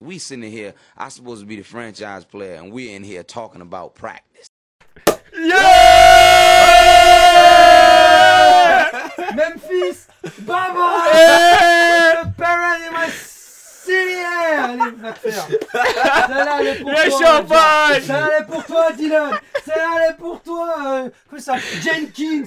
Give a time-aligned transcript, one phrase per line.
[0.00, 3.60] We sitting here, I supposed to be the franchise player, and we're in here talking
[3.60, 4.48] about practice.
[9.34, 10.06] Memphis,
[10.46, 11.02] Baba,
[12.22, 14.22] the parent in my city.
[14.22, 15.46] Allez, va te faire.
[16.26, 17.20] Celle-là, elle est pour Le toi.
[17.26, 19.30] champagne Celle-là, elle est pour toi, Dylan.
[19.64, 20.74] Celle-là, elle est pour toi.
[20.86, 22.44] Euh, comment ça Jenkins.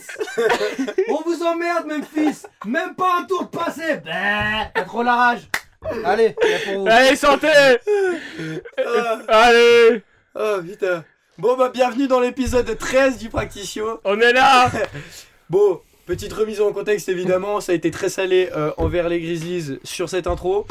[1.09, 2.43] On vous emmerde, Memphis.
[2.65, 3.97] Même pas un tour de passé.
[4.05, 5.49] Bah, T'as trop la rage.
[6.05, 6.87] Allez, c'est pour vous.
[6.89, 7.47] Allez, santé
[9.27, 10.03] Allez
[10.35, 11.03] Oh putain.
[11.37, 13.99] Bon bah bienvenue dans l'épisode 13 du Practicio.
[14.03, 14.71] On est là
[15.49, 19.79] Bon, petite remise en contexte évidemment, ça a été très salé euh, envers les Grizzlies
[19.83, 20.67] sur cette intro.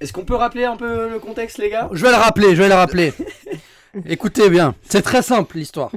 [0.00, 1.88] Est-ce qu'on peut rappeler un peu le contexte les gars?
[1.92, 3.12] Je vais le rappeler, je vais le rappeler.
[4.06, 5.92] Écoutez bien, c'est très simple l'histoire.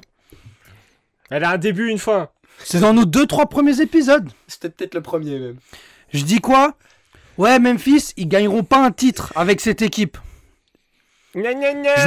[1.30, 2.30] Elle a un début, une fin.
[2.60, 4.30] C'est dans nos deux trois premiers épisodes.
[4.48, 5.58] C'était peut-être le premier même.
[6.14, 6.76] Je dis quoi?
[7.42, 10.20] Ouais, Memphis, ils gagneront pas un titre avec cette équipe.
[11.34, 11.40] Je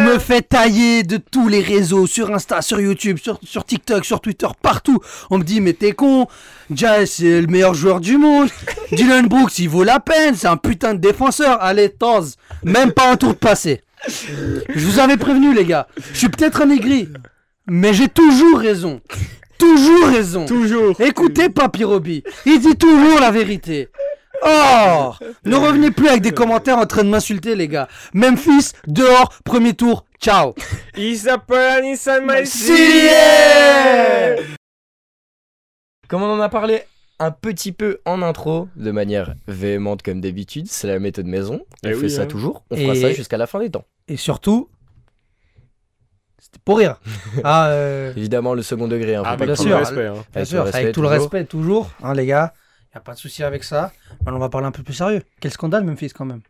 [0.02, 4.20] me fais tailler de tous les réseaux, sur Insta, sur YouTube, sur, sur TikTok, sur
[4.20, 5.00] Twitter, partout.
[5.30, 6.28] On me dit, mais t'es con,
[6.70, 8.48] Jazz c'est le meilleur joueur du monde.
[8.92, 11.60] Dylan Brooks, il vaut la peine, c'est un putain de défenseur.
[11.60, 13.80] Allez, Taz, même pas un tour de passé.
[14.06, 15.88] Je vous avais prévenu, les gars.
[16.12, 17.08] Je suis peut-être un aigri,
[17.66, 19.00] mais j'ai toujours raison.
[19.58, 20.46] Toujours raison.
[20.46, 23.88] Toujours Écoutez Papy Roby, il dit toujours la vérité.
[24.46, 25.12] Oh
[25.44, 27.88] Ne revenez plus avec des commentaires en train de m'insulter les gars.
[28.12, 30.54] Memphis, dehors, premier tour, ciao
[36.08, 36.82] Comme on en a parlé
[37.18, 41.60] un petit peu en intro, de manière véhémente comme d'habitude, c'est la méthode maison.
[41.84, 42.26] On Eh fait oui, ça hein.
[42.26, 43.84] toujours, on fera Et- ça jusqu'à la fin des temps.
[44.08, 44.68] Et surtout,
[46.38, 47.00] c'était pour rire.
[47.44, 49.78] Ah, euh, Évidemment le second degré, hein, faut Ah, pas bien sûr, sûr.
[49.78, 50.06] respect.
[50.06, 50.12] Hein.
[50.12, 51.20] bien Avec sûr, le respect, avec tout le toujours.
[51.22, 52.52] respect, toujours, hein les gars.
[52.94, 53.92] Y a pas de souci avec ça.
[54.20, 55.22] Maintenant, on va parler un peu plus sérieux.
[55.40, 56.42] Quel scandale, Memphis, quand même.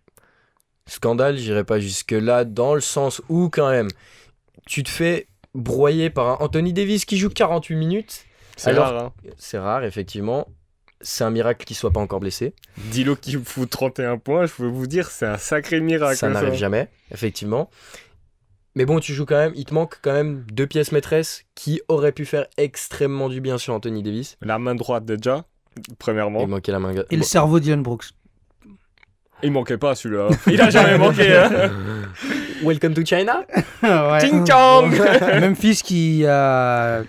[0.86, 3.88] Scandale, j'irai pas jusque là dans le sens où quand même
[4.66, 8.26] tu te fais broyer par un Anthony Davis qui joue 48 minutes.
[8.56, 9.12] C'est rare, hein.
[9.36, 10.48] C'est rare effectivement.
[11.00, 12.54] C'est un miracle qu'il soit pas encore blessé.
[12.76, 16.16] Dilo qui fout 31 points, je peux vous dire, c'est un sacré miracle.
[16.16, 17.68] ça hein, n'arrive jamais, effectivement.
[18.74, 21.82] Mais bon, tu joues quand même, il te manque quand même deux pièces maîtresses qui
[21.88, 24.36] auraient pu faire extrêmement du bien sur Anthony Davis.
[24.40, 25.44] La main droite de Ja,
[25.98, 26.40] premièrement.
[26.40, 26.94] Il manquait la main.
[27.10, 28.06] Et le cerveau Dylan Brooks.
[29.42, 30.28] Il manquait pas celui-là.
[30.46, 31.36] Il a jamais manqué.
[31.36, 31.70] Hein.
[32.62, 33.44] Welcome to China.
[34.20, 34.90] Ting Chong
[35.40, 37.02] Memphis qui a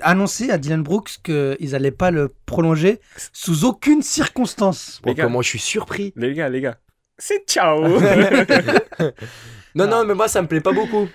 [0.00, 3.00] annoncé à Dylan Brooks qu'ils allaient pas le prolonger
[3.32, 5.00] sous aucune circonstance.
[5.02, 5.24] Bon, Les gars.
[5.24, 6.12] comment je suis surpris.
[6.16, 6.76] Les gars, les gars.
[7.16, 7.82] C'est ciao
[9.74, 11.08] Non, non, mais moi ça me plaît pas beaucoup.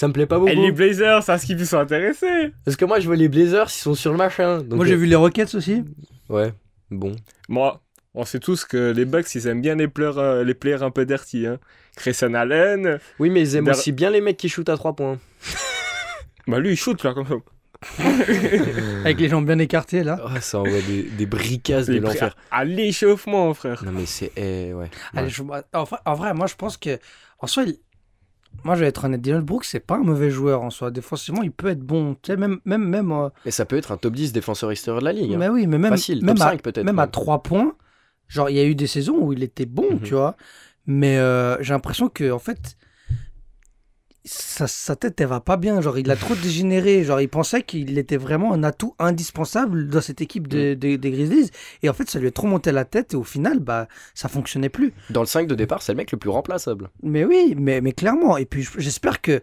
[0.00, 0.50] Ça me plaît pas beaucoup.
[0.50, 2.52] Et les Blazers, ça ce qu'ils sont intéressés.
[2.64, 4.62] Parce que moi je vois les Blazers, ils sont sur le machin.
[4.62, 5.84] donc, Moi j'ai euh, vu les Rockets aussi.
[6.30, 6.54] Ouais,
[6.90, 7.14] bon.
[7.50, 7.82] Moi,
[8.14, 10.90] on sait tous que les Bucks, ils aiment bien les players, euh, les players un
[10.90, 11.46] peu dirty.
[11.46, 11.58] Hein.
[11.98, 15.18] Grayson Allen, Oui, mais ils aiment aussi bien les mecs qui shootent à 3 points.
[16.46, 17.34] bah lui il shoot là comme ça.
[19.04, 20.18] Avec les jambes bien écartées là.
[20.24, 22.36] Oh, ça envoie des, des bricasses de l'enfer.
[22.50, 23.84] à, à l'échauffement, frère.
[23.84, 24.32] Non, mais c'est.
[24.36, 24.88] eh, ouais.
[25.14, 25.30] Allez, Ouais.
[25.30, 25.42] je-
[25.78, 26.98] en, vrai, en vrai, moi je pense que.
[27.38, 27.76] En soi, il-
[28.64, 30.90] moi je vais être honnête, Dylan Brooks c'est pas un mauvais joueur en soi.
[30.90, 32.14] Défensivement, il peut être bon.
[32.22, 32.58] Tu sais, même.
[32.64, 35.32] même, même euh, Mais ça peut être un top 10 défenseur extérieur de la ligue.
[35.34, 35.38] hein.
[35.38, 36.84] mais oui, mais même, Facile, même, top à, 5 peut-être.
[36.84, 37.10] même à même.
[37.10, 37.74] 3 points,
[38.28, 40.00] genre il y a eu des saisons où il était bon, Mhm.
[40.02, 40.36] tu vois.
[40.86, 42.76] Mais euh, j'ai l'impression que en fait,
[44.24, 45.80] sa, sa tête elle va pas bien.
[45.80, 47.04] Genre il a trop dégénéré.
[47.04, 50.50] Genre il pensait qu'il était vraiment un atout indispensable dans cette équipe Mm.
[50.50, 51.50] de- de- des Grizzlies.
[51.82, 54.28] Et en fait, ça lui a trop monté la tête et au final, bah ça
[54.28, 54.92] fonctionnait plus.
[55.10, 56.90] Dans le 5 de départ, c'est le mec le plus remplaçable.
[57.02, 58.36] Mais oui, mais, mais clairement.
[58.36, 59.40] Et puis j'espère que.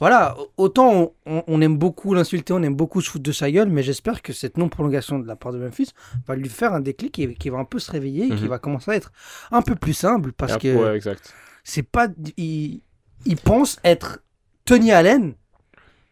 [0.00, 3.50] Voilà, autant on, on- on aime beaucoup l'insulter, on aime beaucoup se foutre de sa
[3.50, 5.90] gueule, mais j'espère que cette non-prolongation de la part de Memphis
[6.28, 8.48] va lui faire un déclic et qui va un peu se réveiller et qui Mhm.
[8.48, 9.10] va commencer à être
[9.50, 11.34] un peu plus simple parce que Ouais, exact.
[11.64, 12.06] c'est pas.
[12.36, 12.80] Il,
[13.26, 14.20] il pense être
[14.64, 15.34] Tony Allen,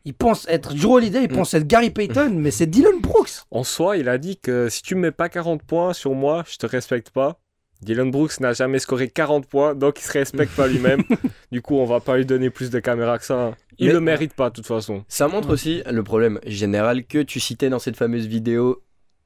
[0.04, 1.36] il pense être Joe Holiday, il Mhm.
[1.36, 3.42] pense être Gary Payton, mais c'est Dylan Brooks.
[3.50, 6.44] En soi, il a dit que si tu me mets pas 40 points sur moi,
[6.48, 7.40] je te respecte pas.
[7.82, 11.02] Dylan Brooks n'a jamais scoré 40 points, donc il se respecte pas lui-même.
[11.52, 13.38] du coup, on va pas lui donner plus de caméras que ça.
[13.48, 13.54] hein.
[13.78, 15.04] Il Mais- le mérite pas, de toute façon.
[15.08, 18.82] Ça montre aussi le problème général que tu citais dans cette fameuse vidéo,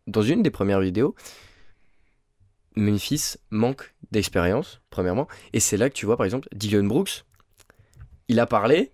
[0.09, 1.15] dans une des premières vidéos.
[2.77, 5.29] Memphis manque d'expérience, premièrement.
[5.53, 7.25] Et c'est là que tu vois, par exemple, Dylan Brooks,
[8.31, 8.93] il a parlé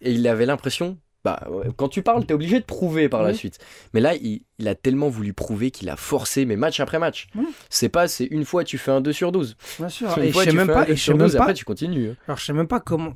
[0.00, 0.98] et il avait l'impression.
[1.24, 3.58] Bah, quand tu parles, t'es obligé de prouver par la suite.
[3.92, 7.26] Mais là, il, il a tellement voulu prouver qu'il a forcé, mais match après match.
[7.34, 7.46] Oui.
[7.68, 9.56] C'est pas, c'est une fois tu fais un 2 sur 12.
[9.78, 10.16] Bien sûr.
[10.16, 11.36] Une Et je fois sais tu même pas, 2 et je sais sur même 12,
[11.36, 12.10] pas, après tu continues.
[12.10, 12.16] hein.
[12.28, 13.14] alors je sais même pas comment,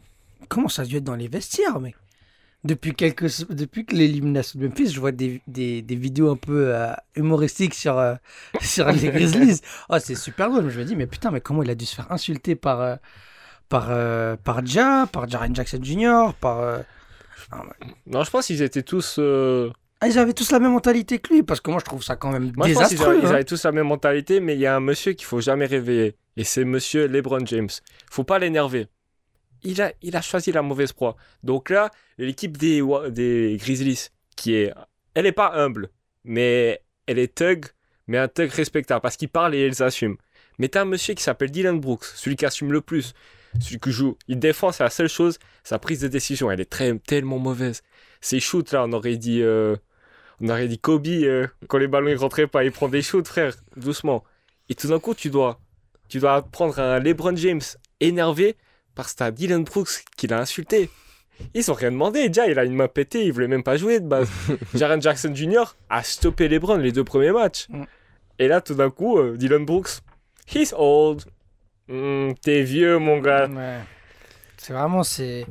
[0.49, 1.95] comment ça a dû être dans les vestiaires, mec.
[2.65, 6.75] depuis, quelques, depuis que l'élimination de Memphis, je vois des, des, des vidéos un peu
[6.75, 8.15] euh, humoristiques sur, euh,
[8.61, 9.61] sur les Grizzlies.
[9.89, 10.69] Oh, c'est super drôle.
[10.71, 12.97] Je me dis, mais putain, mais comment il a dû se faire insulter par, euh,
[13.73, 16.61] par, euh, par Ja, par Jaren Jackson Jr., par.
[16.61, 16.79] euh,
[18.07, 19.17] Non, je pense qu'ils étaient tous.
[19.19, 19.71] euh,
[20.01, 22.17] Ah, ils avaient tous la même mentalité que lui, parce que moi je trouve ça
[22.17, 23.19] quand même Moi, je pense qu'ils désastreux.
[23.23, 23.31] ils hein.
[23.35, 26.17] avaient tous la même mentalité, mais il y a un monsieur qu'il faut jamais réveiller.
[26.37, 27.69] Et c'est monsieur LeBron James.
[28.11, 28.89] Faut pas l'énerver.
[29.63, 31.17] Il a, il a choisi la mauvaise proie.
[31.43, 34.73] Donc là, l'équipe des, des Grizzlies, qui est.
[35.15, 35.89] Elle est pas humble,
[36.25, 37.67] mais elle est thug,
[38.07, 40.17] mais un thug respectable, parce qu'il parle et elle s'assume.
[40.59, 43.15] Mais t'as un monsieur qui s'appelle Dylan Brooks, celui qui assume le plus,
[43.61, 44.17] celui qui joue.
[44.29, 45.39] Il défend, c'est la seule chose.
[45.65, 47.83] Sa prise de décision, elle est très, tellement mauvaise.
[48.21, 49.43] Ses shoots, là, on aurait dit.
[49.43, 49.77] euh,
[50.41, 53.29] on aurait dit Kobe, euh, quand les ballons ne rentraient pas, il prend des shoots,
[53.29, 54.25] frère, doucement.
[54.69, 55.61] Et tout d'un coup, tu dois,
[56.09, 57.61] tu dois prendre un LeBron James
[58.01, 58.57] énervé
[58.95, 60.91] parce que t'as Dylan Brooks qui l'a insulté.
[61.55, 62.29] Ils ont rien demandé.
[62.29, 64.29] Déjà, il a une main pétée, il voulait même pas jouer de base.
[64.75, 65.77] Jaren Jackson Jr.
[65.89, 67.69] a stoppé LeBron les deux premiers matchs.
[67.69, 67.85] Mm.
[68.39, 70.01] Et là, tout d'un coup, euh, Dylan Brooks,
[70.53, 71.25] he's old.
[71.93, 73.49] Hmm, T'es vieux, mon gars.
[73.49, 73.81] Ouais.
[74.57, 75.47] C'est vraiment, c'est.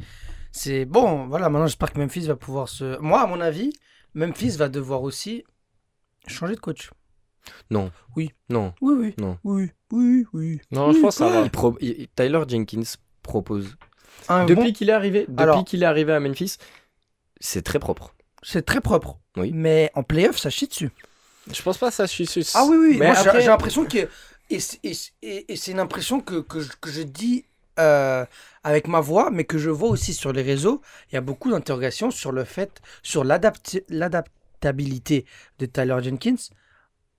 [0.51, 2.99] C'est bon, voilà, maintenant j'espère que Memphis va pouvoir se.
[2.99, 3.71] Moi, à mon avis,
[4.15, 5.45] Memphis va devoir aussi
[6.27, 6.89] changer de coach.
[7.69, 7.91] Non.
[8.15, 8.31] Oui.
[8.49, 8.73] Non.
[8.81, 9.15] Oui, oui.
[9.17, 9.37] Non.
[9.43, 10.61] Oui, oui, oui.
[10.71, 11.41] Non, Oui, je pense que ça va.
[11.41, 12.81] Il pro- il- Tyler Jenkins
[13.23, 13.75] propose.
[14.27, 16.57] Un Depuis bon- qu'il est arrivé, depuis Alors- qu'il est arrivé à Memphis,
[17.39, 18.13] c'est très propre.
[18.43, 19.17] C'est très propre.
[19.37, 19.51] Oui.
[19.53, 20.89] Mais en playoff, ça chie dessus.
[21.51, 22.27] Je pense pas que ça suit.
[22.53, 22.97] Ah oui, oui.
[22.99, 24.07] Mais Moi, après- j'ai l'impression que.
[24.51, 27.45] Et, c'est- et c'est- et- et c'est une impression que, que, je, que je dis
[27.79, 28.25] euh,
[28.63, 30.81] avec ma voix, mais que je vois aussi sur les réseaux.
[31.09, 35.25] Il y a beaucoup d'interrogations sur le fait, sur l'adaptabilité
[35.59, 36.35] de Tyler Jenkins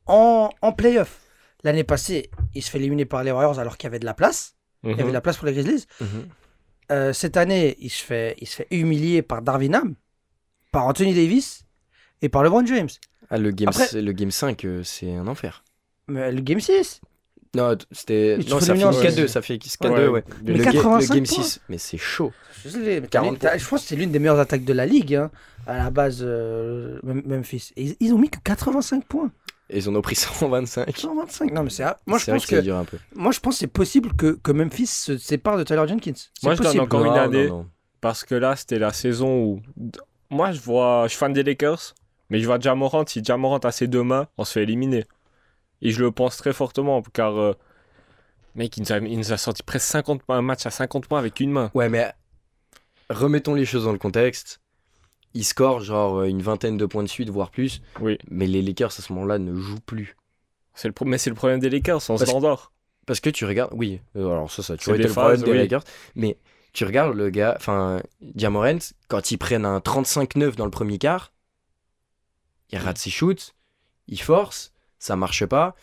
[0.06, 1.20] en, en playoff.
[1.64, 4.14] L'année passée, il se fait éliminer par les Warriors alors qu'il y avait de la
[4.14, 4.54] place.
[4.84, 5.86] Il y avait de la place pour les Grizzlies.
[6.90, 9.94] Euh, cette année, il se, fait, il se fait humilier par Darvin Ham,
[10.72, 11.64] par Anthony Davis
[12.20, 12.88] et par LeBron James.
[13.30, 15.62] Ah, le, game, Après- le game 5, euh, c'est un enfer.
[16.08, 17.00] Mais le Game 6,
[17.54, 18.38] Non, c'était.
[18.48, 19.28] Non, fait ça finit en 4-2, six.
[19.28, 20.24] ça fait 4-2, ouais.
[20.42, 21.42] Mais Le, Mais ga- 85 le game points.
[21.44, 22.32] 6, mais c'est chaud.
[22.54, 24.72] Je suis désolé, mais 40 t'as- je pense que c'est l'une des meilleures attaques de
[24.72, 25.30] la ligue, hein,
[25.66, 27.72] à la base, euh, Mem- Memphis.
[27.76, 29.30] Et ils, ont mis que 85 points.
[29.68, 30.96] Et ils en ont pris 125.
[30.96, 31.52] 125.
[31.52, 31.84] Non, mais c'est.
[32.06, 32.96] Moi, je pense que ça que, dure un peu.
[33.14, 36.12] moi, je pense que c'est possible que, que Memphis se sépare de Tyler Jenkins.
[36.14, 36.82] C'est Moi, je donne possible.
[36.84, 37.48] encore une année.
[37.48, 37.66] non, non.
[38.00, 39.60] Parce que là, c'était la saison où.
[40.30, 41.02] Moi, je vois.
[41.04, 41.94] Je suis fan des Lakers,
[42.30, 43.04] mais je vois Jamorant.
[43.06, 45.04] Si Jamorant a ses deux mains, on se fait éliminer.
[45.82, 47.36] Et je le pense très fortement, car.
[47.38, 47.52] euh,
[48.54, 51.06] Mec, il nous, a, il nous a sorti presque 50 points, un match à 50
[51.06, 51.70] points avec une main.
[51.74, 52.12] Ouais, mais
[53.08, 54.60] remettons les choses dans le contexte.
[55.34, 57.80] Ils scorent genre euh, une vingtaine de points de suite, voire plus.
[58.00, 58.18] Oui.
[58.30, 60.16] Mais les Lakers à ce moment-là ne jouent plus.
[60.74, 62.72] C'est le pro- Mais c'est le problème des Lakers, on Parce- s'endort.
[63.06, 65.50] Parce que tu regardes, oui, euh, alors ça, ça a toujours été le problème des
[65.50, 65.56] oui.
[65.58, 65.82] Lakers,
[66.14, 66.38] mais
[66.74, 71.32] tu regardes le gars, enfin, Diamorent, quand ils prennent un 35-9 dans le premier quart,
[72.70, 73.54] il rate ses shoots,
[74.08, 74.71] il force,
[75.02, 75.74] ça marche pas,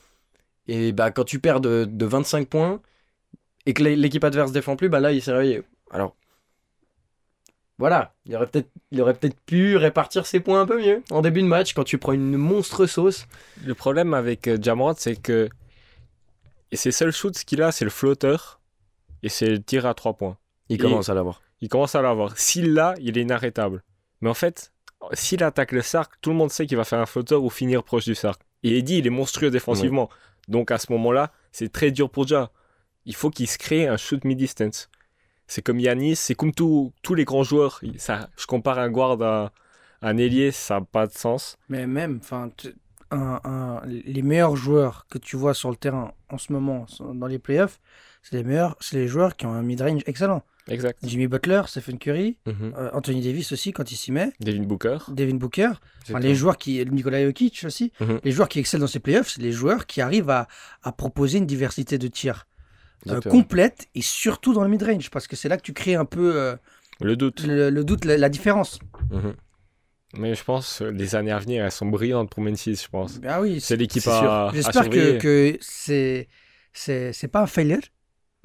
[0.68, 2.82] et bah quand tu perds de, de 25 points
[3.66, 5.64] et que l'é- l'équipe adverse défend plus, bah là il s'est réveillé.
[5.92, 6.16] Alors,
[7.78, 11.22] voilà, il aurait peut-être il aurait peut-être pu répartir ses points un peu mieux en
[11.22, 13.26] début de match quand tu prends une monstre sauce.
[13.66, 15.50] Le problème avec euh, Jamorant, c'est que.
[16.72, 18.60] Et ses seuls shoots qu'il a, c'est le flotteur
[19.24, 20.38] et c'est le tir à 3 points.
[20.70, 21.42] Il Et- commence à l'avoir.
[21.62, 22.38] Il commence à l'avoir.
[22.38, 23.84] S'il l'a, il est inarrêtable.
[24.22, 24.72] Mais en fait,
[25.14, 27.84] s'il attaque le cercle, tout le monde sait qu'il va faire un flotteur ou finir
[27.84, 28.46] proche du cercle.
[28.64, 30.10] Et Eddie, il est monstrueux défensivement.
[30.48, 32.52] Donc à ce moment-là, c'est très dur pour Ja.
[33.06, 34.90] Il faut qu'il se crée un shoot mid-distance.
[35.48, 37.82] C'est comme Yanis, c'est comme tous tous les grands joueurs.
[37.98, 39.52] Ça, je compare un guard à
[40.02, 41.58] un ailier, ça n'a pas de sens.
[41.70, 42.52] Mais même, enfin,
[43.86, 47.80] les meilleurs joueurs que tu vois sur le terrain en ce moment, dans les playoffs,
[48.22, 50.44] c'est les meilleurs, c'est les joueurs qui ont un mid-range excellent.
[50.68, 51.00] Exact.
[51.04, 52.74] Jimmy Butler, Stephen Curry, Mhm.
[52.78, 54.98] euh, Anthony Davis aussi quand il s'y met, Devin Booker.
[55.10, 55.70] Devin Booker,
[56.04, 58.20] enfin, les joueurs qui, Nikola Jokic aussi, Mhm.
[58.24, 60.48] les joueurs qui excellent dans ces playoffs, c'est les joueurs qui arrivent à,
[60.84, 62.46] à proposer une diversité de tirs
[63.08, 66.04] euh, complète et surtout dans le mid-range parce que c'est là que tu crées un
[66.06, 66.56] peu euh,
[67.02, 67.46] Le doute.
[67.48, 68.78] le, le doute, la, la différence.
[69.12, 69.34] Mhm.
[70.18, 73.20] Mais je pense les années à venir, elles sont brillantes pour Memphis, je pense.
[73.26, 76.28] Ah oui, C'est l'équipe à, J'espère que, que c'est,
[76.74, 77.80] c'est, c'est pas un failure,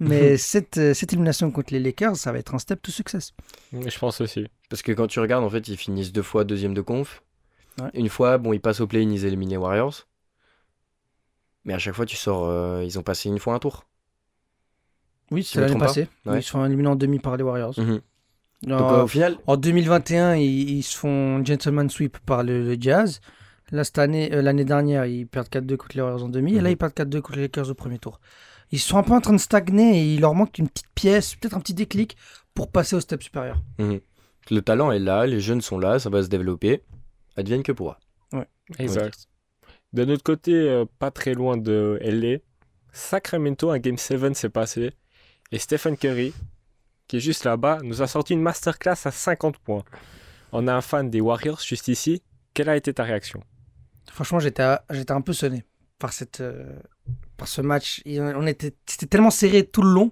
[0.00, 3.32] mais cette, euh, cette élimination contre les Lakers, ça va être un step to success.
[3.72, 4.46] Je pense aussi.
[4.70, 7.22] Parce que quand tu regardes, en fait, ils finissent deux fois deuxième de conf.
[7.80, 7.90] Ouais.
[7.94, 10.06] Une fois, bon, ils passent au play-in, ils éliminent les Warriors.
[11.64, 13.84] Mais à chaque fois, tu sors, euh, ils ont passé une fois un tour.
[15.30, 16.08] Oui, c'est l'année pas passée.
[16.26, 16.38] Ouais.
[16.40, 17.74] Ils se font éliminer en demi par les Warriors.
[17.78, 18.00] Mhm.
[18.66, 22.62] Euh, Donc, euh, au final, en 2021, ils, ils se font gentleman sweep par le,
[22.64, 23.20] le Jazz.
[23.72, 26.52] Là, cette année, euh, l'année dernière, ils perdent 4-2 contre les Warriors en demi.
[26.52, 26.70] Et là, Mhm.
[26.72, 28.20] ils perdent 4-2 contre les Lakers au premier tour.
[28.74, 31.36] Ils sont un peu en train de stagner et il leur manque une petite pièce,
[31.36, 32.16] peut-être un petit déclic
[32.54, 33.62] pour passer au step supérieur.
[33.78, 36.82] Le talent est là, les jeunes sont là, ça va se développer.
[37.36, 38.00] Advienne que pourra.
[38.80, 39.28] Exact.
[39.92, 42.38] De notre côté, euh, pas très loin de LA,
[42.90, 44.90] Sacramento, un Game 7 s'est passé.
[45.52, 46.34] Et Stephen Curry,
[47.06, 49.84] qui est juste là-bas, nous a sorti une masterclass à 50 points.
[50.50, 52.24] On a un fan des Warriors juste ici.
[52.54, 53.40] Quelle a été ta réaction?
[54.10, 55.62] Franchement, j'étais j'étais un peu sonné
[56.00, 56.76] par, cette, euh,
[57.36, 58.02] par ce match.
[58.06, 60.10] On était, c'était tellement serré tout le long.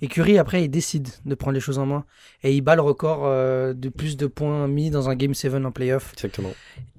[0.00, 2.04] Et Curry, après, il décide de prendre les choses en main.
[2.44, 5.54] Et il bat le record euh, de plus de points mis dans un Game 7
[5.54, 6.12] en playoff.
[6.12, 6.52] Exactement.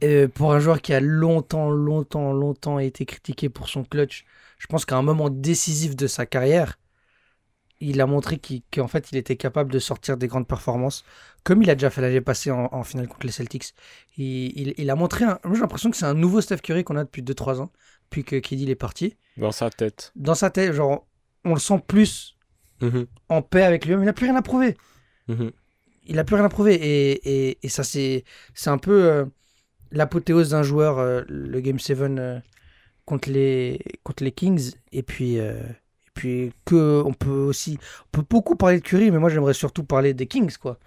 [0.03, 4.25] Euh, pour un joueur qui a longtemps, longtemps, longtemps été critiqué pour son clutch,
[4.57, 6.77] je pense qu'à un moment décisif de sa carrière,
[7.79, 11.05] il a montré qu'il- qu'en fait, il était capable de sortir des grandes performances,
[11.45, 13.73] comme il a déjà fait l'année passée en, en finale contre les Celtics.
[14.17, 14.25] Il,
[14.59, 16.97] il- il a montré, un- moi j'ai l'impression que c'est un nouveau Steph Curry qu'on
[16.97, 17.71] a depuis 2-3 ans,
[18.09, 19.15] depuis que KD est parti.
[19.37, 21.07] dans sa tête Dans sa tête, genre,
[21.45, 22.35] on le sent plus
[22.81, 24.77] Mhm, en paix avec lui-même, il n'a plus rien à prouver
[25.27, 25.51] mhm.
[26.05, 26.75] il a plus rien à prouver.
[26.75, 28.23] Et, et, et ça, c'est,
[28.53, 29.25] c'est un peu euh,
[29.91, 32.39] l'apothéose d'un joueur, euh, le Game 7 euh,
[33.05, 34.71] contre, les, contre les Kings.
[34.91, 35.53] Et puis, et
[36.13, 37.77] puis que on peut aussi.
[38.07, 40.79] On peut beaucoup parler de Curry, mais moi, j'aimerais surtout parler des Kings, quoi.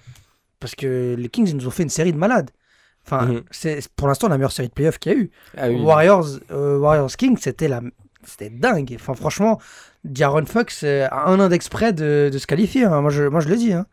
[0.58, 2.50] Parce que les Kings, ils nous ont fait une série de malades.
[3.04, 3.42] Enfin, Mhm.
[3.50, 5.30] c'est pour l'instant la meilleure série de playoffs qu'il y a eu.
[5.56, 5.80] Ah oui.
[5.80, 7.80] Warriors, euh, Warriors Kings, c'était la.
[8.24, 8.92] C'était dingue.
[8.94, 9.60] Enfin, franchement,
[10.04, 12.84] D'Aaron Fox euh, a un index près de, de se qualifier.
[12.84, 13.00] hein.
[13.00, 13.72] Moi, je, moi, je le dis.
[13.72, 13.86] Hein.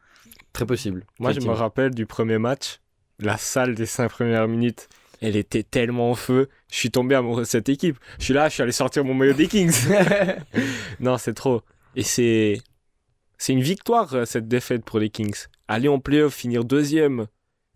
[0.53, 1.03] Très possible.
[1.19, 2.79] Moi, je me rappelle du premier match,
[3.19, 4.87] la salle des cinq premières minutes,
[5.21, 6.47] elle était tellement en feu.
[6.71, 7.97] Je suis tombé amoureux de cette équipe.
[8.19, 9.73] Je suis là, je suis allé sortir mon maillot des Kings.
[10.99, 11.61] non, c'est trop.
[11.95, 12.59] Et c'est
[13.39, 15.45] c'est une victoire euh, cette défaite pour les Kings.
[15.67, 17.25] Aller en playoff, finir deuxième,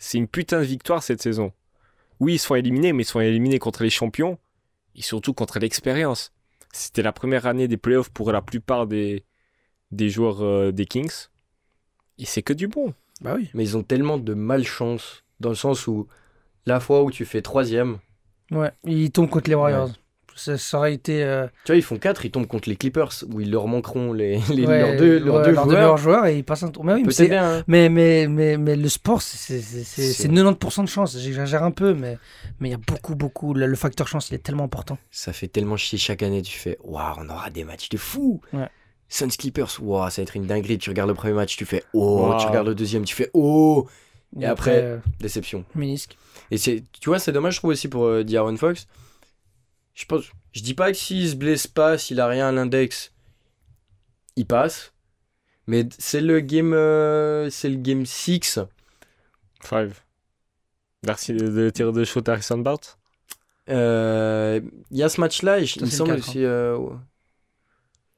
[0.04, 1.54] c'est une putain de victoire cette saison.
[2.20, 4.38] Oui, ils sont éliminés, mais ils sont éliminés contre les champions
[4.96, 6.34] et surtout contre l'expérience.
[6.74, 9.24] C'était la première année des playoffs pour la plupart des
[9.92, 11.30] des joueurs euh, des Kings.
[12.18, 12.94] Et c'est que du bon.
[13.22, 13.50] Bah oui.
[13.54, 16.08] Mais ils ont tellement de malchance, dans le sens où
[16.66, 18.00] la fois où tu fais troisième,
[18.52, 19.92] Ouais, ils tombent contre les Warriors.
[20.36, 21.24] Ça, ça aurait été.
[21.24, 24.14] euh, tu vois, ils font 4, ils tombent contre les Clippers, où ils leur manqueront
[24.14, 25.68] les, les- ouais, leurs deux, leurs ouais, deux leurs joueurs.
[25.78, 26.84] meilleurs joueurs et ils passent un tour.
[26.84, 27.64] Mais oui, mais, bien, hein.
[27.68, 31.18] mais, mais, mais, mais le sport, c'est- c'est c'est- c'est- C'est- c'est 90% de chance.
[31.20, 32.18] J'exagère un peu, mais
[32.60, 33.54] mais il y a beaucoup, beaucoup.
[33.54, 34.98] Le, le facteur chance, il est tellement important.
[35.12, 38.42] Ça fait tellement chier chaque année, tu fais Waouh, on aura des matchs de fou
[38.54, 38.68] Ouais.
[39.10, 40.80] Suns Clippers, waouh, ça va être une dinguerie.
[40.80, 43.88] Tu regardes le premier match, tu fais Oh, tu regardes le deuxième, tu fais Oh,
[44.40, 45.64] Et après- euh, déception.
[45.76, 46.18] Ménisque.
[46.50, 48.88] Et c'est, tu vois, c'est dommage, je trouve aussi pour euh, D'Aaron Fox.
[49.94, 53.12] Je pense, je dis pas que s'il se blesse pas, s'il a rien à l'index,
[54.36, 54.94] il passe.
[55.68, 58.60] Mais c'est le game, euh, c'est le game 6.
[59.64, 60.00] Five.
[61.06, 62.80] Merci de, de tir de shoot Harrison Bart.
[63.70, 64.60] Euh,
[64.92, 66.44] Il y a ce match-là, et je- Ça, il me c'est le semble aussi.
[66.44, 66.96] euh, ouais.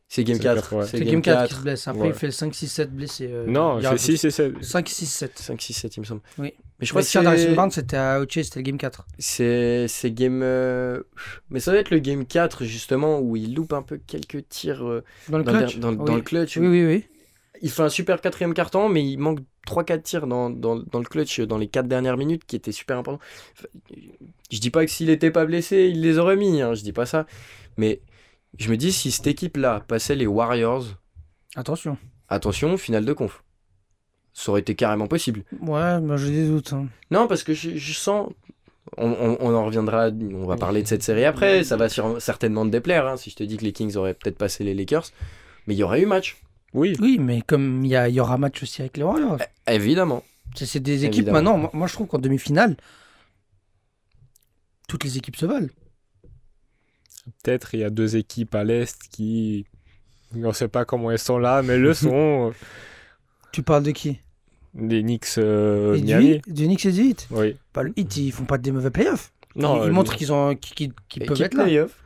[0.07, 0.55] C'est game C'est le 4.
[0.69, 0.85] quatre, ouais.
[0.87, 1.87] C'est Game 4 qui se blesse.
[1.87, 2.07] Après, Ouais.
[2.09, 3.27] il fait le 5, 6, 7 blessé.
[3.29, 4.63] euh, non, il y il a fait un 6 et 7.
[4.63, 5.37] 5, 6, 7.
[5.39, 6.21] 5, 6, 7, il me semble.
[6.37, 6.53] Oui.
[6.79, 9.05] Mais je crois que c'est, c'était à OC, c'était le Game 4.
[9.17, 10.41] c'est, c'est game.
[10.43, 11.01] euh,
[11.49, 14.85] Mais ça doit être le game 4, justement, où il loupe un peu quelques tirs
[14.85, 16.05] euh, Dans le dans, le clutch der- dans, Oui.
[16.05, 16.57] dans le clutch.
[16.57, 17.05] Oui, oui, oui.
[17.61, 21.05] Il fait un super quatrième carton, mais il manque 3-4 tirs dans, dans, dans le
[21.05, 23.21] clutch dans les 4 dernières minutes qui étaient super importants.
[23.53, 23.67] Enfin,
[24.51, 26.91] Je dis pas que s'il était pas blessé, il les aurait mis, hein, je dis
[26.91, 27.25] pas ça.
[27.77, 28.01] Mais
[28.59, 30.85] je me dis, si cette équipe-là passait les Warriors,
[31.55, 31.97] Attention.
[32.27, 33.44] attention, finale de conf.
[34.37, 35.43] Ça aurait été carrément possible.
[35.61, 36.73] Ouais, moi j'ai des doutes.
[36.73, 36.87] hein.
[37.09, 38.29] Non, parce que je, je sens.
[38.97, 41.63] On, on- on en reviendra, on va parler de cette série après.
[41.63, 44.13] Ça va sur- certainement te déplaire hein, si je te dis que les Kings auraient
[44.13, 45.05] peut-être passé les Lakers.
[45.67, 46.37] Mais il y aurait eu match,
[46.73, 46.97] Oui.
[46.99, 49.37] Oui, mais comme il y, aura match aussi avec les Warriors.
[49.67, 50.21] évidemment.
[50.55, 51.33] C'est des équipes Évidemment.
[51.53, 51.57] maintenant.
[51.57, 52.75] Moi, moi, je trouve qu'en demi-finale,
[54.87, 55.67] toutes les équipes se valent.
[57.41, 59.65] Peut-être il y a deux équipes à l'Est qui.
[60.35, 62.53] On sait pas comment elles sont là, mais le sont.
[63.51, 64.19] Tu parles de qui?
[64.77, 66.31] Les Knicks euh, Et du Miami.
[66.31, 67.27] Heat- du Knicks et du Heat.
[67.31, 67.55] Oui.
[67.73, 69.31] Pas le Heat, ils font pas des mauvais playoffs.
[69.55, 71.63] Non, ils, ils euh, montrent qu'ils ont, qu'ils, qu'ils- qu'ils peuvent être là.
[71.63, 71.97] playoff.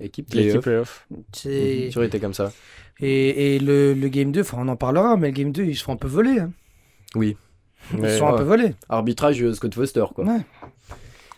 [0.00, 0.62] Équipe l'équipe playoff.
[0.62, 1.06] playoff.
[1.32, 2.52] C'est- Toujours été comme ça.
[3.00, 5.76] Et, et le, le Game 2, enfin, on en parlera, mais le Game 2, ils
[5.76, 6.38] se font un peu voler.
[6.38, 6.52] hein.
[7.14, 7.36] Oui.
[7.92, 8.74] Ils Mais se font un peu voler.
[8.88, 10.24] Arbitrage euh, Scott Foster, quoi.
[10.24, 10.40] Ouais.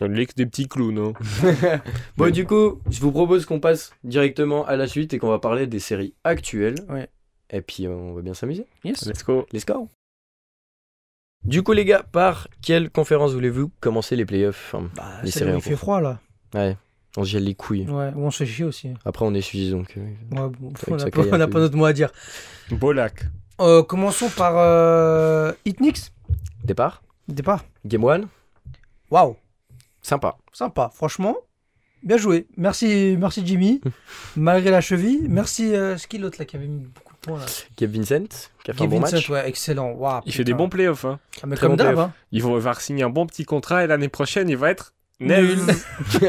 [0.07, 1.13] L'ex des petits clowns, non
[2.17, 5.39] Bon, du coup, je vous propose qu'on passe directement à la suite et qu'on va
[5.39, 6.75] parler des séries actuelles.
[6.89, 7.07] Ouais.
[7.49, 8.65] Et puis, euh, on va bien s'amuser.
[8.83, 9.05] Yes.
[9.07, 9.45] Let's go.
[9.51, 9.87] Les scores.
[11.45, 15.39] Du coup, les gars, par quelle conférence voulez-vous commencer les playoffs Enfin, Bah, Les c'est
[15.39, 16.19] séries où il fait froid, là.
[16.53, 16.75] Ouais,
[17.17, 17.85] on se gèle les couilles.
[17.87, 18.89] Ouais, ou on se fait chier aussi.
[19.05, 19.93] Après, on est suivi, donc.
[19.97, 22.11] euh, Ouais, bon, on n'a pas, pas d'autre mot à dire.
[22.71, 23.25] Bolak.
[23.61, 26.11] Euh, commençons par euh, Hitnix,
[26.63, 27.03] Départ.
[27.27, 27.63] départ.
[27.85, 28.21] Game 1.
[29.11, 29.35] Waouh,
[30.01, 30.37] Sympa.
[30.51, 31.37] sympa, franchement.
[32.03, 32.47] Bien joué.
[32.57, 33.81] Merci, merci Jimmy.
[34.35, 35.25] Malgré la cheville.
[35.29, 36.85] Merci, euh, ce qui est l'autre là qui avait mis
[37.25, 37.45] beaucoup de points.
[37.45, 37.45] Là.
[37.77, 39.29] Gabe Vincent, qui a fait un Gabe bon Vincent, match.
[39.29, 39.91] ouais, excellent.
[39.91, 41.05] Waouh, Il fait des bons playoffs.
[41.05, 41.19] Hein.
[41.41, 42.13] Ah, mais très comme bon d'hab, hein.
[42.31, 45.59] Il va, va signer un bon petit contrat et l'année prochaine, il va être nul.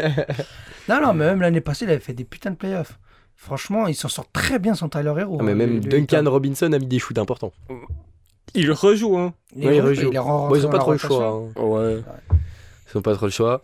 [0.89, 2.99] Non, non, mais même l'année passée, il avait fait des putains de playoffs.
[3.35, 5.39] Franchement, il s'en sort très bien sans Tyler Hero.
[5.41, 6.23] Ah, mais hein, même le- Duncan.
[6.27, 7.53] Robinson a mis des shoots importants.
[8.55, 9.19] il rejoue.
[9.19, 9.35] Hein.
[9.57, 10.09] Il, Ouais, rejoue.
[10.11, 11.27] il est rentré Bon, ils ont dans pas trop le choix.
[11.57, 11.61] hein.
[11.61, 12.03] Ouais.
[12.95, 13.63] Ils ont pas trop le choix.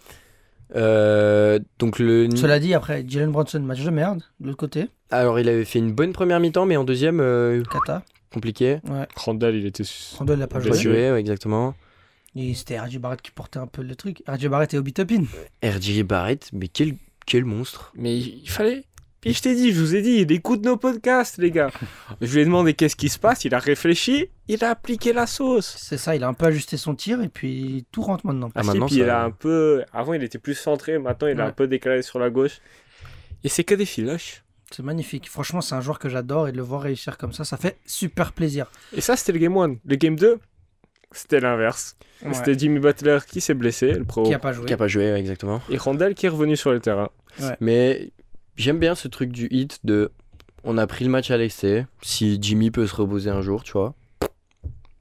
[0.75, 2.29] Euh, donc le.
[2.35, 4.89] Cela dit, après, Jalen Brunson, match de merde, de l'autre côté.
[5.11, 8.03] Alors il avait fait une bonne première mi-temps, mais en deuxième, euh, Kata.
[8.33, 8.79] compliqué.
[9.17, 9.85] Randall, il était.
[10.19, 10.73] Randall n'a pas joué.
[10.79, 11.75] joué, ouais, exactement.
[12.35, 14.23] Et c'était RJ Barrett qui portait un peu le truc.
[14.27, 15.25] RJ Barrett et Obi Toppin.
[15.63, 16.95] RJ Barrett, mais quel,
[17.27, 17.93] quel monstre.
[17.95, 18.85] Mais il fallait.
[19.23, 21.71] Puis je t'ai dit, je vous ai dit, il écoute nos podcasts, les gars.
[22.21, 25.27] je lui ai demandé qu'est-ce qui se passe, il a réfléchi, il a appliqué la
[25.27, 25.77] sauce.
[25.79, 28.49] C'est ça, il a un peu ajusté son tir et puis tout rentre maintenant.
[28.49, 29.85] Ah, Ah, si, maintenant, puis ça- il a un peu.
[29.93, 31.49] Avant, il était plus centré, maintenant, il a Ouais.
[31.51, 32.59] un peu décalé sur la gauche.
[33.45, 34.43] Et c'est que des filoches.
[34.73, 35.29] C'est magnifique.
[35.31, 37.79] Franchement, c'est un joueur que j'adore et de le voir réussir comme ça, ça fait
[37.87, 38.71] super plaisir.
[38.93, 39.77] Et ça, c'était le game 1.
[39.85, 40.41] Le game 2,
[41.13, 41.97] c'était l'inverse.
[42.25, 42.33] Ouais.
[42.35, 44.23] C'était Jimmy Butler qui s'est blessé, le pro.
[44.25, 45.61] Qui a pas joué Qui a pas joué, exactement.
[45.71, 47.11] Et Randall qui est revenu sur le terrain.
[47.61, 48.11] Mais
[48.57, 50.11] j'aime bien ce truc du hit de.
[50.65, 51.87] On a pris le match à l'excès.
[52.03, 53.95] Si Jimmy peut se reposer un jour, tu vois.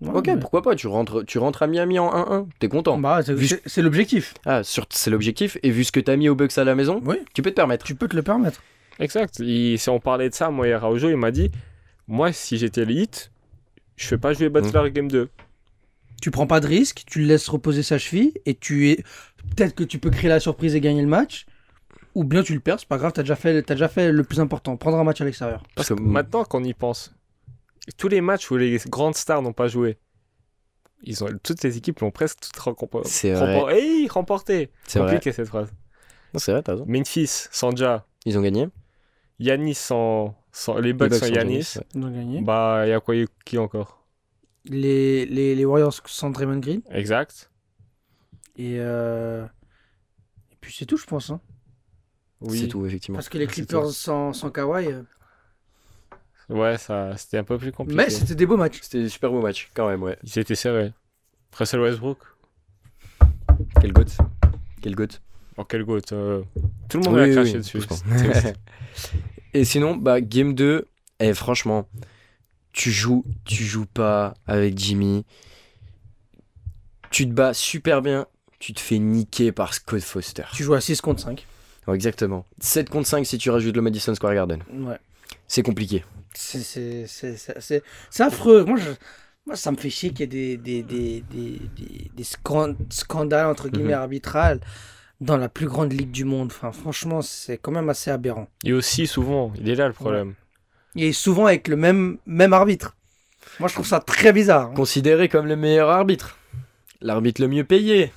[0.01, 0.37] Ouais, ok, ouais.
[0.37, 2.47] pourquoi pas Tu rentres, tu rentres à Miami en 1-1.
[2.59, 2.97] T'es content.
[2.97, 4.33] Bah, c'est- Vu- c'est c'est l'objectif.
[4.45, 5.57] Ah, sur- c'est l'objectif.
[5.61, 7.17] Et vu ce que t'as mis au Bucks à la maison, Oui.
[7.35, 7.85] tu peux te permettre.
[7.85, 8.63] Tu peux te le permettre.
[8.99, 9.37] Exact.
[9.39, 11.51] Il, si on parlait de ça, moi, hier à Ojo, il m'a dit
[12.07, 13.31] Moi, si j'étais le hit,
[13.95, 15.29] je fais pas jouer Butler game 2.
[16.21, 19.03] Tu prends pas de risque, tu le laisses reposer sa cheville et tu es.
[19.55, 21.45] Peut-être que tu peux créer la surprise et gagner le match.
[22.15, 24.23] Ou bien tu le perds, c'est pas grave, t'as déjà, fait, t'as déjà fait le
[24.23, 25.63] plus important, prendre un match à l'extérieur.
[25.75, 27.13] Parce Parce que maintenant, quand on y pense,
[27.97, 29.97] tous les matchs où les grandes stars n'ont pas joué,
[31.03, 33.07] ils ont, toutes les équipes l'ont presque toutes remporté.
[33.09, 33.75] C'est vrai.
[33.79, 35.07] Hey, remporté C'est vrai.
[35.11, 35.69] Compliqué cette phrase.
[36.33, 36.85] Non, C'est vrai, t'as raison.
[36.87, 38.67] Memphis, Sanja, Ils ont gagné.
[39.39, 41.73] Yanis sans, sans- les Bucks sans Yanis.
[41.77, 41.83] Ouais.
[41.95, 42.41] Ils ont gagné.
[42.41, 43.15] Bah, il y a quoi
[43.45, 44.05] qui encore?
[44.65, 46.81] Les, les, les Warriors sans Draymond Green.
[46.91, 47.49] Exact.
[48.57, 49.43] Et, euh...
[50.51, 51.31] et puis c'est tout, je pense.
[51.31, 51.41] hein.
[52.41, 52.59] Oui.
[52.61, 53.17] C'est tout, effectivement.
[53.17, 54.87] Parce que les C'est Clippers sans, sans Kawhi.
[54.87, 55.03] euh,
[56.49, 57.95] Ouais, ça, c'était un peu plus compliqué.
[57.95, 58.79] Mais c'était des beaux matchs.
[58.81, 60.17] C'était des super beaux matchs, quand même, ouais.
[60.23, 60.91] Ils étaient serrés.
[61.57, 62.17] Russell Westbrook.
[63.79, 64.05] Quel goat.
[64.81, 65.07] Quel goat.
[65.57, 65.99] Oh, quel goat.
[66.11, 66.41] euh,
[66.89, 67.79] Tout le monde Oui, a craché oui, dessus.
[69.53, 70.87] Et sinon, bah, game 2,
[71.19, 71.87] eh, franchement,
[72.73, 75.25] tu joues, tu joues pas avec Jimmy.
[77.11, 78.27] Tu te bats super bien.
[78.59, 80.43] Tu te fais niquer par Scott Foster.
[80.53, 81.45] Tu joues à 6 contre 5.
[81.87, 82.45] Ouais, exactement.
[82.59, 84.63] 7 contre 5 si tu rajoutes le Madison Square Garden.
[84.71, 84.97] Ouais.
[85.47, 86.03] C'est compliqué.
[86.33, 87.05] C'est-
[88.19, 88.63] affreux.
[88.65, 88.91] Moi, je-
[89.45, 92.75] moi, ça me fait chier qu'il y ait des, des, des, des, des- des scan-
[92.89, 93.99] scandales, entre guillemets, Mhm.
[94.01, 94.59] arbitrales
[95.19, 96.51] dans la plus grande ligue du monde.
[96.55, 98.47] Enfin, franchement, c'est quand même assez aberrant.
[98.63, 100.35] Et aussi, souvent, il est là le problème.
[100.95, 102.95] Et souvent avec le même, même arbitre.
[103.59, 104.69] Moi, je trouve ça très bizarre.
[104.69, 104.73] hein.
[104.75, 106.37] Considéré comme le meilleur arbitre.
[107.01, 108.11] L'arbitre le mieux payé.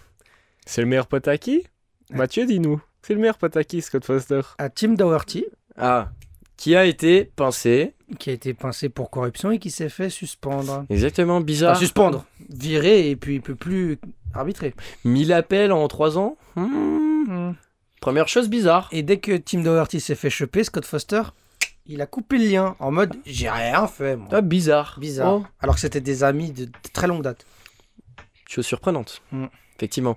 [0.67, 1.65] C'est le meilleur pote à qui?
[2.11, 2.81] Mathieu, dis-nous.
[3.07, 3.37] C'est le meilleur
[3.69, 5.45] qui, Scott Foster À Tim Doherty,
[5.77, 6.11] Ah,
[6.57, 7.95] qui a été pincé.
[8.19, 10.87] qui a été pincé pour corruption et qui s'est fait suspendre.
[10.89, 11.77] Exactement, Enfin, bizarre.
[11.77, 13.99] suspendre, virer et puis il peut plus
[14.33, 14.75] arbitrer.
[15.05, 16.37] 1000 appels en 3 ans.
[16.57, 17.53] Hmm.
[18.01, 18.89] Première chose bizarre.
[18.93, 21.23] Et dès que Tim Doherty s'est fait choper, Scott Foster,
[21.87, 24.17] il a coupé le lien en mode j'ai rien fait.
[24.17, 24.29] Moi.
[24.33, 24.97] Ah, bizarre.
[24.99, 25.35] Bizarre.
[25.43, 27.45] Oh, Alors que c'était des amis de très longue date.
[28.49, 29.21] chose surprenante.
[29.33, 29.47] Mm.
[29.77, 30.17] Effectivement.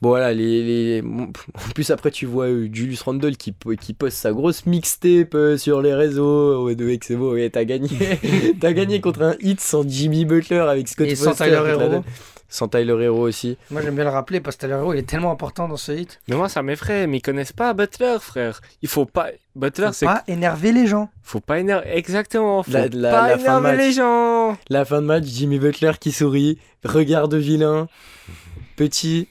[0.00, 4.16] Bon voilà, les, les- en plus après tu vois euh, Julius Randle qui, qui poste
[4.18, 6.64] sa grosse mixtape euh, sur les réseaux.
[6.64, 7.88] Ouais, de mec, c'est beau, ouais, t'as gagné.
[8.60, 11.78] t'as gagné contre un hit sans Jimmy Butler avec Scott Et sans Foster Tyler te
[11.78, 12.04] la Hero.
[12.50, 13.58] Sans Tyler Hero aussi.
[13.70, 15.92] Moi j'aime bien le rappeler parce que Tyler Hero il est tellement important dans ce
[15.92, 16.18] hit.
[16.28, 17.06] Mais moi, ça m'effraie.
[17.06, 18.62] Mais ils connaissent pas Butler, frère.
[18.80, 19.26] Il faut pas.
[19.54, 20.06] Butler, Faut c'est.
[20.06, 21.10] pas énerver les gens.
[21.22, 21.88] Faut pas énerver.
[21.92, 22.62] Exactement.
[22.62, 23.78] Faut La- la- pas la fin de énerver match.
[23.86, 24.56] les gens.
[24.70, 27.86] La fin de match, Jimmy Butler qui sourit, regard de vilain,
[28.76, 29.28] petit.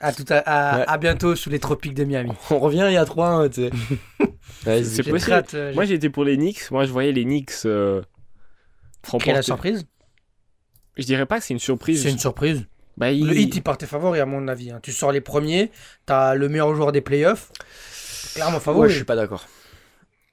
[0.00, 0.84] À, tout à, à, Ouais.
[0.88, 2.32] à bientôt sous les tropiques de Miami.
[2.50, 3.70] On revient il y a 3-1, tu sais.
[4.66, 5.32] Ouais, C'est possible.
[5.32, 6.70] hâte, euh, Moi, j'étais pour les Knicks.
[6.70, 7.52] Moi, je voyais les Knicks.
[7.66, 8.02] Euh,
[9.20, 9.86] créé la surprise?
[10.96, 12.02] Je dirais pas que c'est une surprise.
[12.02, 12.64] C'est une surprise.
[12.96, 14.70] Bah, il- Le hit il part tes favoris à mon avis.
[14.70, 14.80] hein.
[14.82, 15.70] Tu sors les premiers,
[16.06, 17.52] t'as le meilleur joueur des playoffs.
[18.34, 18.88] Clairement Ouais, favori.
[18.90, 19.46] je suis pas d'accord.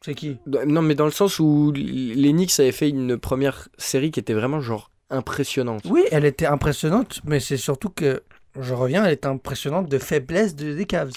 [0.01, 0.37] C'est qui?
[0.47, 4.33] Non, mais dans le sens où les Knicks avaient fait une première série qui était
[4.33, 5.83] vraiment genre impressionnante.
[5.85, 8.23] Oui, elle était impressionnante, mais c'est surtout que,
[8.59, 11.11] je reviens, elle était impressionnante de faiblesse de, des Cavs.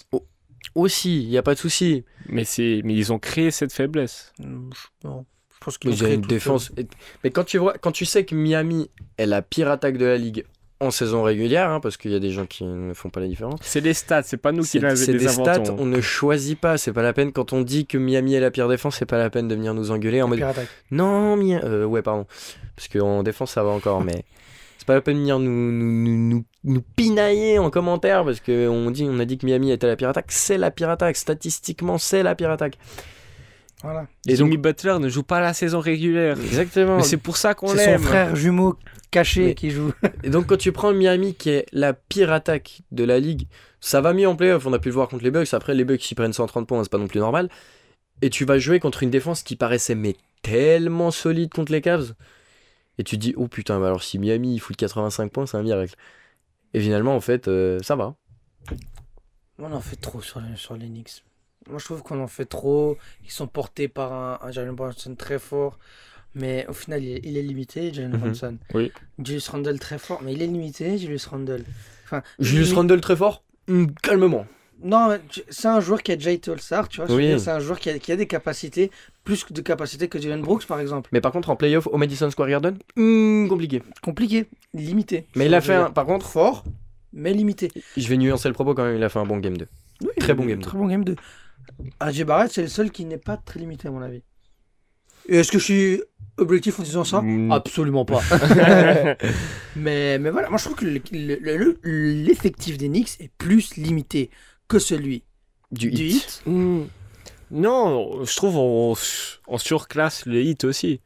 [0.74, 2.04] Aussi, il y a pas de souci.
[2.28, 2.80] Mais, c'est...
[2.84, 4.32] mais ils ont créé cette faiblesse.
[4.42, 6.72] Hum, je- non, je pense qu'ils Mais ont créé une tout défense.
[6.76, 6.86] Et-
[7.24, 10.16] Mais quand tu vois, quand tu sais que Miami est la pire attaque de la
[10.18, 10.44] ligue
[10.80, 13.28] en saison régulière, hein, parce qu'il y a des gens qui ne font pas la
[13.28, 13.60] différence.
[13.62, 15.76] C'est les stats, c'est pas nous qui les, c'est les des stats, inventons.
[15.78, 16.76] on ne choisit pas.
[16.76, 19.16] C'est pas la peine quand on dit que Miami est la pire défense, c'est pas
[19.18, 20.68] la peine de venir nous engueuler en mode Pire attaque.
[20.90, 21.64] non, Miami.
[21.84, 22.26] ouais, pardon.
[22.74, 24.24] Parce qu'en défense, ça va encore, mais
[24.86, 28.38] c'est pas la peine de venir nous, nous, nous, nous, nous pinailler en commentaire parce
[28.38, 30.26] qu'on dit, on a dit que Miami était la pire attaque.
[30.28, 31.16] C'est la pire attaque.
[31.16, 32.78] Statistiquement, c'est la pire attaque.
[33.82, 34.06] Voilà.
[34.26, 36.38] Et donc- Jimmy Butler ne joue pas la saison régulière.
[36.40, 36.98] Exactement.
[36.98, 38.00] Mais c'est pour ça qu'on C'est son l'aime.
[38.00, 38.76] frère jumeau
[39.10, 39.92] caché Mais- qui joue.
[40.24, 43.48] Et donc, quand tu prends Miami, qui est la pire attaque de la ligue,
[43.80, 44.66] ça va mieux en playoff.
[44.66, 45.52] On a pu le voir contre les Bucks.
[45.52, 47.48] Après, les Bucks, ils prennent 130 points, c'est pas non plus normal.
[48.22, 52.14] Et tu vas jouer contre une défense qui paraissait mais tellement solide contre les Cavs.
[52.98, 55.56] Et tu te dis, oh putain, bah alors si Miami il fout 85 points, c'est
[55.56, 55.94] un miracle.
[56.74, 58.14] Et finalement, en fait, euh, ça va.
[59.58, 61.22] On en fait trop sur les, sur les Knicks.
[61.68, 62.96] Moi, je trouve qu'on en fait trop.
[63.24, 65.78] Ils sont portés par un, un Jalen Brunson très fort.
[66.34, 68.18] Mais au final, il est, il est limité, Jalen Mhm.
[68.18, 68.58] Brunson.
[68.74, 68.92] Oui.
[69.18, 71.64] Julius Randle très fort, mais il est limité, Julius Randle.
[72.04, 73.42] Enfin, Julius Randle très fort?
[73.68, 74.46] Hum, Calmement.
[74.82, 77.10] Non, c'est un joueur qui a déjà été All-Star, tu vois.
[77.14, 77.40] Oui.
[77.40, 78.90] C'est un joueur qui a, qui a des capacités,
[79.24, 81.08] plus de capacités que Jalen Brooks, par exemple.
[81.12, 83.82] Mais par contre, en playoff au Madison Square Garden, hum, compliqué.
[84.02, 85.26] Compliqué, limité.
[85.34, 85.90] Mais il a fait un.
[85.90, 86.64] Par contre, fort,
[87.12, 87.70] mais limité.
[87.96, 89.66] je vais nuancer le propos quand même, il a fait un bon game 2.
[90.02, 91.16] Oui, Très bon game Très bon game 2.
[92.00, 94.22] AJ Barrett, c'est le seul qui n'est pas très limité, à mon avis.
[95.28, 96.02] Est-ce que je suis
[96.36, 97.22] objectif en disant ça?
[97.22, 97.50] Mm.
[97.50, 98.20] Absolument pas.
[99.76, 103.76] mais, mais voilà, moi je trouve que le- le- le- l'effectif des Knicks est plus
[103.76, 104.30] limité
[104.68, 105.22] que celui
[105.72, 106.42] Du du hit.
[106.46, 106.84] Hmm.
[107.50, 108.94] Non, je trouve on,
[109.46, 111.00] on surclasse les hits aussi.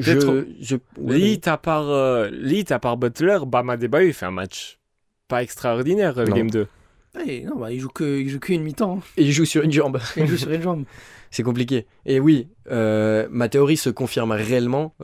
[0.00, 0.76] Je, je...
[1.00, 4.78] Les hits à part, euh, hits à part Butler, Bama Debayo il fait un match
[5.28, 6.36] pas extraordinaire le Non.
[6.36, 6.66] game 2.
[7.16, 9.00] Ouais, non, bah, il joue que, il joue qu'une mi-temps.
[9.16, 10.00] Et il joue sur une jambe.
[10.16, 10.84] Il joue sur une jambe.
[11.30, 11.86] C'est compliqué.
[12.06, 14.94] Et oui, euh, ma théorie se confirme réellement.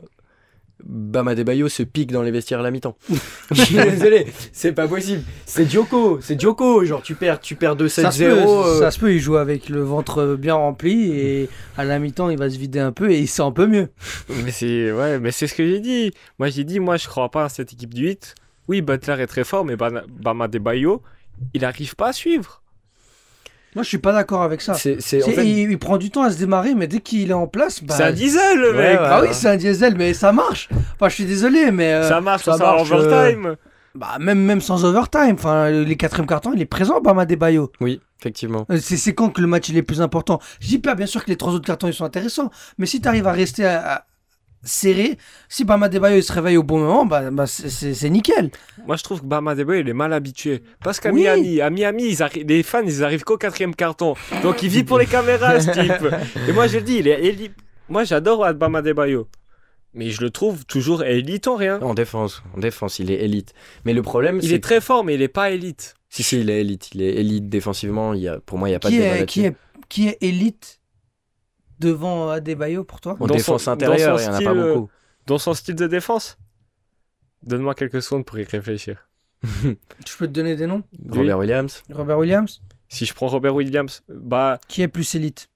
[0.85, 2.95] Bama Debayo se pique dans les vestiaires à la mi-temps.
[3.51, 5.23] Je suis désolé, c'est pas possible.
[5.45, 6.85] C'est Joko, c'est Joko.
[6.85, 7.89] Genre tu perds, tu perds 2-7-0.
[7.89, 11.49] Ça se, peut, euh, ça se peut, il joue avec le ventre bien rempli et
[11.77, 13.89] à la mi-temps il va se vider un peu et il sent un peu mieux.
[14.43, 16.11] Mais c'est ouais, mais c'est ce que j'ai dit.
[16.37, 18.35] Moi j'ai dit moi je crois pas à cette équipe du 8.
[18.67, 21.01] Oui, Butler est très fort mais Bama Debayo,
[21.53, 22.61] il arrive pas à suivre.
[23.75, 24.73] Moi je suis pas d'accord avec ça.
[24.75, 27.29] c'est, c'est- en fait, il, il prend du temps à se démarrer, mais dès qu'il
[27.29, 28.99] est en place, bah, c'est un diesel le mec.
[28.99, 29.05] ouais.
[29.07, 30.69] Ah oui, c'est un diesel, mais ça marche.
[30.95, 33.55] Enfin, je suis désolé, mais euh, Ça marche, ça, ça marche marche, euh, overtime.
[33.93, 37.71] bah, même, même sans overtime, enfin, les quatrièmes cartons, il est présent, Bama Debayo.
[37.81, 38.65] oui, effectivement.
[38.71, 40.39] Euh, C'est c'est quand que le match il est plus important?
[40.61, 43.01] Je dis pas bien sûr que les trois autres cartons ils sont intéressants, mais si
[43.01, 44.05] tu arrives à rester à- à-
[44.65, 48.51] serré, si Bama Debayo il se réveille au bon moment, bah, bah, c'est- nickel.
[48.85, 50.61] Moi, je trouve que Bama Debayo, il est mal habitué.
[50.83, 51.21] Parce qu'à Oui.
[51.21, 54.15] Miami, à Miami, ils les fans, ils arrivent qu'au quatrième carton.
[54.43, 56.07] Donc, il vit pour les caméras, ce type.
[56.49, 57.51] Et moi, je le dis, il est éli-
[57.89, 59.27] Moi, j'adore Bama Debayo.
[59.93, 61.79] Mais je le trouve toujours élite en rien.
[61.81, 63.53] En défense, en défense, il est élite.
[63.85, 65.93] Mais le problème, Il c'est est très fort, mais il est pas élite.
[66.09, 66.89] Si, si, il est élite.
[66.93, 68.13] Il est élite défensivement.
[68.13, 69.55] Il y a, pour moi, il n'y a pas Qui de débat est, qui, là-dessus.
[69.55, 70.81] est, qui est élite
[71.79, 74.53] devant Adebayo pour toi En dans défense son- intérieure, il n'y en a style, pas
[74.53, 74.89] euh, beaucoup.
[75.27, 76.37] Dans son style de défense
[77.43, 79.07] Donne-moi quelques secondes pour y réfléchir.
[79.43, 80.83] Je peux te donner des noms?
[81.09, 82.61] Robert Williams, Robert Williams?
[82.87, 85.47] Si je prends Robert Williams, bah, Qui est plus élite?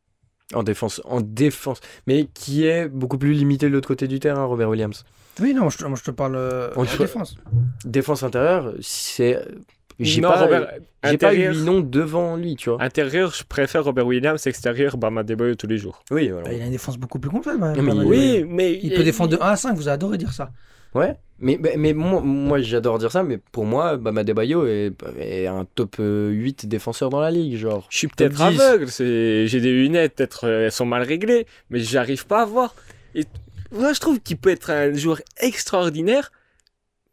[0.54, 1.00] En défense.
[1.06, 1.80] En défense.
[2.08, 5.06] Mais qui est beaucoup plus limité de l'autre côté du terrain, Robert Williams.
[5.40, 7.36] Oui, non, moi, je, te- moi, je te parle euh, en défense.
[7.86, 9.40] Défense intérieure, c'est.
[10.00, 10.72] J'ai non, pas, Robert,
[11.04, 12.82] j'ai pas huit noms devant lui, tu vois.
[12.82, 16.04] intérieur, je préfère Robert Williams, extérieur, Bama Debayo tous les jours.
[16.12, 17.56] Oui, Bah, il a une défense beaucoup plus complète.
[17.60, 18.10] mais Bama il- Debayo.
[18.10, 20.52] Oui, mais Il peut défendre de 1 à 5, vous adorez dire ça.
[20.96, 24.92] Ouais, mais, mais, mais moi, moi, j'adore dire ça, mais pour moi, Bama Debayo est,
[25.20, 27.86] est un top euh, 8 défenseur dans la ligue, genre.
[27.92, 28.60] Je suis peut-être Top 10.
[28.62, 29.46] aveugle, c'est...
[29.48, 32.74] j'ai des lunettes, peut-être euh, elles sont mal réglées, mais j'arrive pas à voir.
[33.14, 33.26] Et
[33.72, 36.32] moi, je trouve qu'il peut être un joueur extraordinaire,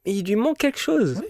[0.06, 1.16] mais il lui manque quelque chose.
[1.18, 1.28] Ouais,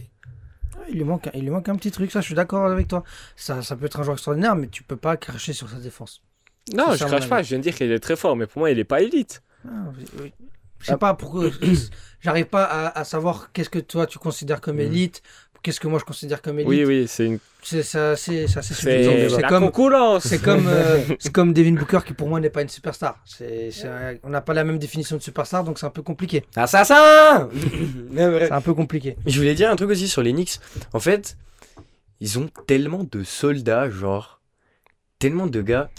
[0.89, 3.03] Il lui, manque, il lui manque un petit truc, ça je suis d'accord avec toi.
[3.37, 6.23] Ça, ça peut être un joueur extraordinaire, mais tu peux pas cracher sur sa défense.
[6.75, 8.71] Non, je crache pas, je viens de dire qu'il est très fort, mais pour moi,
[8.71, 9.43] il est pas élite.
[9.67, 9.71] Ah,
[10.21, 10.33] oui.
[10.81, 11.47] Je sais pas pourquoi.
[12.21, 14.83] J'arrive pas à, à savoir qu'est-ce que toi tu considères comme Mhm.
[14.83, 15.23] élite,
[15.67, 16.69] qu'est-ce que moi je considère comme élite.
[16.69, 17.41] Oui, oui, c'est une...
[17.61, 20.23] C'est ça, c'est ça, c'est comme, concurrence.
[20.23, 23.19] c'est comme, euh, c'est comme Devin Booker qui pour moi n'est pas une superstar.
[23.25, 23.71] C'est,
[24.23, 26.45] on n'a pas la même définition de superstar, donc c'est un peu compliqué.
[26.55, 27.49] Assassin
[28.13, 28.47] vrai.
[28.47, 29.17] C'est un peu compliqué.
[29.27, 30.61] Je voulais dire un truc aussi sur les Knicks.
[30.93, 31.37] En fait,
[32.21, 34.41] ils ont tellement de soldats, genre.
[35.19, 35.91] Tellement de gars.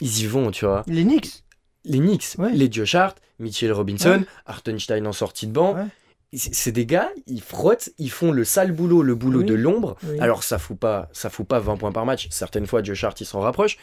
[0.00, 0.82] Ils y vont, tu vois.
[0.88, 1.44] Les Knicks?
[1.84, 2.50] Les Knicks, Ouais.
[2.52, 4.26] les Josh Hart, Mitchell Robinson, Ouais.
[4.46, 5.74] Hartenstein en sortie de banc.
[5.74, 5.86] Ouais.
[6.34, 9.46] C'est des gars, ils frottent, ils font le sale boulot, le boulot Oui.
[9.46, 9.96] de l'ombre.
[10.02, 10.18] Oui.
[10.20, 12.28] Alors ça fout pas, ça fout pas 20 points par match.
[12.30, 13.78] Certaines fois, Josh Hart, il s'en rapproche.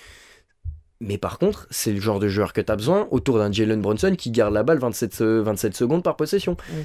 [1.02, 3.82] Mais par contre, c'est le genre de joueur que tu as besoin autour d'un Jalen
[3.82, 6.56] Brunson qui garde la balle 27, se- 27 secondes par possession.
[6.72, 6.84] Oui.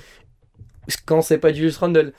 [1.05, 2.13] quand c'est pas Julius Randle.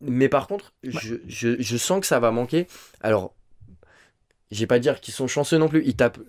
[0.00, 2.66] Mais par contre, je, je, je sens que ça va manquer.
[3.02, 3.34] Alors,
[4.52, 5.82] j'ai pas dire qu'ils sont chanceux non plus.
[5.84, 6.20] Ils tapent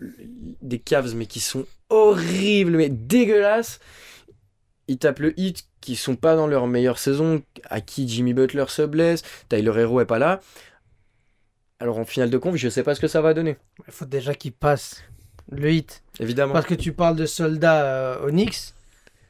[0.61, 3.79] des Cavs, mais qui sont horribles, mais dégueulasses.
[4.87, 8.65] Ils tapent le hit qui sont pas dans leur meilleure saison, à qui Jimmy Butler
[8.67, 10.39] se blesse, Tyler Hero est pas là.
[11.79, 13.57] Alors en finale de conf, je sais pas ce que ça va donner.
[13.87, 15.03] Il faut déjà qu'il passe
[15.51, 16.03] le hit.
[16.19, 16.53] Évidemment.
[16.53, 18.73] Parce que tu parles de soldat euh, au Knicks.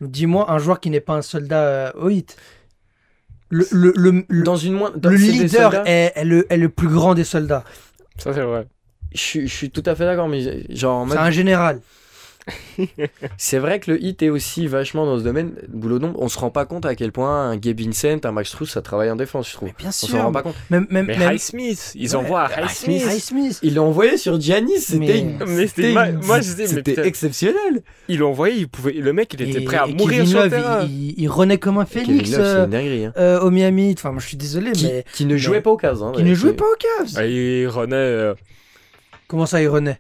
[0.02, 2.36] Dis-moi un joueur qui n'est pas un soldat euh, au hit.
[3.50, 5.84] Le, le, le, le- Dans une moins, dans- le leader soldats.
[5.86, 7.64] est, est le, est le plus grand des soldats.
[8.18, 8.68] Ça, c'est vrai.
[9.14, 11.80] Je, suis- je suis tout à fait d'accord, mais genre en C'est un général.
[13.38, 15.54] C'est vrai que le hit est aussi vachement dans ce domaine.
[15.70, 18.52] Boulot d'ombre, on se rend pas compte à quel point un Gabe Vincent, un Max
[18.52, 19.70] Truss, ça travaille en défense, je trouve.
[19.70, 20.08] Mais bien On sûr.
[20.10, 20.56] s'en rend pas compte.
[20.70, 23.04] Même, même, Mais même- High Smith, ils Ouais, envoient à High High Smith.
[23.06, 23.60] High Smith.
[23.64, 27.08] Ils l'ont envoyé sur Giannis, c'était Mais- c'était c'était ma- moi, je disais, mais c'était
[27.08, 27.84] exceptionnel.
[28.08, 28.94] Ils l'ont envoyé, il pouvait...
[28.94, 30.84] le mec, il était Et- prêt à mourir Kevin sur le Love, terrain.
[30.86, 33.06] il, il- il renaît comme un Kevin phénix Love, c'est euh, une dinguerie.
[33.06, 33.14] hein.
[33.18, 33.94] euh, au Miami.
[33.98, 36.04] Enfin, moi, je suis désolé, Qui, mais qui ne jouait mais- pas au Cavs.
[36.04, 37.14] hein, qui ouais, ne jouait pas au Cavs.
[37.16, 38.34] Ah, il René, euh,
[39.28, 40.00] Comment ça, il renaît?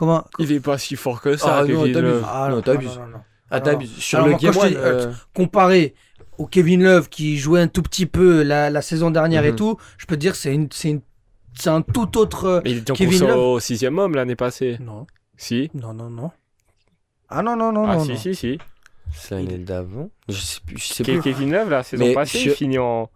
[0.00, 2.22] Comment il est pas si fort que ça, Ah, non, t'abuses.
[2.26, 2.96] Ah, Non, non, t'abuses.
[2.96, 3.18] non, non, non.
[3.50, 3.96] Ah, Alors, t'abuses.
[3.98, 5.94] Sur alors, le moi, quand Game je One, dis, euh, euh, Comparé
[6.38, 9.56] au Kevin Love qui jouait un tout petit peu la, la saison dernière et Mhm.
[9.56, 11.02] tout, je peux te dire que c'est une, c'est une,
[11.52, 12.44] c'est un tout autre.
[12.46, 13.38] euh, Mais il était en Kevin course Love.
[13.38, 14.78] au sixième homme l'année passée.
[14.80, 15.70] Non, Si.
[15.74, 16.30] non, non, non.
[17.28, 18.04] Ah non, non, non, ah, non.
[18.04, 18.16] si, non.
[18.16, 18.58] si, si.
[19.12, 20.08] c'est l'année d'avant.
[20.30, 20.78] Je sais plus.
[20.78, 21.20] Je sais Ke- plus.
[21.20, 23.10] Kevin Love, la saison Mais passée, sur- il finit en.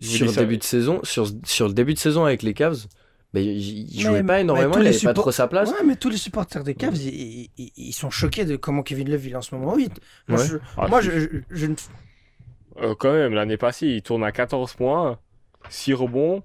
[0.00, 2.84] Je Sur le début de saison, sur, sur le début de saison avec les Cavs,
[3.34, 5.46] bah, il, il Mais- jouait pas mais énormément, il les avait pas support- trop sa
[5.48, 5.70] place.
[5.70, 9.10] Ouais, mais tous les supporters des Cavs, ils, ils- ils sont choqués de comment Kevin
[9.10, 9.92] Love il est en ce moment au 8.
[10.28, 10.46] Moi, Ouais.
[10.46, 11.08] je, Ah, moi si.
[11.08, 11.74] je, je, je ne.
[12.82, 15.18] Euh, quand même, l'année passée, il tourne à 14 points,
[15.70, 16.42] 6 rebonds.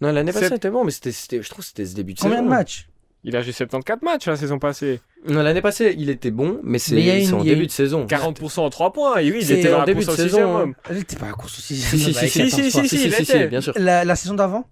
[0.00, 2.18] Non, l'année passée, c'était bon, mais c'était, c'était- je trouve que c'était ce début de
[2.20, 2.44] Combien saison.
[2.46, 2.88] de matchs?
[3.26, 5.00] Il a joué 74 matchs la saison passée.
[5.26, 7.60] Non, l'année passée, il était bon, mais c'est, Mais il en il y a début
[7.62, 8.06] une- de saison.
[8.06, 9.16] 40% en 3 points.
[9.18, 10.74] Et oui, il était en début de au saison.
[10.90, 11.76] Elle était pas à la course aussi.
[11.76, 13.72] Si, si, si, si, si, si, il bien sûr.
[13.78, 14.66] La saison d'avant?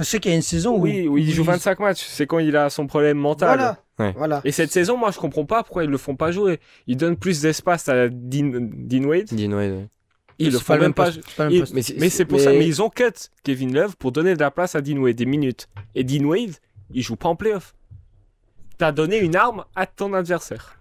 [0.00, 0.80] Parce que je sais qu'il y a une saison où.
[0.80, 2.06] Oui, il joue où 25 matchs.
[2.08, 3.58] C'est quand il a son problème mental.
[3.58, 3.78] Voilà.
[3.98, 4.14] Ouais.
[4.16, 4.40] Voilà.
[4.44, 6.58] Et cette saison, moi, je comprends pas pourquoi ils le font pas jouer.
[6.86, 9.26] Ils donnent plus d'espace à Dean, Dean Wade.
[9.30, 9.88] Dean Wade, ouais.
[10.38, 11.10] Ils le font même pas.
[11.36, 11.66] pas ils-.
[11.74, 12.50] Mais c'est, Mais pour ça.
[12.52, 15.26] Mais ils ont cut Kevin Love pour donner de la place à Dean Wade, des
[15.26, 15.68] minutes.
[15.94, 16.54] Et Dean Wade,
[16.94, 17.74] il joue pas en playoff.
[18.78, 20.78] T'as donné une arme à ton adversaire.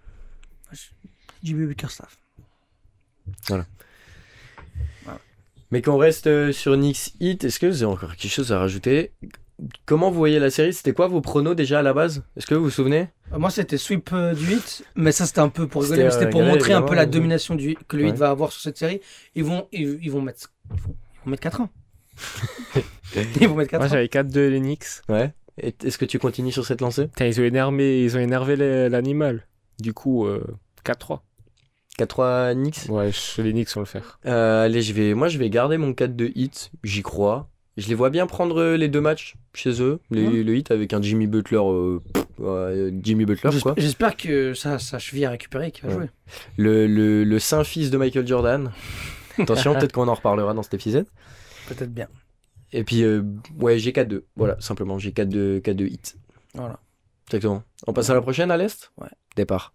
[1.43, 2.17] Jimmy Bickerstaff.
[5.71, 8.59] Mais qu'on reste euh, sur Knicks Heat, est-ce que vous avez encore quelque chose à
[8.59, 9.11] rajouter?
[9.85, 10.73] Comment vous voyez la série?
[10.73, 12.23] C'était quoi vos pronos déjà à la base?
[12.37, 13.09] Est-ce que vous vous souvenez?
[13.33, 16.09] Euh, Moi, c'était sweep euh, du 8, mais ça, c'était un peu pour rigoler.
[16.11, 18.15] C'était, pour montrer un peu la domination du, que le 8 Ouais.
[18.17, 19.01] va avoir sur cette série.
[19.35, 20.51] Ils vont, ils, ils vont mettre.
[20.73, 21.69] Ils vont, ils vont mettre 4 ans.
[23.41, 23.89] ils vont mettre 4 Moi, ans.
[23.91, 24.85] j'avais 4-2 les Knicks.
[25.09, 25.33] Ouais.
[25.57, 27.09] Est-ce que tu continues sur cette lancée?
[27.19, 29.45] Ils ont énervé, ils ont énervé les- l'animal.
[29.79, 30.41] Du coup, euh,
[30.85, 31.19] 4-3.
[32.05, 34.19] 4-3 Knicks Ouais, je- les Knicks vont le faire.
[34.25, 37.49] Euh, allez, je vais, moi je vais garder mon 4 de hit, j'y crois.
[37.77, 40.43] Je les vois bien prendre euh, les deux matchs chez eux, les- Ouais.
[40.43, 43.73] le hit avec un Jimmy Butler, euh, pff, ouais, Jimmy Butler quoi.
[43.77, 45.95] J'espère que ça, sa cheville a récupéré et qu'il va Ouais.
[45.95, 46.09] jouer.
[46.57, 48.71] Le, le, le saint fils de Michael Jordan.
[49.37, 51.05] Attention, peut-être qu'on en reparlera dans cet épisode.
[51.69, 52.07] Peut-être bien.
[52.73, 53.23] Et puis, euh,
[53.59, 54.25] ouais, j'ai 4-2.
[54.35, 56.17] Voilà, simplement, j'ai 4-2 4-2 hit.
[56.55, 56.79] Voilà.
[57.27, 57.63] Exactement.
[57.87, 58.91] On passe à la prochaine à l'Est?
[58.99, 59.07] Ouais.
[59.37, 59.73] Départ.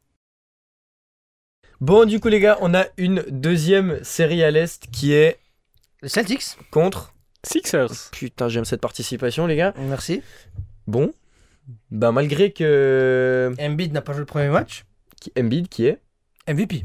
[1.81, 5.39] Bon, du coup, les gars, on a une deuxième série à l'Est qui est
[6.03, 6.57] Les Celtics.
[6.71, 7.13] contre.
[7.43, 8.11] Sixers.
[8.13, 9.75] Putain, j'aime cette participation, les gars.
[9.79, 10.23] Merci.
[10.87, 11.13] Bon.
[11.91, 13.55] Ben, malgré que.
[13.61, 14.85] Embiid n'a pas joué le premier match.
[15.21, 15.99] qui- Embiid qui est.
[16.49, 16.85] MVP.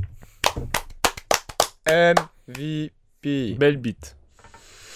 [1.88, 3.56] MVP.
[3.58, 4.15] Belle bite.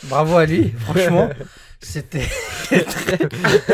[0.04, 0.70] Bravo à lui.
[0.80, 1.30] Franchement,
[1.82, 2.28] c'était.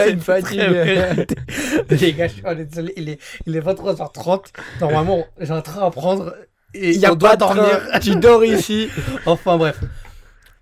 [0.10, 0.60] Une fatigue.
[1.90, 4.46] Les gars, je suis- on est désolé, il est, il est 23h30.
[4.82, 6.36] Normalement, j'ai un train à prendre
[6.74, 7.64] et Il y a on doit dormir.
[7.90, 8.00] train.
[8.00, 8.90] Tu dors ici.
[9.26, 9.80] Enfin bref.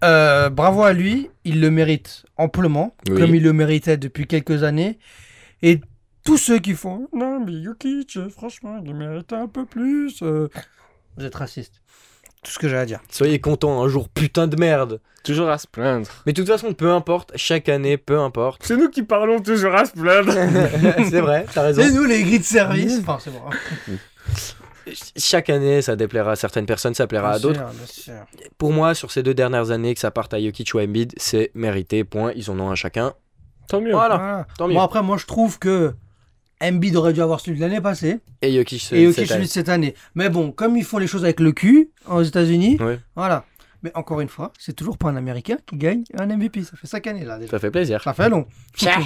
[0.03, 3.19] Euh, bravo à lui, il le mérite amplement, Oui.
[3.19, 4.99] comme il le méritait depuis quelques années.
[5.63, 5.81] Et
[6.23, 10.21] tous ceux qui font Non, mais Jokic, franchement, il méritait un peu plus.
[10.21, 10.49] euh,
[11.17, 11.81] Vous êtes raciste.
[12.43, 13.01] Tout ce que j'ai à dire.
[13.09, 15.01] Soyez contents, un jour putain de merde.
[15.27, 16.07] Toujours à se plaindre.
[16.25, 18.61] Mais de toute façon, peu importe, chaque année, peu importe.
[18.65, 20.33] C'est nous qui parlons toujours à se plaindre.
[21.09, 21.81] c'est vrai, t'as raison.
[21.83, 22.99] Et nous, les grilles de service.
[23.01, 23.39] Enfin, c'est bon.
[25.17, 27.61] Chaque année, ça déplaira à certaines personnes, ça plaira à d'autres.
[28.57, 31.13] Pour moi, sur ces deux dernières années, que ça parte à Jokic ou à Embiid,
[31.17, 32.31] c'est mérité, point.
[32.35, 33.13] Ils en ont un chacun.
[33.67, 33.91] Tant mieux.
[33.91, 34.47] Voilà, Voilà.
[34.57, 34.75] tant mieux.
[34.75, 35.93] Bon, après, moi, je trouve que
[36.61, 39.33] Embiid aurait dû avoir celui de l'année passée Et Jokic, ce- et Jokic cette celui
[39.35, 39.45] année.
[39.45, 39.95] de cette année.
[40.15, 42.79] Mais bon, comme ils font les choses avec le cul aux États-Unis,
[43.15, 43.43] voilà.
[43.83, 46.63] Mais encore une fois, c'est toujours pas un Américain qui gagne un MVP.
[46.63, 47.51] Ça fait 5 années là déjà.
[47.51, 48.01] Ça fait plaisir.
[48.01, 48.47] Ça fait long.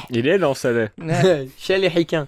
[0.09, 0.71] Il est dans ça.
[0.71, 0.89] Ouais.
[1.57, 2.27] Chez les Ricains.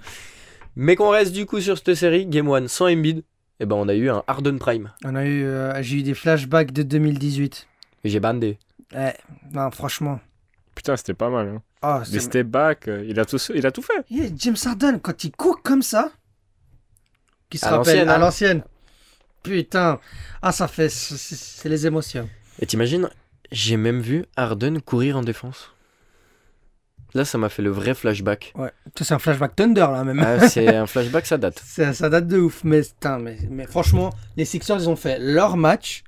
[0.76, 3.24] Mais qu'on reste du coup sur cette série, Game 1 sans Embiid.
[3.60, 4.92] et ben on a eu un Harden Prime.
[5.06, 7.68] On a eu, euh, j'ai eu des flashbacks de 2018.
[8.04, 8.58] Et J'ai bandé.
[8.94, 9.16] Ouais,
[9.54, 10.20] non, franchement.
[10.76, 11.48] Putain, c'était pas mal.
[11.48, 11.62] Hein.
[11.82, 13.94] Ah, Les step back, euh, il a tout, il a tout fait.
[14.10, 16.12] Yeah, James Harden, quand il court comme ça,
[17.50, 18.20] qui se À rappelle l'ancienne, à hein.
[18.20, 18.64] l'ancienne.
[19.44, 20.00] Putain,
[20.42, 22.30] ah ça fait, c'est- les émotions.
[22.60, 23.10] Et t'imagines,
[23.52, 25.72] j'ai même vu Harden courir en défense.
[27.14, 28.54] Là, ça m'a fait le vrai flashback.
[28.56, 30.20] Ouais, c'est un flashback Thunder là même.
[30.20, 31.62] Ah, c'est un flashback, ça date.
[31.64, 35.20] Ça, ça date de ouf, mais, putain, mais, mais franchement, les Sixers ils ont fait
[35.20, 36.04] leur match.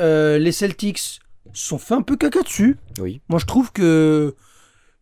[0.00, 1.20] Euh, les Celtics
[1.54, 2.76] sont fait un peu caca dessus.
[3.00, 3.20] Oui.
[3.28, 4.34] Moi je trouve que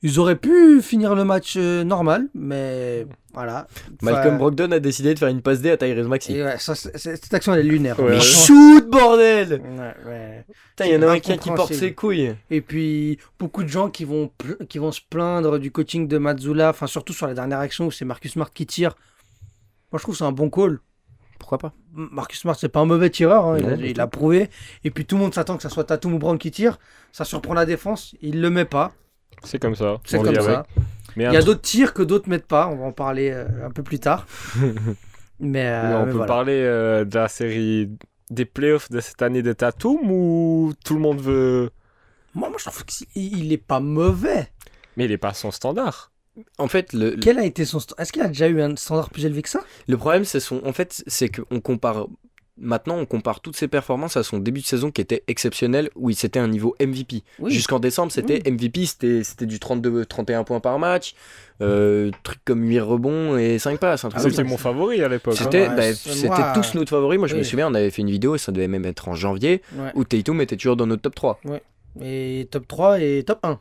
[0.08, 3.66] ils auraient pu finir le match euh, normal, mais voilà.
[4.02, 6.36] Malcolm Enfin, Brogdon a décidé de faire une passe D à Tyrese Maxi.
[6.36, 7.98] et ouais, ça, c'est- c'est- cette action elle est lunaire.
[7.98, 8.10] Ouais.
[8.10, 10.44] Mais shoot, bordel Ouais, ouais.
[10.70, 12.34] Putain, il y en a un qui, qui porte ses couilles.
[12.50, 16.18] Et puis, beaucoup de gens qui vont, pl- qui vont se plaindre du coaching de
[16.18, 18.94] Mazzula, enfin, surtout sur la dernière action où c'est Marcus Smart qui tire.
[19.92, 20.78] Moi, je trouve que c'est un bon call.
[21.38, 21.72] Pourquoi pas?
[21.92, 24.00] Marcus Smart, c'est pas un mauvais tireur, hein, il, Non, a, du il tout.
[24.00, 24.50] a prouvé.
[24.84, 26.78] Et puis, tout le monde s'attend que ça soit Tatum ou Brown qui tire.
[27.12, 28.92] Ça surprend la défense, il le met pas.
[29.42, 29.98] C'est comme ça.
[30.04, 30.58] C'est on comme vit ça.
[30.60, 30.66] avec.
[31.16, 33.46] Mais Il y a d'autres tirs que d'autres mettent pas, on va en parler euh,
[33.66, 34.26] un peu plus tard.
[35.40, 36.26] mais, euh, mais on mais peut voilà.
[36.26, 37.90] parler euh, de la série
[38.30, 41.70] des playoffs de cette année de Tatum ou tout le monde veut.
[42.34, 44.50] Moi, moi, je trouve qu'il il est pas mauvais.
[44.96, 46.12] Mais il est pas son standard.
[46.58, 47.78] En fait, le, Quel a été son.
[47.98, 49.60] Est-ce qu'il a déjà eu un standard plus élevé que ça?
[49.88, 50.60] Le problème, c'est son.
[50.66, 52.08] En fait, c'est qu'on compare.
[52.58, 56.08] Maintenant, on compare toutes ses performances à son début de saison qui était exceptionnel, où
[56.08, 57.22] il c'était un niveau MVP.
[57.38, 57.50] Oui.
[57.52, 61.14] Jusqu'en décembre, c'était MVP, c'était c'était du 32-31 points par match,
[61.60, 64.06] euh, truc comme 8 rebonds et 5 passes.
[64.06, 65.34] Ah C'était mon favori à l'époque.
[65.38, 65.44] hein.
[65.44, 65.92] C'était Ouais,
[66.28, 67.18] bah, tous nos favoris.
[67.18, 67.44] Moi, je me oui.
[67.46, 69.90] souviens, on avait fait une vidéo et ça devait même être en janvier Ouais.
[69.94, 71.40] où Tatum était toujours dans notre top 3.
[72.00, 73.60] Et top 3 et top 1.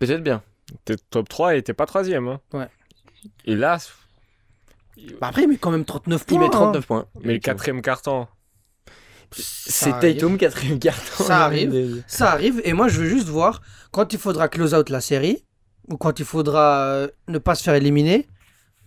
[0.00, 0.42] Peut-être bien.
[0.84, 2.26] T'es top 3 et t'es pas troisième.
[2.26, 2.40] Hein.
[2.52, 2.66] Ouais.
[3.44, 3.78] Et là,
[5.20, 6.38] Bah après, il met quand même 39 Il points.
[6.40, 6.50] met hein.
[6.50, 7.06] 39 points.
[7.22, 8.26] mais le quatrième carton.
[9.32, 9.90] C'est.
[10.00, 11.24] Tatum, quatrième carton.
[11.24, 12.02] Ça arrive.
[12.06, 15.44] Ça arrive, et moi je veux juste voir quand il faudra close out la série,
[15.88, 18.26] ou quand il faudra euh, ne pas se faire éliminer.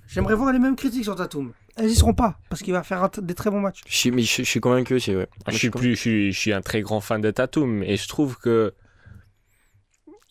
[0.08, 1.54] J'aimerais voir les mêmes critiques sur Tatum.
[1.76, 3.82] Elles y seront pas, parce qu'il va faire des très bons matchs.
[3.88, 5.28] Je suis, mais je, je suis convaincu aussi, ouais.
[5.46, 7.96] Ah, je, suis plus, je, suis, je suis un très grand fan de Tatum et
[7.96, 8.74] je trouve que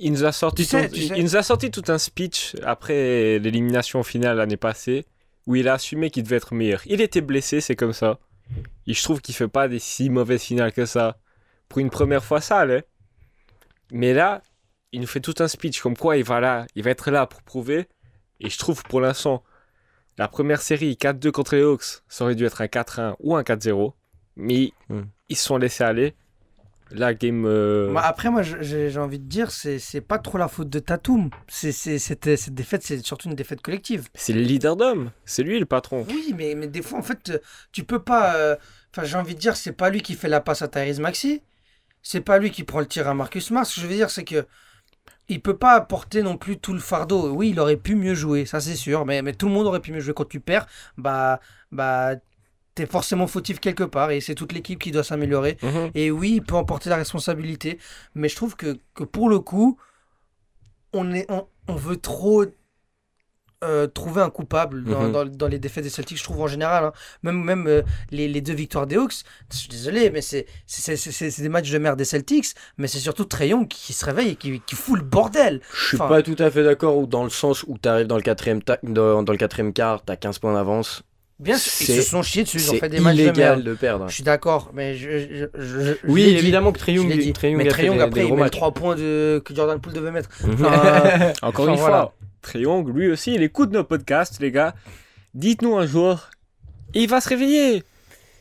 [0.01, 1.83] il nous a sorti, Tu sais, tout, tu il- sais- il nous a sorti tout
[1.89, 5.07] un speech après l'élimination finale l'année passée
[5.49, 6.83] où il a assumé qu'il devait être meilleur.
[6.85, 8.21] Il était blessé, c'est comme ça.
[8.87, 11.19] Et je trouve qu'il fait pas des si mauvaises finales que ça.
[11.71, 12.85] Pour une première fois, ça allait.
[13.91, 14.43] Mais là,
[14.93, 17.27] il nous fait tout un speech comme quoi il va là, il va être là
[17.27, 17.89] pour prouver.
[18.41, 19.43] Et je trouve pour l'instant,
[20.19, 23.43] la première série 4-2 contre les Hawks, ça aurait dû être un 4-1 ou un
[23.43, 23.95] 4-0.
[24.37, 25.05] Mais Hmm.
[25.31, 26.15] ils se sont laissés aller.
[26.91, 27.45] La game.
[27.47, 31.31] euh, Moi, après, moi j'ai envie de dire, c'est pas trop la faute de Tatum.
[31.47, 34.09] C'est Cette défaite, c'est surtout une défaite collective.
[34.15, 35.11] C'est le leader d'homme.
[35.25, 36.07] C'est lui le patron.
[36.09, 37.41] Oui, mais, mais des fois, en fait,
[37.73, 38.37] tu peux pas.
[38.37, 38.57] euh,
[38.95, 41.43] Enfin, j'ai envie de dire, c'est pas lui qui fait la passe à Tyrese Maxi.
[42.03, 44.47] C'est pas lui qui prend le tir à Marcus que je veux dire, c'est que.
[45.31, 47.31] Il peut pas porter non plus tout le fardeau.
[47.35, 49.05] Oui, il aurait pu mieux jouer, ça c'est sûr.
[49.05, 50.15] Mais, mais tout le monde aurait pu mieux jouer.
[50.15, 51.41] Quand tu perds, bah.
[51.71, 52.15] bah
[52.79, 55.57] T'es forcément fautif quelque part et c'est toute l'équipe qui doit s'améliorer.
[55.65, 55.91] Mhm.
[55.97, 57.79] Et oui, il peut en porter la responsabilité,
[58.15, 59.77] mais je trouve que, que pour le coup,
[60.93, 62.45] on, est, on, on veut trop
[63.65, 65.13] euh, trouver un coupable dans, Mhm.
[65.13, 66.85] dans- dans les défaites des Celtics, je trouve en général.
[66.85, 66.93] hein.
[67.25, 70.47] Même, même euh, les, les deux victoires des Hawks, je suis désolé, mais c'est
[71.43, 74.37] des matchs de merde des Celtics, mais c'est surtout Trae Young qui se réveille et
[74.37, 75.61] qui, qui fout le bordel.
[75.75, 78.07] Je suis Enfin- pas tout à fait d'accord ou dans le sens où tu arrives
[78.07, 81.03] dans le quatrième ta- dans, dans le quatrième quart, t'as 15 points d'avance.
[81.41, 83.63] Bien sûr, ils se sont chiés dessus, ils ont fait des matchs de merde.
[83.63, 84.09] de perdre.
[84.09, 85.19] Je suis d'accord, mais je,
[85.55, 86.31] je- je- Oui, dit.
[86.37, 87.33] évidemment que dit.
[87.33, 88.53] Trae Young mais a fait des- après, des il met les matchs.
[88.53, 89.41] 3 points de...
[89.45, 90.31] que Jordan Poole devait mettre.
[90.45, 90.53] Mhm.
[90.65, 91.97] Enfin, Encore Enfin, une voilà.
[92.03, 94.75] fois, Triangle, lui aussi, il écoute nos podcasts, les gars.
[95.35, 96.29] Dites-nous un jour,
[96.95, 97.85] il va se réveiller.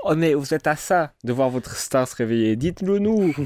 [0.03, 2.55] On est, vous êtes à ça de voir votre star se réveiller.
[2.55, 3.33] Dites-le nous.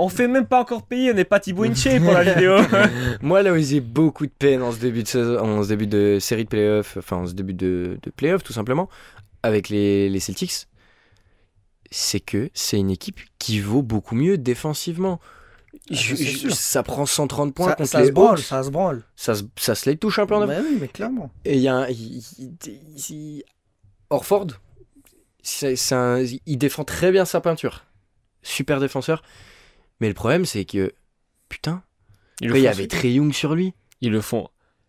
[0.00, 2.56] On fait même pas encore payer, on n'est pas Thibaut Inche pour la vidéo.
[3.22, 5.86] Moi, là où j'ai beaucoup de peine en ce début de, saison, en ce début
[5.86, 8.88] de série de playoffs, enfin en ce début de, de playoffs tout simplement,
[9.42, 10.66] avec les, les Celtics,
[11.90, 15.20] c'est que c'est une équipe qui vaut beaucoup mieux défensivement.
[15.74, 16.16] Ah, Je-
[16.50, 18.38] ça, je- prend 130 points ça, contre ça les se branle, Hawks.
[18.44, 19.02] ça se branle.
[19.16, 21.30] Ça, se- ça se les touche un peu en Mais oui, mais clairement.
[21.44, 21.86] Et il y a un.
[24.10, 24.46] Orford,
[25.92, 27.84] un- il défend très bien sa peinture.
[28.42, 29.22] Super défenseur.
[30.00, 30.92] Mais le problème, c'est que.
[31.48, 31.82] Putain,
[32.40, 33.72] il y avait Trey Young sur lui.
[34.00, 34.48] Ils le font.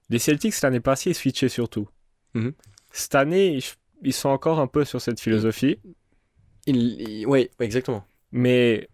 [0.09, 1.87] Les Celtics, l'année passée, ils switchaient surtout.
[2.33, 2.53] Mhm.
[2.91, 3.59] Cette année,
[4.03, 5.79] ils- sont encore un peu sur cette philosophie.
[6.65, 8.05] Il, il- ouais, exactement.
[8.31, 8.87] Mais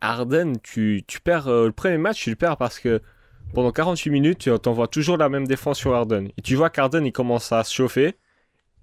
[0.00, 3.00] Harden, tu, tu perds euh, le premier match, tu le perds parce que
[3.54, 6.28] pendant 48 minutes, tu t'envoies toujours la même défense sur Harden.
[6.38, 8.14] Et tu vois qu'Harden, il commence à se chauffer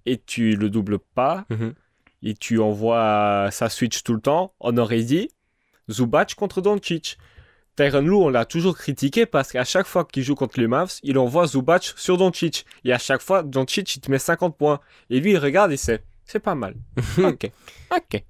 [0.05, 1.45] et tu le doubles pas.
[1.49, 1.74] Mhm.
[2.22, 5.30] et tu envoies ça switch tout le temps, on aurait dit
[5.89, 7.17] Zubac contre Doncic.
[7.75, 10.99] Tyron Lue, on l'a toujours critiqué parce qu'à chaque fois qu'il joue contre les Mavs,
[11.03, 12.65] il envoie Zubac sur Doncic.
[12.83, 14.81] Et à chaque fois, Doncic, il te met 50 points.
[15.09, 16.75] Et lui, il regarde et c'est, c'est pas mal.
[17.17, 17.49] ok,
[17.95, 18.23] ok.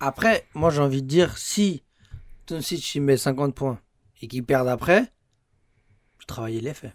[0.00, 1.84] Après, moi j'ai envie de dire, si
[2.48, 3.78] Doncic il met 50 points
[4.20, 5.00] et qu'il perd après,
[6.20, 6.92] le travail il est fait.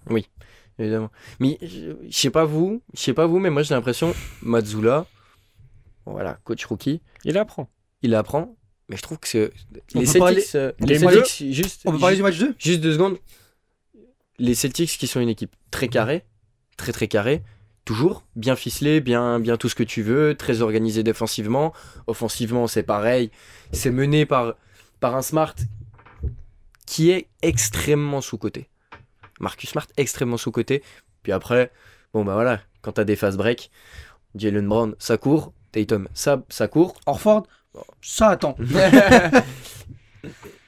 [0.79, 1.09] Évidemment.
[1.39, 5.05] Mais je je sais pas vous, je sais pas vous, mais moi j'ai l'impression, Mazzula,
[6.05, 7.69] voilà, coach rookie, Il apprend.
[8.01, 8.56] il apprend,
[8.89, 9.51] mais je trouve que c'est.
[9.95, 12.81] On Les Celtics, parler- euh, les juste, On peut parler du juste, match 2 juste
[12.81, 13.17] deux secondes.
[14.39, 16.23] Les Celtics qui sont une équipe très carrée,
[16.77, 17.43] très très carrée,
[17.85, 21.73] toujours bien ficelée, bien, bien tout ce que tu veux, très organisée défensivement.
[22.05, 23.31] Offensivement, c'est pareil.
[23.71, 24.55] C'est mené par,
[24.99, 25.55] par un Smart
[26.85, 28.69] qui est extrêmement sous-côté.
[29.39, 30.83] Marcus Smart, extrêmement sous-côté.
[31.23, 31.71] Puis après,
[32.13, 33.69] bon bah voilà, quand t'as des fast break,
[34.35, 35.53] Jalen Brown, ça court.
[35.73, 36.95] Tatum, ça, ça court.
[37.05, 37.45] Orford,
[38.01, 38.55] ça attend.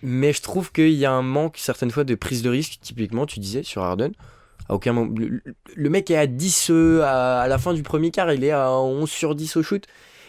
[0.01, 2.80] Mais je trouve qu'il y a un manque certaines fois de prise de risque.
[2.82, 4.12] Typiquement, tu disais sur Harden.
[4.70, 5.14] À aucun moment.
[5.18, 5.41] Le,
[5.76, 8.51] le mec est à 10 euh, à, à la fin du premier quart, il est
[8.51, 9.86] à 11 sur 10 au shoot.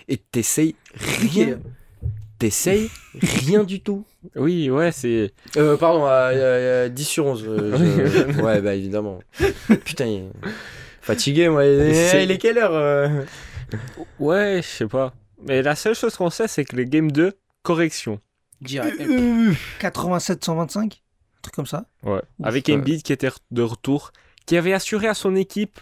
[0.08, 1.60] Et t'essayes rien.
[2.38, 2.90] T'essayes
[3.22, 4.04] rien du tout.
[4.34, 5.32] Oui, ouais, c'est.
[5.58, 7.44] Euh, pardon, à, à- à 10 sur 11.
[7.46, 9.20] euh, je- Ouais, bah évidemment.
[9.84, 10.30] Putain, il est
[11.02, 11.64] fatigué, moi.
[11.66, 13.08] Il est, il est quelle heure euh?
[14.18, 15.12] Ouais, je sais pas.
[15.46, 17.32] Mais la seule chose qu'on sait, c'est que les Game 2,
[17.62, 18.20] correction.
[18.60, 19.00] Direct.
[19.80, 20.88] 87-125 Un
[21.42, 21.86] truc comme ça.
[22.02, 22.20] Ouais.
[22.38, 22.74] Ouf, Avec ouais.
[22.74, 24.12] Embiid qui était de retour,
[24.46, 25.80] qui avait assuré à son équipe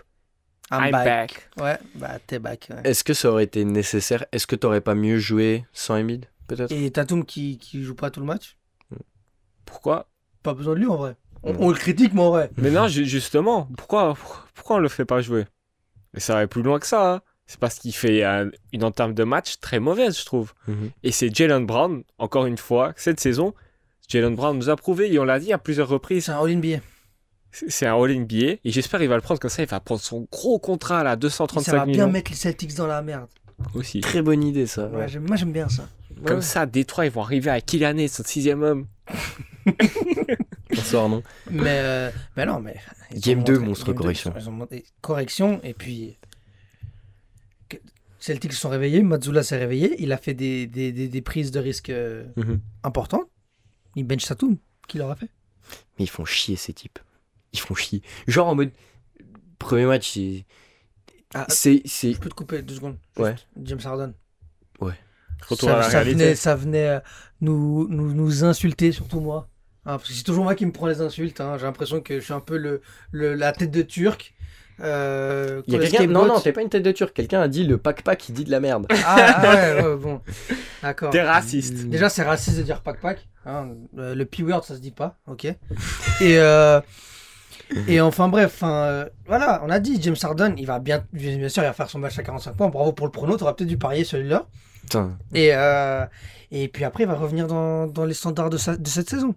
[0.71, 1.05] I'm, I'm back.
[1.05, 1.51] back.
[1.61, 2.69] Ouais, bah t'es back.
[2.71, 2.83] ouais.
[2.85, 4.27] Est-ce que ça aurait été nécessaire?
[4.33, 6.71] Est-ce que t'aurais pas mieux joué sans Embiid Peut-être?
[6.73, 8.57] Et Tatum qui, qui joue pas tout le match?
[9.65, 10.09] Pourquoi?
[10.43, 11.17] Pas besoin de lui en vrai.
[11.43, 12.51] On, le critique, mais en vrai.
[12.57, 14.17] Mais non, ju- justement, pourquoi,
[14.55, 15.47] pourquoi on le fait pas jouer?
[16.15, 17.15] Et ça va plus loin que ça.
[17.15, 17.21] hein.
[17.49, 20.53] C'est parce qu'il fait un- une entame de match très mauvaise, je trouve.
[20.69, 20.91] Mhm.
[21.03, 23.55] Et c'est Jalen Brown, encore une fois, cette saison,
[24.09, 26.79] Jalen Brown nous a prouvé, et on l'a dit à plusieurs reprises, C'est un All-NBA.
[27.51, 30.01] c'est c'est un All-NBA, et j'espère qu'il va le prendre comme ça, il va prendre
[30.01, 33.29] son gros contrat là, Ça 235 va bien millions mettre les Celtics dans la merde.
[33.75, 34.01] aussi.
[34.01, 34.87] Très bonne idée, ça.
[34.87, 35.09] Ouais, ouais.
[35.09, 35.89] j'aime- moi j'aime bien ça.
[36.27, 36.43] Comme Ouais.
[36.43, 38.87] ça, Détroit, ils vont arriver à Kylian, son sixième homme.
[40.71, 42.77] Bonsoir, non Mais, euh, mais non, mais.
[43.15, 44.35] Game ont 2, montré- monstre Game 2, correction.
[44.39, 44.69] Ils ont
[45.01, 46.18] correction, et puis.
[48.29, 51.51] Celtics se sont réveillés, Mazzula s'est réveillé, il a fait des, des, des, des prises
[51.51, 52.61] de risque euh, Mhm.
[52.85, 53.29] importantes.
[53.97, 54.57] Il bench Tatum,
[54.87, 55.31] qui l'aura fait.
[55.99, 56.99] Mais ils font chier, ces types.
[57.55, 58.03] Ils font chier.
[58.27, 58.71] Genre en mode.
[59.59, 60.45] Premier match, c'est.
[61.35, 61.81] Ah, C'est.
[61.87, 62.99] c'est- je peux te couper deux secondes.
[63.19, 63.35] Ouais.
[63.63, 64.13] James Harden.
[65.49, 66.25] Retour ça, à la ça réalité.
[66.25, 67.01] venait, ça venait euh,
[67.41, 69.49] nous, nous, nous insulter, surtout moi.
[69.85, 71.41] Hein, parce que c'est toujours moi qui me prends les insultes.
[71.41, 71.57] hein.
[71.59, 72.81] J'ai l'impression que je suis un peu le,
[73.13, 74.35] le- la tête de Turc.
[74.81, 76.07] Euh, Il y a quand le quelqu'un.
[76.13, 77.13] Non, non, t'es pas une tête de turc.
[77.13, 78.87] Quelqu'un a dit le pack-pack, il dit de la merde.
[79.05, 80.21] Ah, ah ouais, ouais, bon.
[80.83, 81.11] D'accord.
[81.11, 81.87] T'es raciste.
[81.89, 83.27] Déjà, c'est raciste de dire pack-pack.
[83.47, 83.71] hein.
[83.99, 85.17] Euh, le P-word, ça se dit pas.
[85.27, 85.45] Ok.
[85.47, 85.57] Et,
[86.23, 86.81] euh,
[87.87, 88.53] et enfin, bref.
[88.55, 91.73] enfin, euh, voilà, on a dit, James Harden, il va bien, bien sûr, il va
[91.73, 92.69] faire son match à 45 points.
[92.69, 93.37] Bravo pour le prono.
[93.37, 94.47] T'aurais peut-être dû parier celui-là.
[94.83, 95.19] Putain.
[95.35, 96.07] Et, euh,
[96.51, 99.35] et puis après, il va revenir dans, dans les standards de, sa- de cette saison.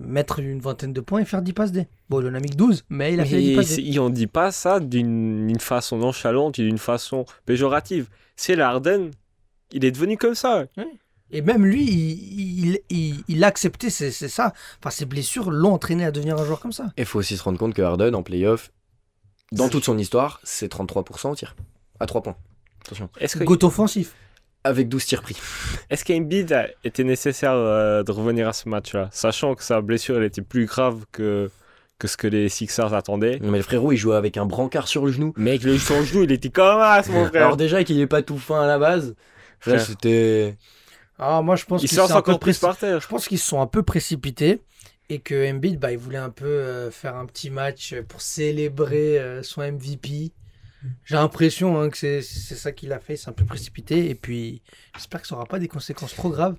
[0.00, 1.86] Mettre une vingtaine de points et faire 10 passes D.
[2.08, 3.82] Bon, il en a mis que 12, mais il a fait 10 Mais passes D.
[3.82, 8.08] ils on dit pas ça d'une façon nonchalante et d'une façon péjorative.
[8.36, 9.10] C'est l'Arden,
[9.72, 10.64] il est devenu comme ça.
[11.30, 14.52] Et même lui, il, il, il, il a accepté, c'est ça.
[14.80, 16.92] Enfin, ses blessures l'ont entraîné à devenir un joueur comme ça.
[16.96, 18.72] Il faut aussi se rendre compte que Harden, en playoff,
[19.52, 21.54] dans toute son histoire, c'est 33% au tir.
[22.00, 22.36] À 3 points.
[22.84, 23.10] Attention.
[23.18, 24.14] Est-ce que offensif.
[24.64, 25.36] Avec 12 tirs pris.
[25.88, 26.54] est-ce qu'Embiid
[26.84, 30.66] était nécessaire euh, de revenir à ce match-là, sachant que sa blessure elle était plus
[30.66, 31.50] grave que
[31.98, 33.38] que ce que les Sixers attendaient.
[33.42, 35.32] Mais le frérot, il jouait avec un brancard sur le genou.
[35.36, 37.46] Mec, le son genou, il était comme as, mon frère.
[37.46, 39.14] Alors déjà qu'il est pas tout fin à la base.
[39.66, 40.56] Là, c'était.
[41.18, 43.00] Ah, moi, je pense il qu'ils sont un peu par terre.
[43.00, 44.60] Je pense qu'ils se sont un peu précipités
[45.08, 49.18] et que Embiid, bah, il voulait un peu euh, faire un petit match pour célébrer
[49.18, 50.32] euh, son MVP.
[51.04, 54.10] J'ai l'impression hein, que c'est c'est ça qu'il a fait, c'est un peu précipité.
[54.10, 54.62] Et puis,
[54.94, 56.56] j'espère que ça n'aura pas des conséquences trop graves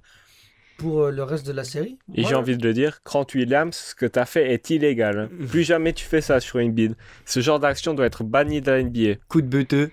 [0.78, 2.00] pour euh, le reste de la série.
[2.16, 5.20] Et j'ai envie de le dire, Grant Williams, ce que t'as fait est illégal.
[5.20, 5.46] hein.
[5.50, 6.96] Plus jamais tu fais ça sur Embiid.
[7.26, 9.16] Ce genre d'action doit être banni de la NBA.
[9.28, 9.92] Coup de beuteux.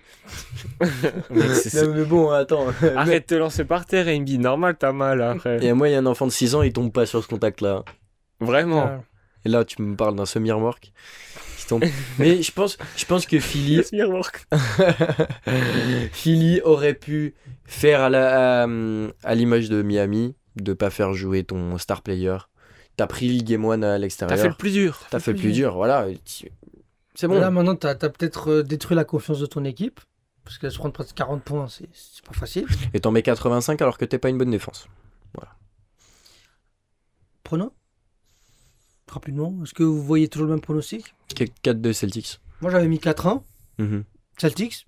[1.31, 2.69] Non, mais bon, attends.
[2.97, 4.41] Arrête de te lancer par terre, Embiid.
[4.41, 5.65] Normal, t'as mal après.
[5.65, 7.29] Et moi, il y a un enfant de 6 ans, il tombe pas sur ce
[7.29, 7.85] contact-là.
[8.41, 8.87] Vraiment.
[8.87, 8.97] Euh,
[9.47, 10.93] Et là, tu me parles d'un semi-remorque.
[11.69, 11.85] Tombe.
[12.21, 13.83] Mais je pense, je pense que Philly,
[16.13, 17.35] Philly aurait pu
[17.65, 18.69] faire à la- à,
[19.25, 22.37] à l'image de Miami, de pas faire jouer ton star player.
[22.97, 24.39] T'as pris le game one à T'as l'extérieur.
[24.39, 25.01] fait le plus dur.
[25.11, 26.07] T'as fait le plus dur, voilà.
[27.15, 27.39] C'est bon.
[27.41, 30.01] Là, maintenant, tu as, peut-être euh, détruit la confiance de ton équipe.
[30.45, 32.67] Parce que se prendre presque 40 points, c'est c'est pas facile.
[32.95, 34.87] Et t'en mets 85 alors que t'es pas une bonne défense.
[37.43, 37.73] Prono
[39.09, 41.15] Rapidement, est-ce que vous voyez toujours le même pronostic?
[41.65, 42.41] 4-2 Celtics.
[42.61, 43.43] Moi j'avais mis 4-1.
[43.79, 44.05] Mhm.
[44.39, 44.87] Celtics,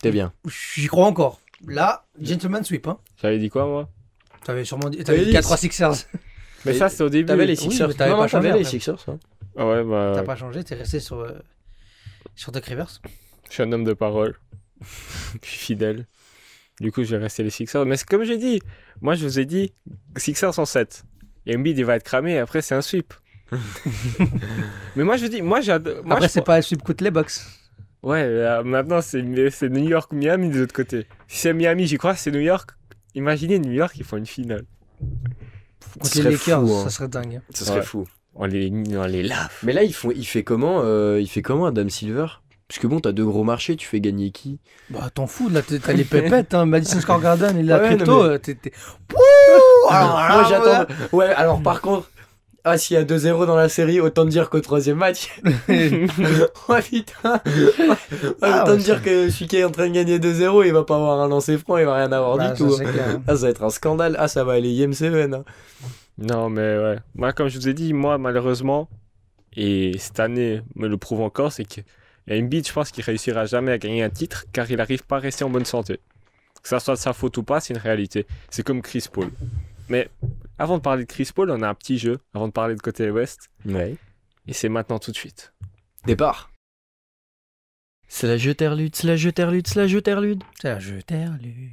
[0.00, 0.32] T'es bien.
[0.76, 1.40] j'y crois encore.
[1.66, 2.86] Là, gentleman sweep.
[2.86, 2.98] Hein.
[3.20, 3.88] J'avais dit quoi, moi?
[4.44, 4.98] T'avais sûrement dit.
[4.98, 5.94] Dit dit 4-3 Sixers.
[6.66, 7.26] Mais ça, c'était au début.
[7.26, 7.88] T'avais les Oui, Sixers.
[7.88, 8.64] mais t'avais pas changé les.
[8.64, 8.98] Sixers.
[9.08, 9.18] hein.
[9.56, 10.12] Ah ouais, bah.
[10.14, 11.32] T'as pas changé, t'es resté sur, euh,
[12.34, 13.00] sur Doc Rivers.
[13.48, 14.38] Je suis un homme de parole.
[15.42, 16.06] je suis fidèle.
[16.80, 17.86] Du coup, je vais rester les Sixers.
[17.86, 18.60] Mais c'est comme j'ai dit,
[19.00, 19.72] moi je vous ai dit,
[20.16, 21.04] Sixers en 7.
[21.48, 23.12] Embiid, il va être cramé et après, c'est un sweep.
[24.96, 26.02] Mais moi, je dis, moi, j'adore.
[26.08, 27.32] Après, c'est pas le sweep côté les Bucks.
[28.02, 31.06] Ouais, là, maintenant, c'est c'est New York, Miami de l'autre côté.
[31.26, 32.70] Si c'est Miami, j'y crois, c'est New York.
[33.14, 34.64] Imaginez New York, ils font une finale.
[36.00, 36.84] Contre les serait Lakers, fou, hein.
[36.84, 37.40] ça serait dingue.
[37.54, 37.84] Ce serait Ouais.
[37.84, 38.06] fou.
[38.34, 39.52] On les, on les lave.
[39.62, 42.26] Mais là, il, faut, il fait comment euh, Il fait comment Adam Silver?
[42.68, 44.58] Parce que bon, t'as deux gros marchés, tu fais gagner qui?
[44.90, 46.64] Bah, t'en fous, là, t'as les pépettes, hein.
[46.64, 48.72] Madison Square Garden et la ouais, crypto, mais- t'es.
[49.90, 50.92] Alors j'attends.
[51.12, 52.10] Ouais, alors par contre,
[52.66, 55.28] ah, s'il y a 2-0 dans la série, autant te dire qu'au troisième match.
[56.68, 57.40] oh putain
[58.40, 60.72] Ah, Autant ouais, te dire que celui qui est en train de gagner 2-0, il
[60.72, 62.82] va pas avoir un lancer franc, il va rien avoir Bah, du ça, tout.
[63.28, 64.16] Ah, ça va être un scandale.
[64.18, 65.12] Ah, ça va aller Game 7.
[65.34, 65.44] Hein.
[66.16, 66.96] Non, mais ouais.
[67.14, 68.88] Moi, comme je vous ai dit, moi, malheureusement,
[69.54, 71.82] et cette année me le prouve encore, c'est que
[72.30, 75.20] Embiid, je pense qu'il réussira jamais à gagner un titre car il n'arrive pas à
[75.20, 76.00] rester en bonne santé.
[76.62, 78.26] Que ça soit de sa faute ou pas, c'est une réalité.
[78.50, 79.30] C'est comme Chris Paul.
[79.90, 80.08] Mais
[80.58, 82.80] avant de parler de Chris Paul, on a un petit jeu, avant de parler de
[82.80, 83.96] côté Ouest, Ouais.
[84.46, 85.52] et c'est maintenant tout de suite.
[86.06, 86.50] Départ.
[88.08, 90.42] C'est la jeterlude, c'est la jeterlude, c'est la jeterlude.
[90.60, 91.70] C'est un jeu terlude.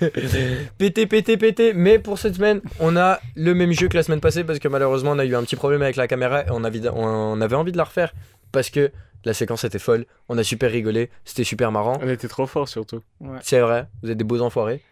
[0.78, 1.72] pété, pété, pété.
[1.74, 4.68] Mais pour cette semaine, on a le même jeu que la semaine passée parce que
[4.68, 7.56] malheureusement, on a eu un petit problème avec la caméra et on avait, on avait
[7.56, 8.12] envie de la refaire
[8.52, 8.90] parce que
[9.24, 10.04] la séquence était folle.
[10.28, 11.98] On a super rigolé, c'était super marrant.
[12.02, 13.00] On était trop fort surtout.
[13.42, 14.82] C'est vrai, vous êtes des beaux enfoirés.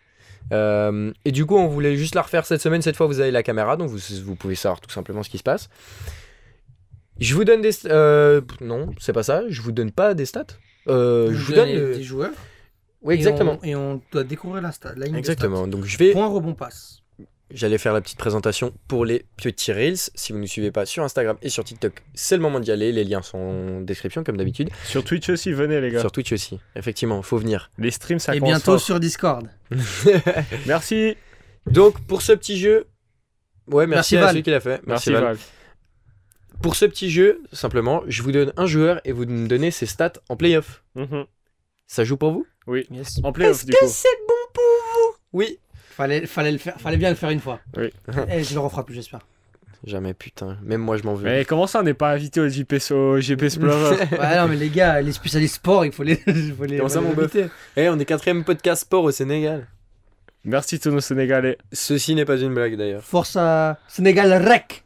[0.53, 2.83] Euh, et du coup, on voulait juste la refaire cette semaine.
[2.83, 5.39] Cette fois, vous avez la caméra, donc vous, vous pouvez savoir tout simplement ce qui
[5.39, 5.69] se passe.
[7.21, 7.71] Je vous donne des.
[7.87, 9.43] euh, non, c'est pas ça.
[9.49, 10.47] Je vous donne pas des stats.
[10.89, 11.69] Euh, je vous donne.
[11.69, 12.33] les- le- des joueurs.
[13.05, 13.59] Oui, exactement.
[13.63, 14.95] Et on, et on doit découvrir la stat.
[14.97, 15.67] la ligne Exactement.
[15.67, 16.05] Donc je stats.
[16.05, 16.13] vais.
[16.13, 17.01] Point rebond passe.
[17.51, 19.99] J'allais faire la petite présentation pour les petits reels.
[20.15, 22.73] Si vous ne nous suivez pas sur Instagram et sur TikTok, c'est le moment d'y
[22.73, 22.91] aller.
[22.91, 24.71] Les liens sont en description comme d'habitude.
[24.85, 26.01] Sur Twitch aussi, venez les gars.
[26.01, 26.59] Sur Twitch aussi.
[26.75, 27.71] Effectivement, faut venir.
[27.79, 28.81] Les streams, ça et commence bientôt fort.
[28.81, 29.49] sur Discord.
[30.67, 31.17] Merci.
[31.71, 32.87] Donc pour ce petit jeu.
[33.67, 34.31] Ouais, merci, Merci, à Val.
[34.31, 34.81] celui qui l'a fait.
[34.87, 35.23] Merci, Val.
[35.25, 35.37] Val.
[36.63, 39.87] Pour ce petit jeu, simplement, je vous donne un joueur et vous me donnez ses
[39.87, 40.83] stats en playoff.
[40.95, 41.25] Mhm.
[41.87, 42.47] Ça joue pour vous?
[42.67, 42.87] Oui.
[42.91, 43.21] Yes.
[43.23, 43.79] En playoff, du coup.
[43.87, 45.17] c'est bon pour vous?
[45.33, 45.59] Oui.
[45.91, 47.61] Fallait, fallait, le faire, fallait bien le faire une fois.
[47.77, 47.93] Oui.
[48.31, 49.21] Et je le referai plus, j'espère.
[49.85, 50.57] Jamais, putain.
[50.63, 51.25] Même moi, je m'en veux.
[51.25, 54.71] Mais comment ça, on n'est pas invité au JP, au Explorer Ouais, non, mais les
[54.71, 56.23] gars, les spécialistes sport, il faut les.
[56.27, 57.37] il faut les Comment ça, mon bœuf?
[57.77, 59.67] Eh, on est quatrième podcast sport au Sénégal.
[60.45, 61.59] Merci tous nos Sénégalais.
[61.73, 63.03] Ceci n'est pas une blague d'ailleurs.
[63.03, 64.84] Force à Sénégal Rec.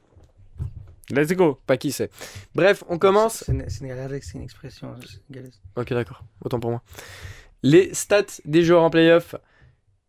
[1.11, 1.59] Let's go.
[1.67, 2.11] Pas qui c'est.
[2.55, 3.45] Bref, on commence.
[3.47, 5.61] C'est une expression sénégalaise.
[5.77, 6.23] Ok, d'accord.
[6.45, 6.83] Autant pour moi.
[7.63, 9.35] Les stats des joueurs en playoff.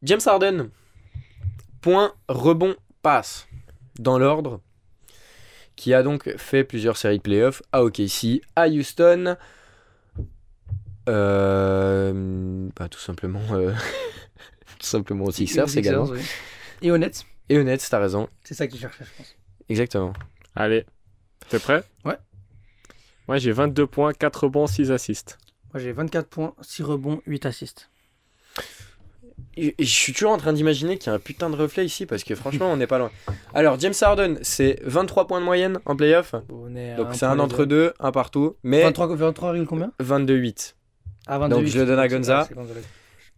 [0.04, 0.70] James Harden.
[1.82, 3.48] Point, rebond, passe.
[3.98, 4.62] Dans l'ordre.
[5.76, 9.38] Qui a donc fait plusieurs séries de playoffs à OKC, à Houston.
[11.08, 13.42] Euh, bah, tout simplement.
[13.52, 13.72] euh,
[14.80, 16.06] tout simplement aux Sixers Aux également.
[16.06, 16.22] oui.
[16.82, 18.30] Et honnête, Et honnête, t'as raison.
[18.44, 19.36] c'est ça que tu cherchais, je pense.
[19.70, 20.14] Exactement.
[20.60, 20.86] Allez.
[21.50, 21.84] T'es prêt?
[22.06, 22.18] Ouais.
[23.28, 25.38] Moi, j'ai 22 points, 4 rebonds, 6 assists.
[25.74, 27.90] Moi, j'ai 24 points, 6 rebonds, 8 assists.
[29.56, 31.86] Et- et je suis toujours en train d'imaginer qu'il y a un putain de reflet
[31.86, 33.10] ici parce que franchement, on n'est pas loin.
[33.54, 36.36] Alors, James Harden, c'est 23 points de moyenne en playoff.
[36.50, 38.58] On est à Donc, c'est un entre deux, un partout.
[38.64, 39.92] Mais 23, 23 règles combien?
[40.00, 40.76] 22-8.
[41.28, 41.56] Ah, 22.
[41.56, 42.46] Donc, je le donne à Gonza.
[42.48, 42.82] c'est Gonzalez.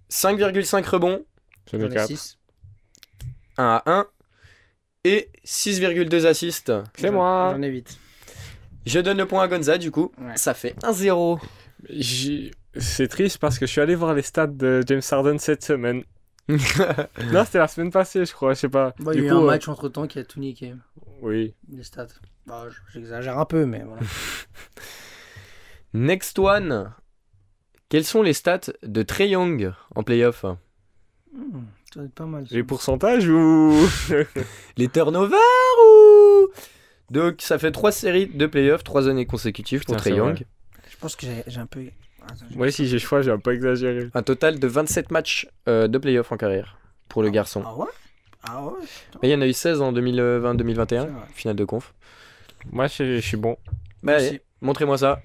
[0.09, 1.23] 5,5 rebonds,
[1.71, 2.07] J'en ai J'en ai 4.
[2.07, 2.37] 6.
[3.57, 4.07] 1 à 1.
[5.03, 6.71] Et 6,2 assists.
[6.95, 7.53] C'est moi.
[7.55, 7.97] J'en ai 8.
[8.85, 10.11] Je donne le point à Gonza, du coup.
[10.19, 10.35] Ouais.
[10.37, 11.39] Ça fait 1-0.
[11.89, 15.63] J'ai- C'est triste parce que je suis allé voir les stats de James Harden cette
[15.63, 16.03] semaine.
[17.31, 18.93] Non, c'était la semaine passée, je crois, je sais pas.
[18.99, 20.73] Bah, il y du a eu un euh, match entre temps qui a tout niqué.
[21.21, 21.53] Oui.
[21.71, 22.07] Les stats.
[22.45, 24.01] Bah, j- j'exagère un peu, mais voilà.
[25.93, 26.93] Next one.
[27.89, 30.45] Quels sont les stats de Trey Young en playoff?
[31.33, 31.63] Hmm,
[31.93, 32.47] ça va être pas mal.
[32.47, 32.55] ça.
[32.55, 33.75] Les pourcentages ou.
[34.77, 35.39] Les turnovers
[35.87, 36.47] ou
[37.09, 40.43] Donc ça fait trois séries de playoffs, trois années consécutives pour Trey Young.
[40.89, 41.83] Je pense que j'ai un peu.
[42.55, 44.09] Moi, si j'ai choix, j'ai un peu exagéré.
[44.13, 46.77] Un total de 27 matchs euh, de playoffs en carrière
[47.09, 47.63] pour le garçon.
[47.65, 47.87] Ah ouais?
[48.43, 48.73] Ah ouais
[49.21, 51.09] Mais il y en a eu 16 en 2020-2021, C'est vrai.
[51.33, 51.93] finale de conf.
[52.71, 53.57] Moi, je, je suis bon.
[54.03, 55.21] Bah allez, montrez-moi ça.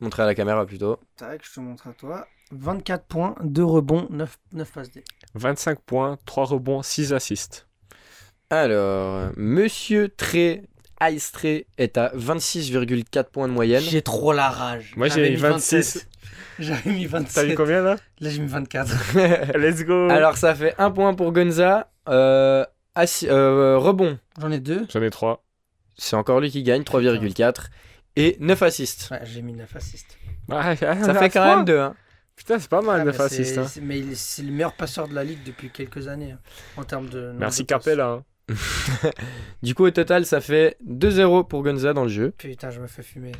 [0.00, 0.98] Montrer à la caméra plutôt.
[1.16, 2.26] Tac, je te montre à toi.
[2.52, 5.04] 24 points, 2 rebonds, 9, 9 passes D.
[5.34, 7.66] 25 points, 3 rebonds, 6 assists.
[8.50, 10.62] Alors, Monsieur Trey,
[11.02, 13.82] Ice Trey, est à 26,4 points de moyenne.
[13.82, 14.94] J'ai trop la rage.
[14.96, 16.06] Moi, j'ai mis 26.
[16.58, 17.48] J'avais mis T'as 27.
[17.48, 17.96] mis combien là?
[18.20, 19.14] Là, j'ai mis 24.
[19.58, 21.90] Let's go Alors, ça fait un point pour Gonza.
[22.08, 22.64] Euh,
[22.96, 24.86] assi- euh, rebond, J'en ai 2.
[24.90, 25.44] J'en ai 3.
[25.98, 27.66] c'est encore lui qui gagne, 3,4.
[28.16, 29.10] Et 9 assists.
[29.10, 30.16] Ouais, j'ai mis 9 assists.
[30.50, 31.78] Ah, Ça fait quand même 2.
[31.78, 31.94] Hein.
[32.38, 33.54] Putain, c'est pas mal, Ah, 9 mais assists.
[33.54, 33.66] c'est- hein.
[33.66, 36.30] c'est- Mais le meilleur passeur de la ligue depuis quelques années.
[36.32, 36.38] hein,
[36.76, 37.32] en termes de.
[37.36, 37.66] Merci de.
[37.66, 38.06] Capella.
[38.10, 38.24] hein.
[39.62, 42.30] Du coup, au total, ça fait 2-0 pour Gonza dans le jeu.
[42.38, 43.32] Putain, je me fais fumer.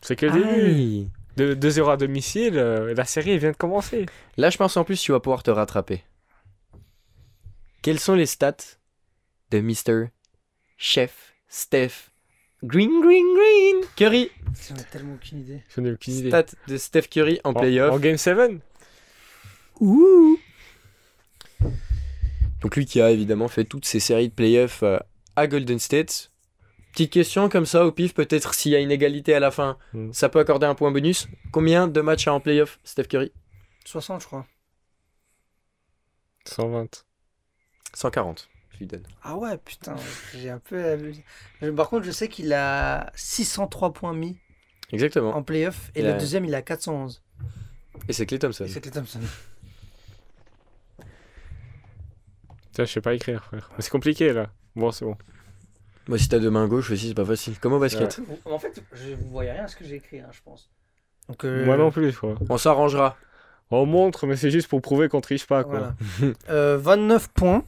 [0.00, 1.08] C'est que le début.
[1.36, 4.06] De 2-0 à domicile, euh, la série vient de commencer.
[4.36, 6.02] Là, je pense en plus tu vas pouvoir te rattraper.
[7.82, 8.56] Quelles sont les stats
[9.50, 10.08] de Mr.
[10.76, 12.10] Chef Steph
[12.62, 14.30] Green Green Green Curry
[14.68, 15.62] J'en ai tellement aucune idée.
[15.68, 16.28] Je n'ai aucune idée.
[16.28, 17.92] Stats de Steph Curry en En, playoff.
[17.94, 18.38] en Game 7
[19.80, 20.38] Ouh
[22.60, 24.98] Donc lui qui a évidemment fait toutes ces séries de playoffs euh,
[25.36, 26.30] à Golden State.
[26.92, 29.78] Petite question comme ça au pif, peut-être s'il y a une égalité à la fin,
[29.94, 30.12] Hmm.
[30.12, 31.26] ça peut accorder un point bonus.
[31.50, 33.32] Combien de matchs a en playoff Steph Curry?
[33.86, 34.46] 60, je crois.
[36.44, 37.04] 120.
[37.94, 39.02] 140, je lui donne.
[39.22, 39.94] Ah ouais, putain,
[40.34, 40.98] j'ai un peu
[41.76, 44.38] Par contre, je sais qu'il a 603 points mis
[44.92, 45.34] Exactement.
[45.36, 47.22] en playoff et le deuxième, il a 411.
[48.08, 48.64] Et c'est Clay Thompson.
[48.68, 49.20] C'est Clay Thompson.
[52.72, 53.70] Tiens, je sais pas écrire, frère.
[53.76, 54.50] Mais c'est compliqué là.
[54.74, 55.16] Bon, c'est bon.
[56.08, 57.58] Moi si t'as deux mains gauches aussi, c'est pas facile.
[57.58, 58.20] Comme au basket.
[58.44, 60.70] En fait, je vous voyez rien à ce que j'ai écrit, hein, je pense.
[61.28, 62.34] Donc, euh, Moi non plus, je crois.
[62.48, 63.16] On s'arrangera.
[63.70, 65.94] On montre, mais c'est juste pour prouver qu'on triche pas, quoi.
[66.20, 66.34] Voilà.
[66.50, 67.64] Euh, 29 points,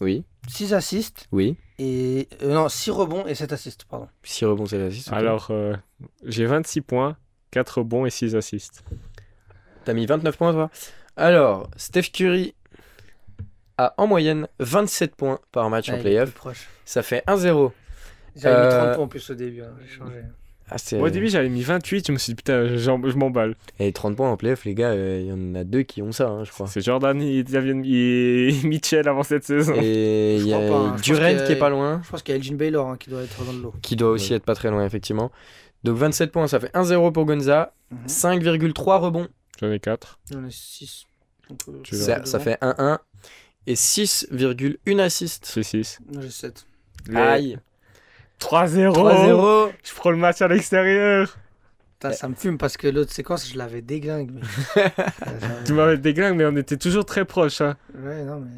[0.00, 1.56] Oui, 6 assists oui.
[1.78, 2.28] et.
[2.42, 4.08] euh, non, 6 rebonds et 7 assists, pardon.
[4.22, 5.08] 6 rebonds, c'est l'assist.
[5.08, 5.14] ok.
[5.14, 5.74] Alors, euh,
[6.24, 7.16] j'ai 26 points,
[7.50, 8.82] 4 rebonds et 6 assists.
[9.84, 10.70] T'as mis 29 points, toi?
[11.16, 12.54] Alors, Steph Curry
[13.78, 16.32] a en moyenne 27 points par match en il est playoff.
[16.32, 16.68] proche.
[16.84, 17.72] Ça fait 1-0.
[18.36, 20.22] J'avais mis Euh, 30 points en plus au début, hein, j'ai changé.
[20.70, 20.76] Ah.
[20.92, 23.54] Moi, au début, j'avais mis 28, je me suis dit, putain, je m'emballe.
[23.78, 26.10] Et 30 points en playoff, les gars, euh, il y en a deux qui ont
[26.10, 26.66] ça, hein, je crois.
[26.66, 27.44] C'est Jordan et
[28.64, 29.74] Mitchell avant cette saison.
[29.76, 30.96] Et il y a hein.
[31.02, 33.22] Durant qui est pas loin, Je pense qu'il y a Elgin Baylor hein, qui doit
[33.22, 33.74] être dans le lot.
[33.82, 34.36] qui doit aussi Ouais.
[34.38, 35.30] être pas très loin, effectivement.
[35.84, 37.74] Donc 27 points, ça fait 1-0 pour Gonza.
[37.90, 37.98] Mhm.
[38.08, 39.28] 5,3 rebonds,
[39.60, 40.18] J'en ai 4.
[40.32, 41.04] J'en ai 6.
[41.50, 42.24] Donc, euh, Tu c'est verras.
[42.24, 42.98] ça, fait 1-1.
[43.66, 45.44] Et 6,1 assists.
[45.46, 45.98] C'est 6.
[46.10, 46.66] Moi, j'ai 7.
[47.14, 47.58] Aïe
[48.40, 51.36] 3-0 3-0 Je prends le match à l'extérieur
[51.94, 54.30] Putain, ça me fume parce que l'autre séquence, je l'avais déglingue.
[54.32, 54.92] mais-
[55.64, 57.60] Tu m'avais déglingue, mais on était toujours très proches.
[57.60, 57.76] Hein.
[57.94, 58.50] ouais, non, mais.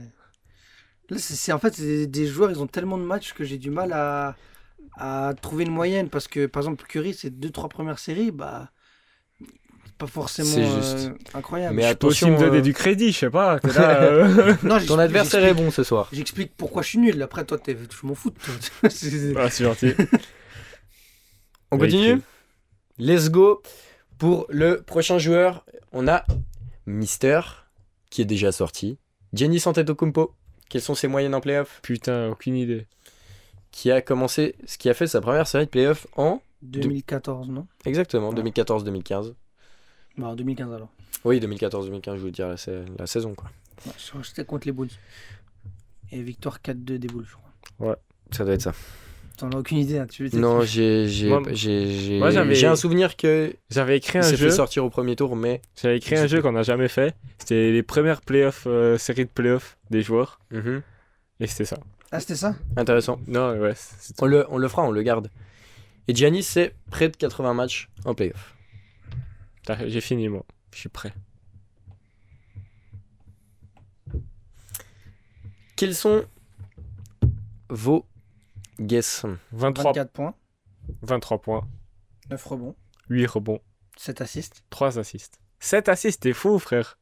[1.11, 3.59] Là, c'est en fait, c'est des, des joueurs, ils ont tellement de matchs que j'ai
[3.59, 4.35] du mal à,
[4.97, 6.09] à trouver une moyenne.
[6.09, 8.70] Parce que, par exemple, Curry, ces 2-3 premières séries, bah.
[9.99, 11.09] Pas forcément C'est juste.
[11.09, 11.74] euh, incroyable.
[11.74, 13.59] Mais attention, me donner euh, du crédit, je sais pas.
[13.64, 14.55] là, euh.
[14.62, 16.09] Non, Ton adversaire est bon ce soir.
[16.12, 17.22] J'explique pourquoi je suis nul.
[17.22, 18.30] Après, toi, je m'en fous.
[18.30, 18.90] de toi.
[18.90, 19.92] C'est- ah, c'est gentil.
[21.70, 22.20] On Ouais, continue.
[22.99, 23.62] Let's go
[24.18, 25.64] pour le prochain joueur.
[25.92, 26.24] On a
[26.86, 27.40] Mister
[28.11, 28.99] qui est déjà sorti.
[29.32, 30.32] Giannis Antetokounmpo.
[30.68, 31.80] Quelles sont ses moyennes en playoff?
[31.82, 32.86] Putain, aucune idée.
[33.70, 37.66] Qui a commencé, ce qui a fait sa première série de playoff en 2014, non?
[37.84, 38.42] Exactement Ouais.
[38.42, 39.34] 2014-2015.
[40.19, 40.89] Bah, en 2015 alors.
[41.25, 43.51] Oui, 2014-2015, je veux dire la, sa- la saison quoi.
[43.87, 43.93] Ouais,
[44.23, 44.89] C'était contre les Bulls.
[46.12, 47.35] Et victoire 4-2 des Bulls, je
[47.79, 47.99] crois.
[48.31, 48.73] Ça doit être ça.
[49.37, 52.67] T'en as aucune idée, hein, tu Non, j'ai j'ai Moi- j'ai j'ai moi, j'avais- j'ai
[52.67, 54.49] un souvenir que J'avais écrit un s'est jeu.
[54.49, 57.14] fait sortir au premier tour, mais J'avais écrit un jeu qu'on n'a jamais fait.
[57.39, 60.41] C'était les premières playoffs, euh, séries de playoffs des joueurs.
[60.51, 60.81] Mhm.
[61.41, 61.77] Et c'était ça.
[62.12, 62.57] Ah, c'était ça?
[62.79, 63.21] Intéressant.
[63.27, 63.75] Non, ouais.
[63.77, 65.29] c'est- On le, on le fera, on le garde.
[66.09, 68.55] Et Giannis, c'est près de 80 matchs en playoff.
[69.87, 70.45] J'ai fini, moi.
[70.73, 71.12] Je suis prêt.
[75.77, 76.25] Quels sont
[77.69, 78.07] vos
[78.81, 80.35] guess 23, 24 points,
[81.03, 81.69] 23 points,
[82.31, 82.77] 9 rebonds,
[83.11, 83.61] 8 rebonds,
[83.97, 84.64] 7 assists.
[84.71, 85.39] 3 assists.
[85.61, 86.99] 7 assists, t'es fou, frère.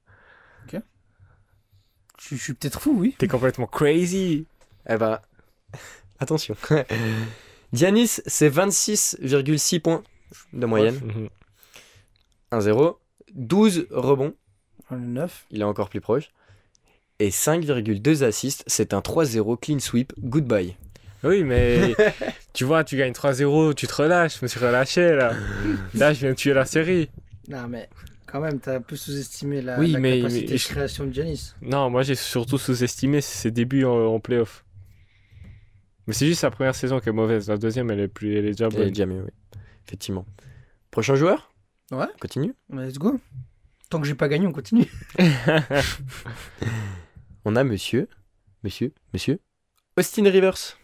[2.21, 3.15] Je, je suis peut-être fou, oui.
[3.19, 4.47] T'es complètement crazy.
[4.89, 5.21] Eh ben,
[6.21, 6.57] attention.
[7.73, 10.03] Giannis, c'est 26,6 points
[10.53, 11.01] de moyenne.
[11.05, 11.29] Mhm.
[12.59, 12.97] 1-0.
[13.35, 14.35] 12 rebonds,
[14.91, 15.47] J'en ai 9.
[15.51, 16.31] il est encore plus proche.
[17.21, 20.77] Et 5,2 assists, c'est un 3-0 clean sweep, goodbye.
[21.23, 21.95] Oui, mais
[22.53, 24.39] tu vois, tu gagnes 3-0, tu te relâches.
[24.41, 25.33] Je me suis relâché, là.
[25.95, 27.09] Là, je viens de tuer la série.
[27.49, 27.89] Non, mais
[28.27, 31.05] quand même, t'as un peu sous-estimé la, Oui, la mais- capacité mais de je- création
[31.07, 31.55] de Giannis.
[31.63, 34.65] Non, moi, j'ai surtout sous-estimé ses débuts en, en playoff.
[36.07, 37.49] Mais c'est juste sa première saison qui est mauvaise.
[37.49, 38.89] La deuxième, elle est, plus, elle est déjà Et bonne.
[38.89, 39.31] déjà mieux, oui.
[39.87, 40.27] Effectivement.
[40.91, 41.54] Prochain joueur?
[41.91, 42.07] Ouais.
[42.15, 42.55] On Continue?
[42.71, 43.21] Let's go.
[43.91, 44.91] Tant que j'ai pas gagné, on continue.
[47.45, 48.09] On a monsieur,
[48.63, 49.39] monsieur, monsieur,
[49.99, 50.79] Austin Rivers.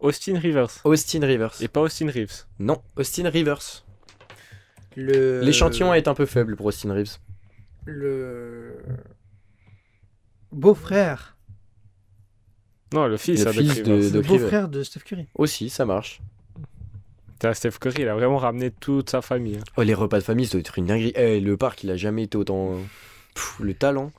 [0.00, 0.80] Austin Rivers.
[0.84, 1.54] Austin Rivers.
[1.62, 2.44] Et pas Austin Reeves.
[2.58, 3.84] Non, Austin Rivers.
[4.96, 5.40] Le...
[5.40, 7.16] L'échantillon est un peu faible pour Austin Reeves.
[7.86, 8.82] Le.
[10.52, 11.36] Beau-frère.
[12.92, 15.28] Non, le fils, Le hein, fils de de- beau-frère de Steph Curry.
[15.34, 16.20] Aussi, ça marche.
[17.40, 19.56] Putain, Steph Curry, il a vraiment ramené toute sa famille.
[19.56, 19.64] hein.
[19.78, 21.12] Oh, les repas de famille, ça doit être une dinguerie.
[21.16, 22.76] Eh, le parc, il a jamais été autant.
[23.34, 24.12] Pff, le talent.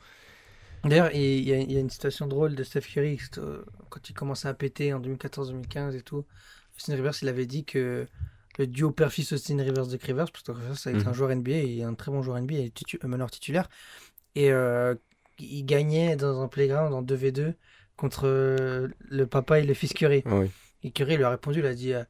[0.83, 3.63] D'ailleurs, il il y, a- il y a une situation drôle de Steph Curry euh,
[3.89, 6.25] quand il commençait à péter en 2014-2015 et tout.
[6.75, 8.07] Austin Rivers, il avait dit que
[8.57, 11.09] le duo père-fils Austin Rivers de Rivers, parce que Rivers, ça a été Mhm.
[11.09, 13.69] un joueur NBA, et un très bon joueur NBA, il est titu- un meneur titulaire.
[14.33, 14.95] Et euh,
[15.37, 17.53] il gagnait dans un playground en 2v2
[17.97, 20.23] contre euh, le papa et le fils Curry.
[20.25, 20.49] Ah oui.
[20.83, 22.03] Et Curry lui a répondu, il a dit euh,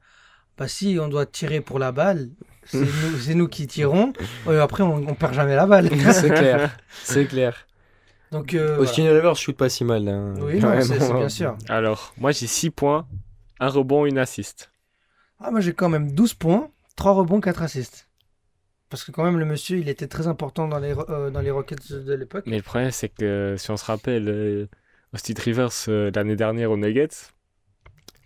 [0.62, 2.30] Bah si on doit tirer pour la balle,
[2.66, 4.14] c'est nous, qui tirons.
[4.46, 5.90] Ouais, après, on, on perd jamais la balle.
[6.14, 6.78] C'est clair.
[7.04, 7.66] C'est clair.
[8.32, 8.82] Donc, euh, voilà.
[8.84, 10.08] Austin Rivers shoot pas si mal.
[10.08, 10.36] hein.
[10.40, 11.58] Oui, c'est bien sûr.
[11.68, 13.08] Alors, moi j'ai 6 points,
[13.60, 14.72] un rebond, une assist.
[15.40, 18.08] Ah, moi j'ai quand même 12 points, 3 rebonds, 4 assists.
[18.92, 21.50] Parce que quand même le monsieur, il était très important dans les, euh, dans les
[21.50, 22.44] Rockets de l'époque.
[22.46, 24.68] Mais le problème, c'est que si on se rappelle, euh,
[25.12, 27.10] Austin Rivers euh, l'année dernière aux Nuggets,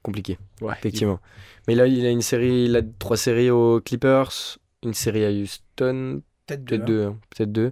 [0.06, 1.20] Compliqué, ouais, effectivement.
[1.68, 4.32] Mais là, il a une série, il a trois séries aux Clippers,
[4.84, 6.94] une série à Houston, Peut-être peut-être deux.
[6.98, 7.04] deux.
[7.06, 7.72] hein, Peut-être deux.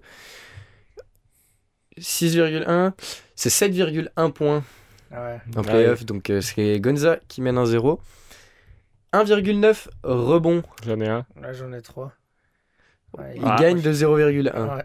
[1.99, 2.93] 6,1,
[3.35, 4.63] c'est 7,1 points
[5.11, 5.41] Ah ouais.
[5.55, 6.05] en Ah playoff.
[6.05, 7.99] Donc euh, c'est Gonza qui mène 1-0.
[9.13, 10.63] 1,9 rebond.
[10.87, 11.25] j'en ai un.
[11.39, 12.11] Là j'en ai 3.
[13.17, 14.75] Ouais, Il Ah, gagne de 0,1.
[14.75, 14.83] Ouais.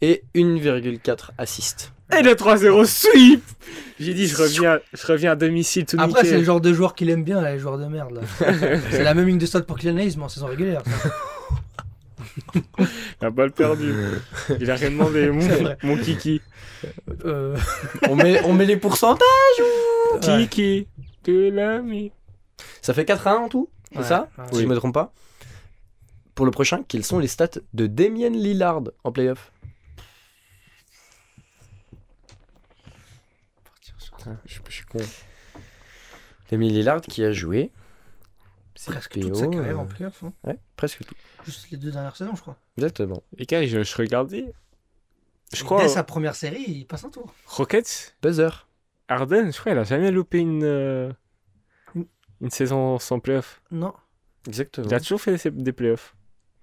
[0.00, 1.92] Et 1,4 assist.
[2.16, 3.42] Et le 3-0 sweep
[3.98, 6.94] J'ai dit, je reviens, je reviens à domicile tout Après, c'est le genre de joueur
[6.94, 8.12] qu'il aime bien, là, les joueurs de merde.
[8.14, 8.20] là.
[8.90, 10.82] c'est la même ligne de stade pour Kylian Hayes, mais en saison régulière.
[10.84, 11.10] ça.
[13.22, 13.94] La balle perdue.
[14.60, 15.78] Il a rien demandé, mon, C'est vrai.
[15.82, 16.40] mon kiki.
[17.24, 17.56] Euh,
[18.08, 19.24] on, met, on met les pourcentages
[19.60, 20.20] ou Ouais.
[20.46, 20.86] Kiki,
[21.24, 22.12] tu l'as mis.
[22.82, 24.44] Ça fait 4 à 1 en tout, c'est Ouais, ça ouais.
[24.52, 25.12] Si je me trompe pas.
[26.34, 29.50] Pour le prochain, quelles sont les stats de Damien Lillard en playoff?
[34.26, 34.98] Putain, je, je suis con.
[36.50, 37.70] Damien Lillard qui a joué.
[38.74, 40.22] c'est presque PO, toute sa carrière en euh, playoff.
[40.24, 40.32] hein.
[40.44, 41.14] Ouais, presque tout.
[41.44, 42.56] Juste les deux dernières saisons, je crois.
[42.76, 43.22] Exactement.
[43.38, 44.52] Et quand je, je regardais,
[45.52, 47.32] je crois, Dès sa première série, il passe un tour.
[47.46, 48.66] Rockets, Buzzer.
[49.08, 51.12] Arden, je crois, il a jamais loupé une, euh,
[51.94, 52.06] Une-
[52.40, 53.62] une saison sans playoff.
[53.70, 53.94] Non.
[54.48, 54.86] Exactement.
[54.88, 56.16] Il a toujours fait des- des playoffs.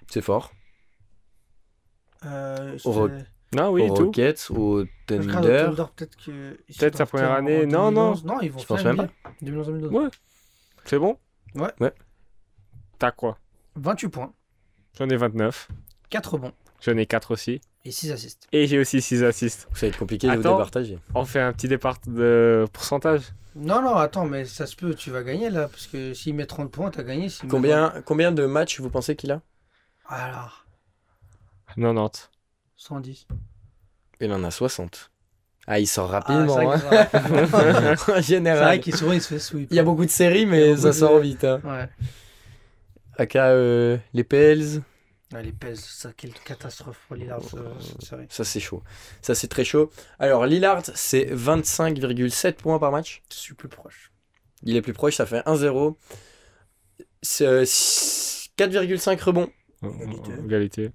[0.10, 0.52] C'est fort.
[2.26, 2.92] Euh, Au
[3.56, 4.06] Non, oui, Aux tout.
[4.06, 5.68] Rockets, au Je crois Thunder.
[5.80, 6.58] au peut-être que.
[6.80, 7.66] Peut-être sa première année.
[7.66, 8.26] Non, 2011.
[8.26, 9.08] Non, ils vont Je pense faire même
[9.44, 9.52] NBA.
[9.62, 9.88] 2011-2012.
[9.92, 10.10] Ouais.
[10.86, 11.18] C'est bon?
[11.56, 11.72] Ouais.
[11.80, 11.94] Ouais.
[13.00, 13.38] T'as quoi?
[13.76, 14.34] 28 points,
[14.98, 15.68] J'en ai 29.
[16.10, 17.60] 4 rebonds J'en ai 4 aussi.
[17.86, 18.48] et 6 assists.
[18.52, 19.68] Et j'ai aussi 6 assists.
[19.74, 21.00] Ça va être compliqué de vous départager.
[21.16, 23.34] On fait un petit départ de pourcentage.
[23.56, 26.46] Non, non, attends, mais ça se peut, tu vas gagner là, parce que s'il met
[26.46, 27.28] 30 points, t'as gagné.
[27.28, 29.42] met Combien, combien de matchs vous pensez qu'il a?
[30.10, 30.16] 20.
[30.16, 30.66] Alors,
[31.76, 32.30] 90.
[32.88, 33.28] 110.
[34.20, 35.12] Il en a 60.
[35.68, 36.54] Ah, il sort Ah, rapidement.
[36.54, 37.96] c'est vrai hein.
[38.22, 39.70] C'est vrai souvent il se fait sweep.
[39.72, 41.46] Il y a beaucoup de séries, mais ça de- sort vite.
[41.46, 41.62] Hein.
[41.64, 41.88] Ouais.
[43.18, 44.82] Aka, euh, les Pels,
[45.34, 48.26] Ouais, les Pels, ça, quelle catastrophe pour Lillard, ce- cette série.
[48.30, 48.84] ça c'est chaud.
[49.22, 49.90] Ça c'est très chaud.
[50.20, 53.24] Alors Lillard, c'est 25,7 points par match.
[53.32, 54.12] Je suis plus proche.
[54.64, 55.96] Il est plus proche, ça fait 1-0.
[57.22, 57.64] C'est, euh,
[58.58, 59.50] 4,5 rebonds
[60.46, 60.92] Égalité.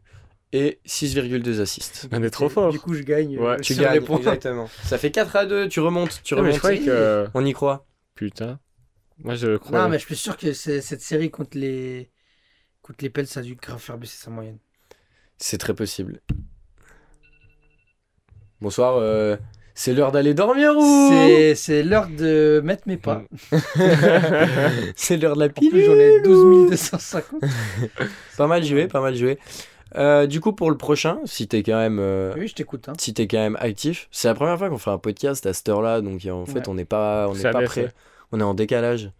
[0.52, 2.08] Et 6,2 assists.
[2.10, 2.70] On est trop fort.
[2.72, 3.38] Du coup, je gagne.
[3.38, 4.16] Ouais, euh, Tu sur gagnes, les points.
[4.18, 4.68] exactement.
[4.84, 6.84] Ça fait 4 à 2, tu remontes, tu Non, mais je remontes.
[6.86, 7.26] que.
[7.34, 7.86] On y croit.
[8.14, 8.58] Putain.
[9.18, 9.82] Moi, je crois.
[9.82, 12.10] Non, mais je suis sûr que cette série contre les,
[12.82, 14.58] contre les Pels, ça a dû grave faire baisser sa moyenne.
[15.36, 16.20] C'est très possible.
[18.60, 19.36] Bonsoir, euh,
[19.74, 21.08] c'est l'heure d'aller dormir ou?
[21.10, 23.22] C'est- C'est l'heure de mettre mes pas.
[24.96, 27.40] C'est l'heure de la pilule j'en ai 12 250.
[28.36, 29.38] Pas mal joué, pas mal joué.
[29.94, 32.88] Euh, du coup, pour le prochain, si t'es quand même, euh, oui, je t'écoute.
[32.88, 32.92] Hein.
[32.98, 35.68] Si t'es quand même actif, c'est la première fois qu'on fait un podcast à cette
[35.68, 37.92] heure-là, donc en fait, on n'est pas, on n'est pas prêt.
[38.32, 39.10] On est en décalage.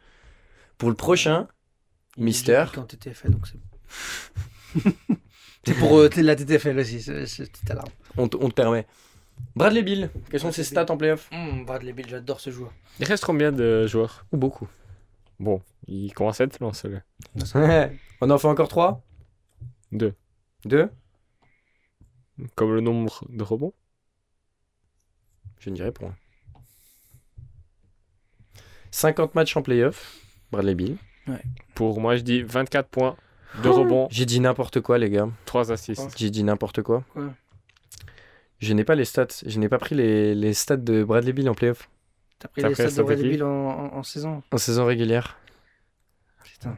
[0.76, 1.48] Pour le prochain,
[2.16, 2.66] Il Mister.
[2.74, 4.82] Quand TTFL, donc c'est.
[5.64, 7.88] c'est pour euh, la TTFL aussi, c'est alarme.
[8.16, 8.86] On, on te permet.
[9.56, 11.28] Bradley Bill, quels sont ah, ses stats en playoff?
[11.32, 12.72] Hum, Bradley Bill, j'adore ce joueur.
[13.00, 14.26] Il reste combien de joueurs?
[14.32, 14.68] Ou beaucoup
[15.40, 17.00] Bon, il commence à être lancé là.
[18.20, 19.02] on en fait encore 3
[19.92, 20.14] 2.
[20.64, 20.88] De
[22.54, 23.74] Comme le nombre de rebonds
[25.58, 26.14] Je ne dirais point.
[28.90, 30.18] 50 matchs en playoff,
[30.50, 30.96] Bradley Bill.
[31.74, 33.16] Pour moi, je dis 24 points,
[33.62, 33.74] de oh.
[33.74, 34.08] rebonds.
[34.10, 35.28] J'ai dit n'importe quoi, les gars.
[35.44, 36.16] 3 assists.
[36.16, 37.04] J'ai dit n'importe quoi.
[38.58, 39.26] Je n'ai pas les stats.
[39.46, 41.90] Je n'ai pas pris les, les, stats de Bradley Bill en playoff.
[42.38, 44.42] T'as pris, les stats, de Bradley Bill en, en saison?
[44.50, 45.38] En saison régulière.
[46.42, 46.76] Putain.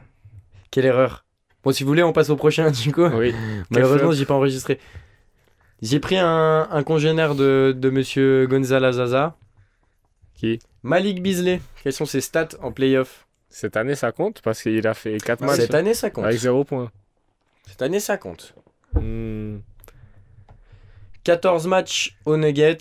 [0.69, 1.25] Quelle erreur.
[1.63, 3.05] Bon, si vous voulez, on passe au prochain, du coup.
[3.05, 3.33] Oui.
[3.69, 4.79] Malheureusement, j'ai pas enregistré.
[5.81, 9.35] J'ai pris un, un congénère de, de monsieur Gonzalo Zaza.
[10.35, 10.59] Qui?
[10.83, 11.61] Malik Beasley.
[11.83, 13.27] Quelles sont ses stats en playoff?
[13.49, 16.25] Cette année, ça compte parce qu'il a fait 4 matchs Cette année, ça compte.
[16.25, 16.91] avec 0 points.
[17.67, 18.55] Cette année, ça compte.
[18.93, 19.57] Hmm.
[21.23, 22.77] 14 matchs aux Nuggets,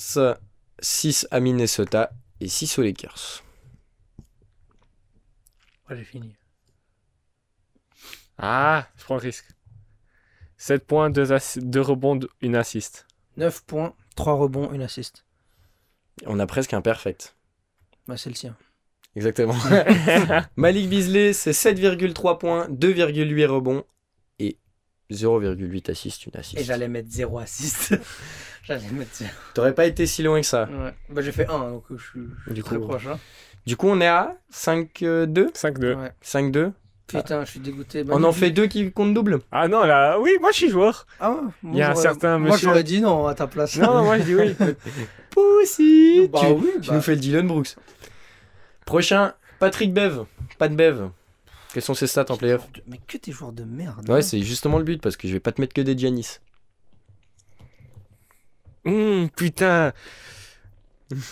[0.78, 2.10] 6 à Minnesota
[2.40, 3.42] et 6 aux Lakers.
[5.88, 6.34] Ouais, j'ai fini.
[8.40, 9.46] Ah, je prends le risque.
[10.56, 13.06] 7 points, 2, rebonds, 1 assist.
[13.36, 15.24] 9 points, 3 rebonds, 1 assist.
[16.26, 17.36] On a presque un perfect.
[18.08, 18.56] Bah, c'est le sien.
[19.14, 19.56] Exactement.
[20.56, 23.84] Malik Beasley, c'est 7,3 points, 2,8 rebonds
[24.38, 24.58] et
[25.10, 26.58] 0,8 assists, une assist.
[26.58, 27.94] Et j'allais mettre 0 assist.
[28.62, 29.30] j'allais mettre 0.
[29.54, 30.68] T'aurais pas été si loin que ça.
[30.70, 30.94] Ouais.
[31.10, 33.06] Bah, j'ai fait 1, donc euh, je suis, je suis Du très coup, proche.
[33.06, 33.18] Hein.
[33.66, 35.94] Du coup, on est à 5-2 5-2.
[35.94, 36.12] Ouais.
[36.24, 36.72] 5-2
[37.18, 38.04] Putain, je suis dégoûté.
[38.08, 41.06] On en fait deux qui comptent double Ah non, là, oui, moi je suis joueur.
[41.18, 43.76] Ah ouais Il y a un certain Moi, monsieur- j'aurais dit non à ta place.
[43.76, 44.54] Non, non, moi je dis oui.
[45.36, 46.94] Bah Tu, oui, tu bah.
[46.96, 47.76] nous fais le Dylan Brooks.
[48.84, 50.24] Prochain, Patrick Bev.
[50.58, 51.10] Pas de Bev.
[51.72, 52.66] Quelles sont ses stats en playoff?
[52.88, 54.08] Mais que tes joueurs de merde.
[54.08, 54.22] Ouais, hein.
[54.22, 56.40] c'est justement le but parce que je vais pas te mettre que des Giannis.
[58.84, 59.92] Hum, putain.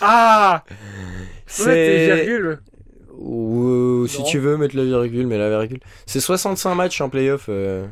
[0.01, 0.63] Ah
[1.57, 2.59] virgule.
[3.21, 4.25] Ou si Non.
[4.25, 5.79] tu veux mettre la virgule, mais la virgule.
[6.05, 7.85] C'est 65 matchs en playoff, euh,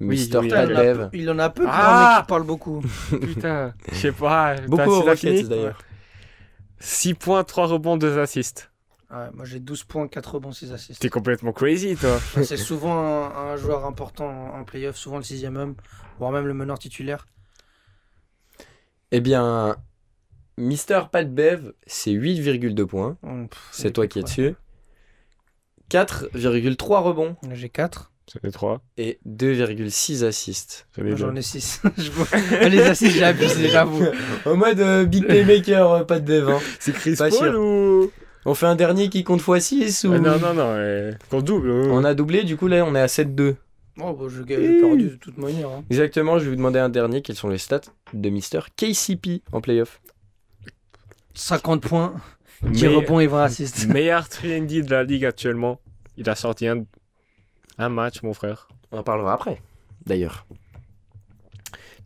[0.00, 0.48] Oui, Mister oui.
[0.48, 1.10] Pat il, en a Bev.
[1.10, 2.82] peu, il en a peu pour Ah un mec qui parle beaucoup.
[3.10, 4.56] Putain, je sais pas.
[4.66, 5.78] Beaucoup aux Rockets d'ailleurs.
[6.80, 8.70] 6 points, 3 rebonds, 2 assists.
[9.12, 11.00] Ouais, moi j'ai 12 points, 4 rebonds, 6 assists.
[11.00, 12.18] T'es complètement crazy, toi.
[12.36, 15.76] Ouais, C'est souvent un, un joueur important en, playoff, souvent le sixième homme,
[16.18, 17.26] voire même le meneur titulaire.
[19.12, 19.76] Eh bien,
[20.56, 23.16] Mister Pat Bev, c'est 8,2 points.
[23.22, 24.54] Hum, C'est toi qui es dessus.
[25.92, 27.54] 4,3 rebonds ouais.
[27.54, 28.10] J'ai 4.
[28.32, 28.80] J'en ai 3.
[28.98, 30.86] et 2,6 assists.
[30.96, 31.38] J'en ai Moi j'en deux.
[31.38, 31.82] ai 6.
[32.70, 34.04] les assists, j'ai abusé, j'avoue.
[34.46, 36.48] En mode euh, big playmaker, euh, Pat Bev.
[36.48, 36.58] hein.
[36.80, 37.60] C'est Chris Pas Paul sûr.
[37.60, 38.10] ou?
[38.44, 40.12] On fait un dernier qui compte x6 ou...
[40.14, 40.64] Ah, non, non, non.
[40.76, 41.70] euh, Qu'on double.
[41.70, 41.88] euh.
[41.90, 43.56] On a doublé, du coup là on est à 7-2.
[44.00, 45.68] Oh, bah, je- j'ai perdu de toute manière.
[45.68, 45.84] hein.
[45.90, 47.20] Exactement, je vais vous demander un dernier.
[47.22, 47.82] Quelles sont les stats
[48.14, 50.00] de Mister KCP en playoff?
[51.34, 52.14] 50 points,
[52.62, 53.86] 10 Mais- rebonds et 20 assists.
[53.88, 55.80] Meilleur 3D de la ligue actuellement.
[56.16, 56.84] Il a sorti un,
[57.78, 58.68] un match, mon frère.
[58.90, 59.62] On en parlera après,
[60.04, 60.46] d'ailleurs.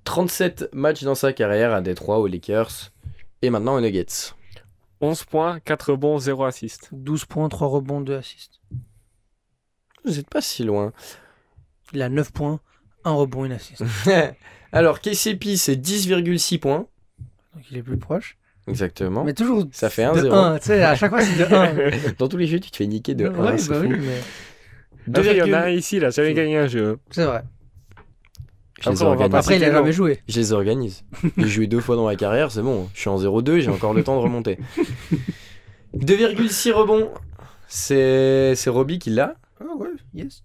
[0.04, 2.92] 37 matchs dans sa carrière à Détroit, aux Lakers
[3.42, 4.32] et maintenant aux Nuggets.
[5.00, 6.88] 11 points, 4 rebonds, 0 assist.
[6.92, 8.60] 12 points, 3 rebonds, 2 assists.
[10.04, 10.92] Vous n'êtes pas si loin.
[11.92, 12.60] Il a 9 points,
[13.04, 13.82] 1 rebond, 1 assist.
[14.72, 16.86] Alors KCP c'est 10,6 points.
[17.54, 18.38] Donc il est plus proche.
[18.68, 19.24] Exactement.
[19.24, 20.32] Mais toujours Ça fait de 1-0.
[20.32, 20.58] 1.
[20.58, 22.12] Tu sais, à chaque fois c'est de 1.
[22.18, 23.34] Dans tous les jeux, tu te fais niquer de 1.
[23.34, 23.86] ouais, c'est bah fou.
[23.88, 25.64] oui, mais Après, il y en a 2,8.
[25.64, 26.98] un ici, il a jamais gagné un jeu.
[27.10, 27.42] c'est vrai.
[28.82, 29.34] Je Après, organise.
[29.34, 30.20] Après, il a jamais joué.
[30.28, 31.04] Je les organise.
[31.38, 32.88] J'ai joué deux fois dans ma carrière, c'est bon.
[32.92, 34.58] Je suis en 0-2, j'ai encore le temps de remonter.
[35.96, 37.10] 2,6 rebonds.
[37.68, 39.34] C'est c'est Robbie qui l'a.
[39.60, 40.42] Ah ouais, yes.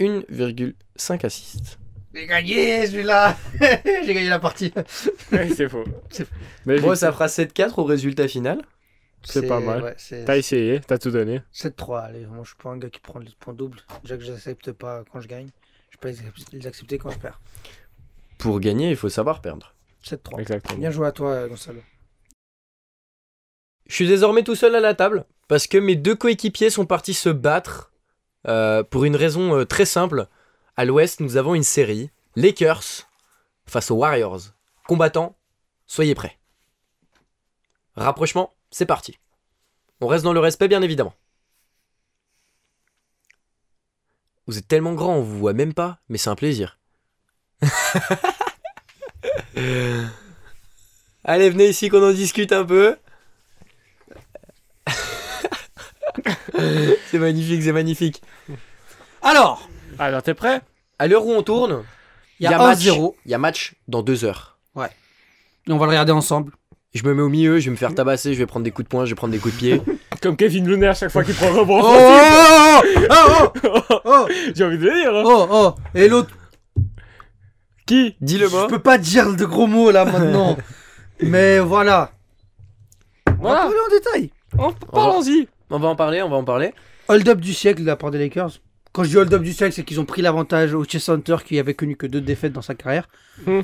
[0.00, 1.78] 1,5 assists.
[2.14, 3.36] J'ai gagné celui-là.
[3.60, 4.72] J'ai gagné la partie.
[5.32, 5.84] Ouais, c'est faux.
[6.66, 8.62] Mais Bon, j'ai- ça fera 7-4 au résultat final.
[9.24, 9.82] C'est pas mal.
[9.82, 9.96] Ouais,
[10.26, 11.40] T'as essayé, t'as tout donné.
[11.52, 12.00] 7-3.
[12.04, 13.80] Allez, moi je suis pas un gars qui prend les points doubles.
[14.02, 15.48] Déjà que j'accepte pas quand je gagne.
[15.90, 16.12] Je peux
[16.52, 17.40] les accepter quand je perds.
[18.38, 19.74] Pour gagner, il faut savoir perdre.
[20.04, 20.40] 7-3.
[20.40, 20.78] Exactement.
[20.78, 21.80] Bien joué à toi, Gonzalo.
[23.88, 27.14] Je suis désormais tout seul à la table parce que mes deux coéquipiers sont partis
[27.14, 27.92] se battre
[28.46, 30.26] euh, pour une raison euh, très simple.
[30.76, 33.08] À l'ouest, nous avons une série Lakers
[33.64, 34.40] face aux Warriors.
[34.88, 35.36] Combattants,
[35.86, 36.36] soyez prêts.
[37.94, 39.16] Rapprochement, c'est parti.
[40.00, 41.14] On reste dans le respect, bien évidemment.
[44.46, 46.80] Vous êtes tellement grand, on vous voit même pas, mais c'est un plaisir.
[51.24, 52.96] Allez, venez ici qu'on en discute un peu.
[57.10, 58.20] c'est magnifique, c'est magnifique.
[59.22, 59.68] Alors,
[59.98, 60.60] Alors, t'es prêt?
[60.98, 61.82] À l'heure où on tourne,
[62.40, 62.86] il y a, match.
[62.86, 63.14] 1-0.
[63.24, 64.58] Il y a match dans deux heures.
[65.66, 66.52] Et on va le regarder ensemble.
[66.92, 68.84] Je me mets au milieu, je vais me faire tabasser, je vais prendre des coups
[68.84, 69.82] de poing, je vais prendre des coups de pied.
[70.22, 71.80] Comme Kevin Looney à chaque fois qu'il prend le rebond.
[71.82, 72.80] Oh,
[73.10, 75.14] oh, oh, oh, oh, J'ai envie de le dire.
[75.14, 75.22] hein.
[75.24, 75.74] oh, oh.
[75.94, 76.30] Et l'autre,
[77.86, 78.14] Qui?
[78.20, 78.66] Dis-le je moi.
[78.68, 80.56] peux pas dire de gros mots là maintenant.
[81.20, 82.12] Mais voilà.
[83.26, 83.60] On va Voilà.
[83.62, 84.30] parler en détail.
[84.58, 85.48] Oh, Parlons-y.
[85.70, 86.72] On va en parler, on va en parler.
[87.08, 88.60] Hold up du siècle de la part des Lakers.
[88.94, 91.58] Quand je dis hold-up du siècle, c'est qu'ils ont pris l'avantage au Chess Hunter qui
[91.58, 93.08] avait connu que deux défaites dans sa carrière.
[93.44, 93.62] Hmm.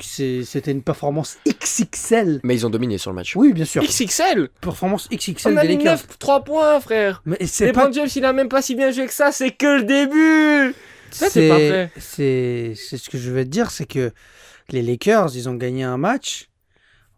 [0.00, 2.40] C'était une performance XXL.
[2.44, 3.34] Mais ils ont dominé sur le match.
[3.36, 3.82] Oui, bien sûr.
[3.82, 6.06] XXL Performance XXL On a des mis Lakers.
[6.08, 7.90] 9, 3 points, frère Mais c'est pas.
[7.90, 10.74] James, il a même pas si bien joué que ça, c'est que le début
[11.10, 11.90] c'est pas vrai.
[11.96, 14.12] C'est c'est ce que je veux te dire, c'est que
[14.70, 16.48] les Lakers, ils ont gagné un match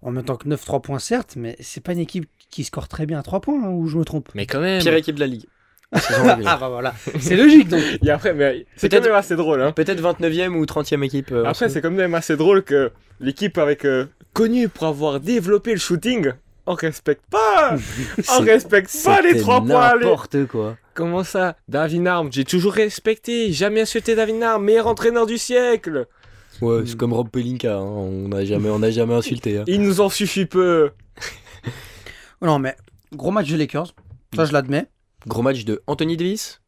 [0.01, 3.07] en même temps que 9-3 points, certes, mais c'est pas une équipe qui score très
[3.07, 5.21] bien à 3 points, hein, ou je me trompe Mais quand même Pire équipe de
[5.21, 5.47] la ligue.
[6.47, 7.83] Ah bah voilà, c'est logique donc.
[8.03, 11.31] Et après, mais c'est quand même assez drôle, hein Peut-être 29ème ou 30ème équipe.
[11.33, 12.91] euh, Après, ce c'est quand même assez drôle que
[13.21, 16.33] l'équipe avec euh, connue pour avoir développé le shooting,
[16.67, 17.77] on respecte pas
[18.39, 20.77] On respecte pas les 3 points N'importe quoi.
[20.95, 21.57] Comment ça?
[21.69, 26.07] David Arm, j'ai toujours respecté, jamais insulté David Arm, meilleur entraîneur du siècle
[26.63, 27.77] Ouais, c'est comme Rob Pelinka.
[27.77, 29.59] hein, On n'a jamais, on jamais insulté.
[29.59, 29.65] hein.
[29.67, 30.91] Il nous en suffit peu
[32.41, 32.77] Non mais
[33.15, 33.95] gros match des Lakers,
[34.35, 34.87] ça je l'admets.
[35.27, 36.61] Gros match de Anthony Davis,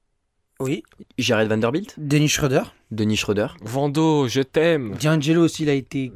[0.60, 0.82] Oui.
[1.18, 2.62] Jared Vanderbilt, Dennis Schroeder?
[2.90, 3.48] Denis Schroeder.
[3.62, 6.12] Vando, je t'aime D'Angelo aussi, il a été.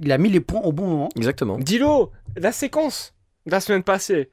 [0.00, 1.08] Il a mis les points au bon moment.
[1.16, 1.58] Exactement.
[1.58, 3.14] Dilo, la séquence
[3.46, 4.30] de la semaine passée,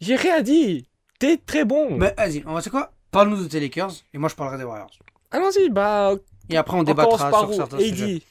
[0.00, 0.86] j'ai rien dit
[1.18, 2.92] T'es très bon Mais vas-y, on va c'est quoi?
[3.10, 4.90] Parle-nous de tes Lakers et moi je parlerai des Warriors.
[5.32, 6.14] Allons-y, bah
[6.48, 7.82] Et après on débattra sur certains AD.
[7.84, 8.22] sujets.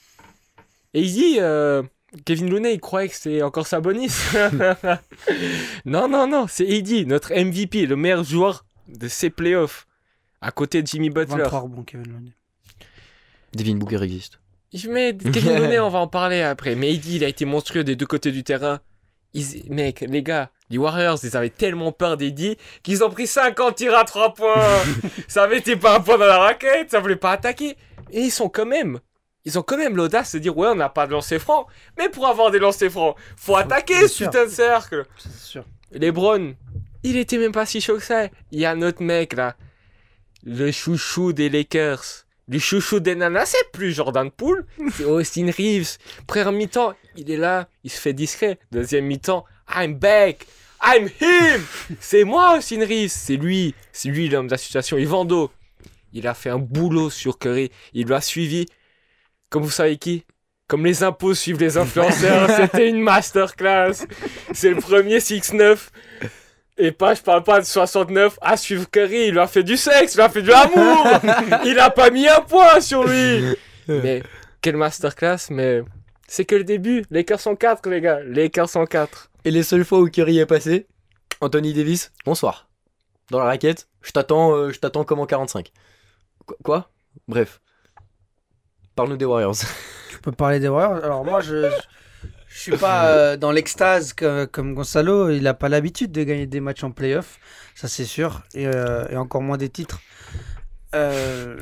[0.96, 1.84] AD, euh,
[2.26, 4.12] Kevin Looney, il croyait que c'était encore Sabonis.
[5.86, 9.88] non, non, non, c'est AD, notre MVP, le meilleur joueur de ces playoffs,
[10.42, 11.38] à côté de Jimmy Butler.
[11.44, 12.32] 23 rebonds, Kevin Looney.
[13.54, 14.40] Devin Booker existe.
[14.74, 16.76] Je mets Kevin Looney, on va en parler après.
[16.76, 18.80] Mais AD, il a été monstrueux des deux côtés du terrain.
[19.34, 23.76] Ils- Mec, les gars, les Warriors, ils avaient tellement peur d'AD qu'ils ont pris 50
[23.76, 24.56] tirs à 3 points.
[25.28, 27.76] ça avait été pas un point dans la raquette, ça voulait pas attaquer.
[28.12, 29.00] Et ils sont quand même.
[29.46, 31.68] Ils ont quand même l'audace de dire ouais on n'a pas de lancer franc,
[31.98, 35.06] mais pour avoir des lancers francs, faut attaquer bien ce putain de cercle.
[35.18, 35.66] C'est sûr.
[35.92, 36.56] LeBron,
[37.04, 38.28] il était même pas si chaud que ça.
[38.52, 39.56] Il y a un autre mec là,
[40.44, 42.26] le chouchou des Lakers.
[42.52, 45.98] Le chouchou des nanas, c'est plus Jordan Poole, c'est Austin Reeves.
[46.26, 48.58] Première mi-temps, il est là, il se fait discret.
[48.72, 50.48] Deuxième mi-temps, I'm back,
[50.84, 51.62] I'm him.
[52.00, 54.98] C'est moi Austin Reeves, c'est lui, c'est lui l'homme de la situation.
[54.98, 55.52] Ivando,
[56.14, 58.66] il a fait un boulot sur Curry, il l'a suivi.
[59.50, 60.26] Comme vous savez qui?
[60.68, 64.06] Comme les impôts suivent les influenceurs, c'était une masterclass.
[64.54, 65.78] C'est le premier 6-9.
[66.78, 69.76] Et pas, je parle pas de 69 à suivre Curry, il lui a fait du
[69.76, 71.08] sexe, il lui a fait de l'amour
[71.66, 73.44] Il a pas mis un point sur lui
[73.90, 74.24] Mais
[74.62, 75.82] quelle masterclass, mais
[76.28, 77.04] c'est que le début.
[77.10, 80.46] Lakers sont 4 les gars, Lakers sont 4 Et les seules fois où Curry est
[80.46, 80.88] passé,
[81.42, 82.70] Anthony Davis, bonsoir.
[83.30, 85.72] Dans la raquette, je t'attends, euh, je t'attends comme en 45.
[86.48, 86.90] Qu- Quoi?
[87.28, 87.60] Bref.
[89.00, 89.56] Parle-nous des Warriors.
[90.10, 91.02] Tu peux parler des Warriors.
[91.06, 91.70] Alors moi, je,
[92.50, 95.30] je, suis pas euh, dans l'extase que- comme Gonzalo.
[95.30, 97.40] Il a pas l'habitude de gagner des matchs en playoff,
[97.76, 100.02] ça c'est sûr, et, euh, et encore moins des titres.
[100.96, 101.56] Euh,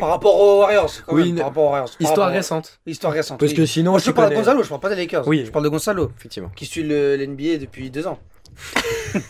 [0.00, 1.90] par rapport aux Warriors, quand Oui, même, une- par rapport aux Warriors.
[1.90, 2.80] Par Histoire rapport- récente.
[2.86, 3.38] Histoire récente.
[3.40, 3.56] Parce oui.
[3.58, 5.28] que sinon, Moi, je parle de Gonzalo, je parle pas des Lakers.
[5.28, 5.42] Oui.
[5.44, 6.50] Je parle de Gonzalo, Effectivement.
[6.56, 8.18] qui suit le, l'NBA depuis deux ans.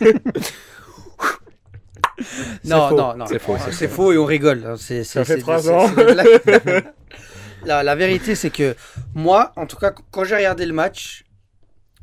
[2.65, 2.97] non, faux.
[2.97, 4.65] non, non, C'est faux, c'est c'est faux et on rigole.
[4.67, 5.87] hein, c'est- Ça c'est- fait c'est- trois c'est- ans.
[7.65, 8.75] la, la vérité, c'est que
[9.15, 11.25] moi, en tout cas, quand j'ai regardé le match,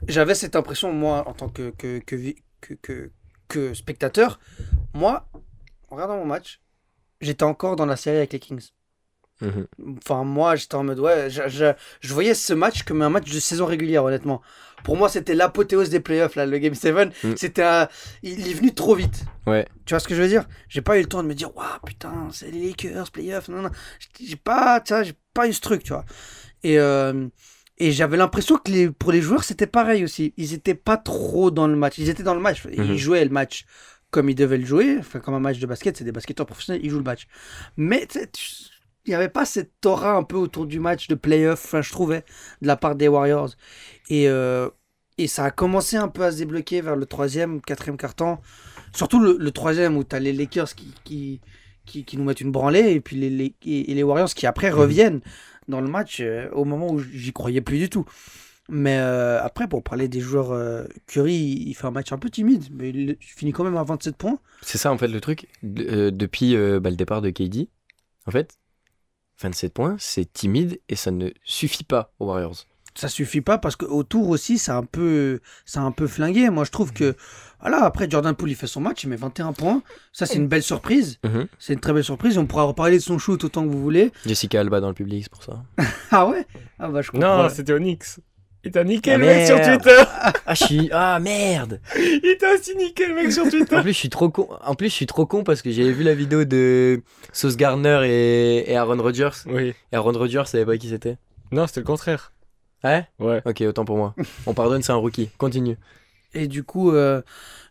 [0.07, 3.11] j'avais cette impression, moi, en tant que, que, que, vi- que, que,
[3.47, 4.39] que spectateur,
[4.93, 5.27] moi,
[5.89, 6.59] en regardant mon match,
[7.21, 8.69] j'étais encore dans la série avec les Kings.
[9.41, 9.67] Mhm.
[9.97, 13.31] Enfin, moi, j'étais en mode, ouais, je, je, je voyais ce match comme un match
[13.31, 14.41] de saison régulière, honnêtement.
[14.83, 16.93] Pour moi, c'était l'apothéose des playoffs, là, le Game 7.
[17.23, 17.33] Mm.
[17.35, 17.87] C'était un...
[18.21, 19.23] Il est venu trop vite.
[19.47, 19.65] Ouais.
[19.85, 20.45] Tu vois ce que je veux dire?
[20.69, 23.47] J'ai pas eu le temps de me dire, waouh, putain, c'est les Lakers, playoffs.
[23.49, 23.69] Non, non.
[24.21, 26.05] J'ai- pas, j'ai pas eu ce truc, tu vois.
[26.63, 27.27] Et, euh,
[27.77, 30.33] et j'avais l'impression que les, pour les joueurs, c'était pareil aussi.
[30.37, 31.97] Ils étaient pas trop dans le match.
[31.97, 32.63] Ils étaient dans le match.
[32.71, 32.95] Ils Mhm.
[32.95, 33.65] jouaient le match
[34.11, 34.97] comme ils devaient le jouer.
[34.99, 37.27] Enfin, comme un match de basket, c'est des basketteurs professionnels, ils jouent le match.
[37.77, 38.07] Mais
[39.05, 41.91] il n'y avait pas cette aura un peu autour du match de playoff, enfin, je
[41.91, 42.23] trouvais,
[42.61, 43.49] de la part des Warriors.
[44.09, 44.69] Et, euh,
[45.17, 48.41] et ça a commencé un peu à se débloquer vers le troisième, quatrième quart-temps.
[48.95, 51.41] Surtout le, le troisième où tu as les Lakers qui, qui,
[51.85, 54.69] qui, qui nous mettent une branlée et puis les, les- et, les Warriors qui après
[54.69, 55.21] reviennent
[55.67, 58.05] dans le match euh, au moment où j'y croyais plus du tout.
[58.69, 62.29] Mais euh, après, pour parler des joueurs, euh, Curry, il, fait un match un peu
[62.29, 64.39] timide, mais il finit quand même à 27 points.
[64.61, 65.47] C'est ça en fait le truc.
[65.63, 67.67] De- depuis bah, le départ de KD,
[68.25, 68.57] en fait,
[69.41, 72.65] 27 points, c'est timide et ça ne suffit pas aux Warriors.
[72.95, 76.63] Ça suffit pas parce que autour aussi c'est un peu c'est un peu flingué moi
[76.63, 77.15] je trouve que
[77.61, 79.81] voilà après Jordan Poole il fait son match il met 21 points
[80.11, 81.47] ça c'est une belle surprise Mhm.
[81.59, 84.11] c'est une très belle surprise on pourra reparler de son shoot autant que vous voulez
[84.25, 85.63] Jessica Alba dans le public, c'est pour ça.
[86.11, 86.45] ah ouais?
[86.79, 88.19] Ah bah je comprends Non, c'était Onyx.
[88.65, 89.59] Il t'a niqué Ah, le mec sur.
[89.61, 90.03] Twitter.
[90.45, 90.89] Ah, je suis.
[90.93, 93.75] Ah, merde Il t'a aussi niqué le mec sur Twitter.
[93.75, 94.47] En plus, je suis trop con.
[94.63, 97.01] En plus, je suis trop con parce que j'avais vu la vidéo de
[97.33, 99.29] Sauce Gardner et, et Aaron Rodgers.
[99.47, 99.73] Oui.
[99.91, 101.17] Et Aaron Rodgers, savait pas qui c'était.
[101.51, 102.31] Non, c'était le contraire.
[102.83, 103.07] Ouais?
[103.19, 103.41] Ouais.
[103.45, 104.13] Ok, autant pour moi.
[104.45, 105.29] On pardonne, c'est un rookie.
[105.37, 105.77] Continue.
[106.33, 107.21] Et du coup, euh,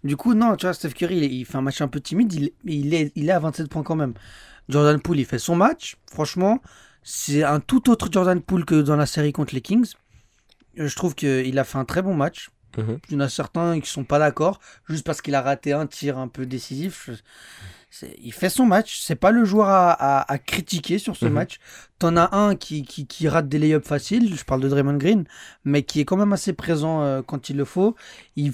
[0.05, 2.33] du coup, non, tu vois, Steph Curry, il, il fait un match un peu timide,
[2.33, 4.15] il, il, est, il est à 27 points quand même.
[4.69, 5.97] Jordan Poole, il fait son match.
[6.13, 6.61] Franchement,
[7.03, 9.93] c'est un tout autre Jordan Poole que dans la série contre les Kings.
[10.79, 12.51] Euh, Je trouve qu'il a fait un très bon match.
[12.79, 12.99] Mhm.
[13.11, 15.87] Il y en a certains qui sont pas d'accord, juste parce qu'il a raté un
[15.87, 17.11] tir un peu décisif.
[17.13, 17.21] Je-
[18.23, 19.01] Il fait son match.
[19.03, 21.33] C'est pas le joueur à, à- à critiquer sur ce Mhm.
[21.33, 21.59] match.
[21.99, 24.35] T'en as un qui, qui, qui rate des layups faciles.
[24.35, 25.25] Je parle de Draymond Green,
[25.65, 27.95] mais qui est quand même assez présent euh, quand il le faut.
[28.37, 28.53] Il,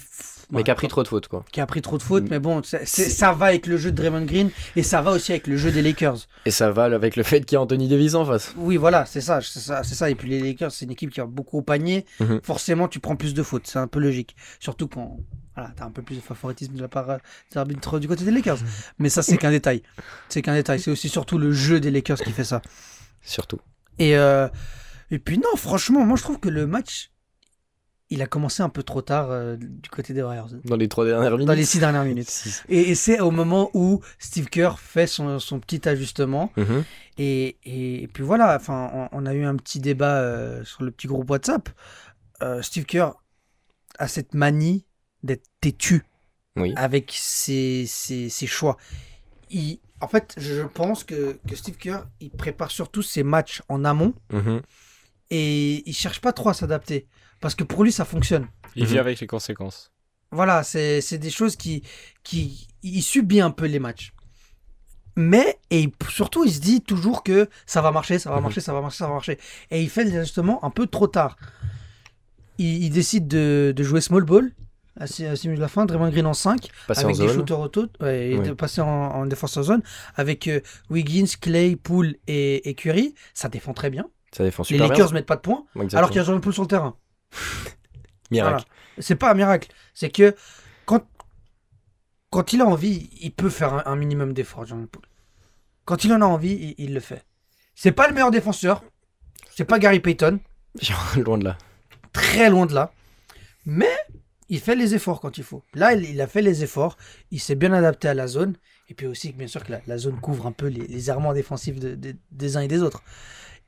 [0.50, 1.44] Mais qui a pris trop de fautes, quoi.
[1.52, 2.28] qui a pris trop de fautes, Mm.
[2.30, 5.46] mais bon, ça va avec le jeu de Draymond Green et ça va aussi avec
[5.46, 6.16] le jeu des Lakers.
[6.46, 8.54] Et ça va avec le fait qu'il y a Anthony Davis en face.
[8.56, 10.08] Oui, voilà, c'est ça, c'est ça, c'est ça.
[10.08, 12.06] Et puis les Lakers, c'est une équipe qui va beaucoup au panier.
[12.20, 12.40] Mhm.
[12.42, 14.34] Forcément, tu prends plus de fautes, c'est un peu logique.
[14.58, 15.18] Surtout quand
[15.54, 17.16] voilà, t'as un peu plus de favoritisme de la part euh,
[17.52, 18.58] des arbitres du côté des Lakers.
[18.98, 19.82] Mais ça, c'est qu'un détail.
[20.28, 20.78] C'est qu'un détail.
[20.80, 22.62] C'est aussi surtout le jeu des Lakers qui fait ça.
[23.22, 23.58] Surtout.
[23.98, 24.48] Et, euh,
[25.10, 27.10] et puis non, franchement, moi je trouve que le match,
[28.10, 30.48] il a commencé un peu trop tard euh, du côté des Warriors.
[30.64, 31.46] Dans les trois dernières minutes.
[31.46, 32.30] Dans les six dernières minutes.
[32.30, 32.62] Six.
[32.68, 36.50] Et, et c'est au moment où Steve Kerr fait son, son petit ajustement.
[36.56, 36.84] Mhm.
[37.18, 40.84] Et, et, et puis voilà, enfin, on, on a eu un petit débat euh, sur
[40.84, 41.68] le petit groupe WhatsApp.
[42.42, 43.10] Euh, Steve Kerr
[43.98, 44.86] a cette manie
[45.22, 46.04] d'être têtu
[46.56, 46.72] Oui.
[46.76, 48.76] avec ses, ses, ses choix.
[49.50, 53.84] Il, en fait, je pense que, que Steve Kerr, il prépare surtout ses matchs en
[53.84, 54.62] amont Mhm.
[55.30, 57.06] et il cherche pas trop à s'adapter.
[57.40, 58.46] Parce que pour lui, ça fonctionne.
[58.76, 59.00] Il vit Mhm.
[59.00, 59.92] avec les conséquences.
[60.30, 61.82] Voilà, c'est c'est des choses qui,
[62.22, 62.68] qui.
[62.82, 64.12] Il subit un peu les matchs.
[65.16, 68.42] Mais, et surtout, il se dit toujours que ça va marcher, ça va Mhm.
[68.42, 69.38] marcher, ça va marcher, ça va marcher.
[69.70, 71.36] Et il fait l'ajustement un peu trop tard.
[72.58, 74.52] Il, il décide de, de jouer small ball
[75.00, 77.36] à 6 minutes de la fin, Draymond Green en 5, Passer avec en des zone.
[77.36, 78.46] shooters auto, ouais, et Oui.
[78.48, 79.82] de passer en, en défenseur zone,
[80.16, 80.60] avec euh,
[80.90, 83.14] Wiggins, Clay, Poole et, et Curry.
[83.32, 84.06] Ça défend très bien.
[84.32, 85.14] Ça défend Les super Lakers bien.
[85.14, 85.98] mettent pas de points, Exactement.
[85.98, 86.96] alors qu'il y a Jordan Poole sur le terrain.
[88.30, 88.64] Miracle.
[88.64, 88.64] Voilà.
[88.98, 89.70] C'est pas un miracle.
[89.94, 90.34] C'est que
[90.86, 91.06] quand,
[92.30, 95.04] quand il a envie, il peut faire un, un minimum d'effort, Jordan Poole.
[95.84, 97.24] Quand il en a envie, il, il le fait.
[97.74, 98.82] C'est pas le meilleur défenseur.
[99.54, 100.40] C'est pas Gary Payton.
[101.16, 101.58] Loin de là.
[102.12, 102.92] Très loin de là.
[103.64, 103.90] Mais
[104.48, 105.62] il fait les efforts quand il faut.
[105.74, 106.96] Là, il, il a fait les efforts.
[107.30, 108.56] Il s'est bien adapté à la zone.
[108.88, 111.32] Et puis aussi, bien sûr, que la, la zone couvre un peu les, les errements
[111.34, 113.02] défensifs de- de- des uns et des autres.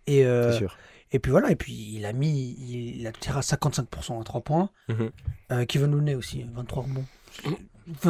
[0.06, 0.76] Et, euh, sûr.
[1.12, 2.56] Et puis voilà, et puis il a mis,
[2.98, 4.70] il, a tiré à 55% à 3 points.
[4.88, 5.10] Mhm.
[5.52, 7.04] Euh, Kevin Looney aussi, 23 rebonds.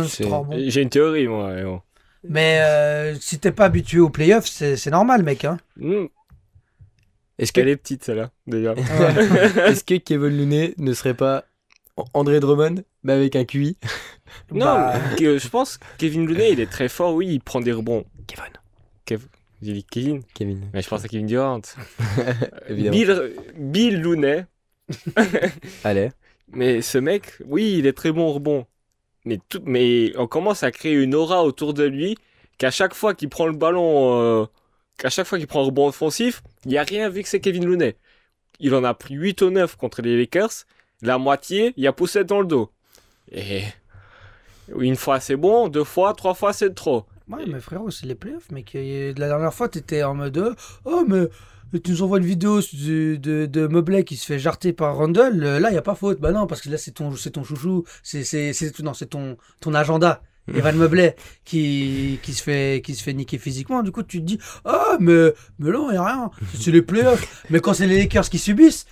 [0.08, 0.56] C'est- 23 rebonds.
[0.66, 1.54] J'ai une théorie, moi.
[1.54, 1.80] mais bon.
[2.28, 5.44] Mais euh, si t'es pas habitué aux playoffs, c'est normal, mec.
[5.46, 5.56] Hein.
[5.76, 6.06] Hmm,
[7.38, 8.74] Est-ce que, Elle est petite, celle-là, déjà.
[9.66, 11.44] est-ce que Kevin Looney ne serait pas
[12.12, 13.78] André Drummond, mais avec un QI
[14.52, 17.72] non, Bah, je pense que Kevin Looney, il est très fort, oui, il prend des
[17.72, 18.04] rebonds.
[18.26, 19.26] Kevin.
[19.62, 20.70] J'ai dit Kevin, Kevin.
[20.72, 21.60] mais je pense à Kevin Durant.
[22.68, 22.96] Évidemment.
[22.96, 24.46] Bill, Bill Looney,
[25.84, 26.10] Allez.
[26.48, 28.66] mais ce mec, oui, il est très bon au rebond.
[29.26, 32.16] Mais, tout, mais on commence à créer une aura autour de lui
[32.58, 34.46] qu'à chaque fois qu'il prend le ballon, euh,
[34.98, 37.40] qu'à chaque fois qu'il prend un rebond offensif, il n'y a rien vu que c'est
[37.40, 37.96] Kevin Looney.
[38.60, 40.64] Il en a pris 8 ou 9 contre les Lakers.
[41.02, 42.70] La moitié, il a poussé dans le dos.
[43.32, 43.62] Et
[44.78, 47.04] une fois c'est bon, deux fois, trois fois c'est trop.
[47.30, 48.74] Ouais, mais frérot, c'est les playoffs, mec.
[48.74, 50.54] Et La dernière fois, t'étais en mode
[50.84, 51.28] Oh, mais
[51.80, 55.38] tu nous envoies une vidéo de, de, de Mobley qui se fait jarter par Randall.
[55.38, 56.20] Là, il a pas faute.
[56.20, 57.84] Bah non, parce que là, c'est ton, c'est ton chouchou.
[58.02, 58.24] C'est
[59.08, 60.22] ton, ton agenda.
[60.52, 61.14] Evan Mobley
[61.44, 63.84] qui, qui, se fait, qui se fait niquer physiquement.
[63.84, 66.30] Du coup, tu te dis Ah, mais, mais non, il a rien.
[66.58, 67.44] C'est les playoffs.
[67.50, 68.84] mais quand c'est les Lakers qui subissent,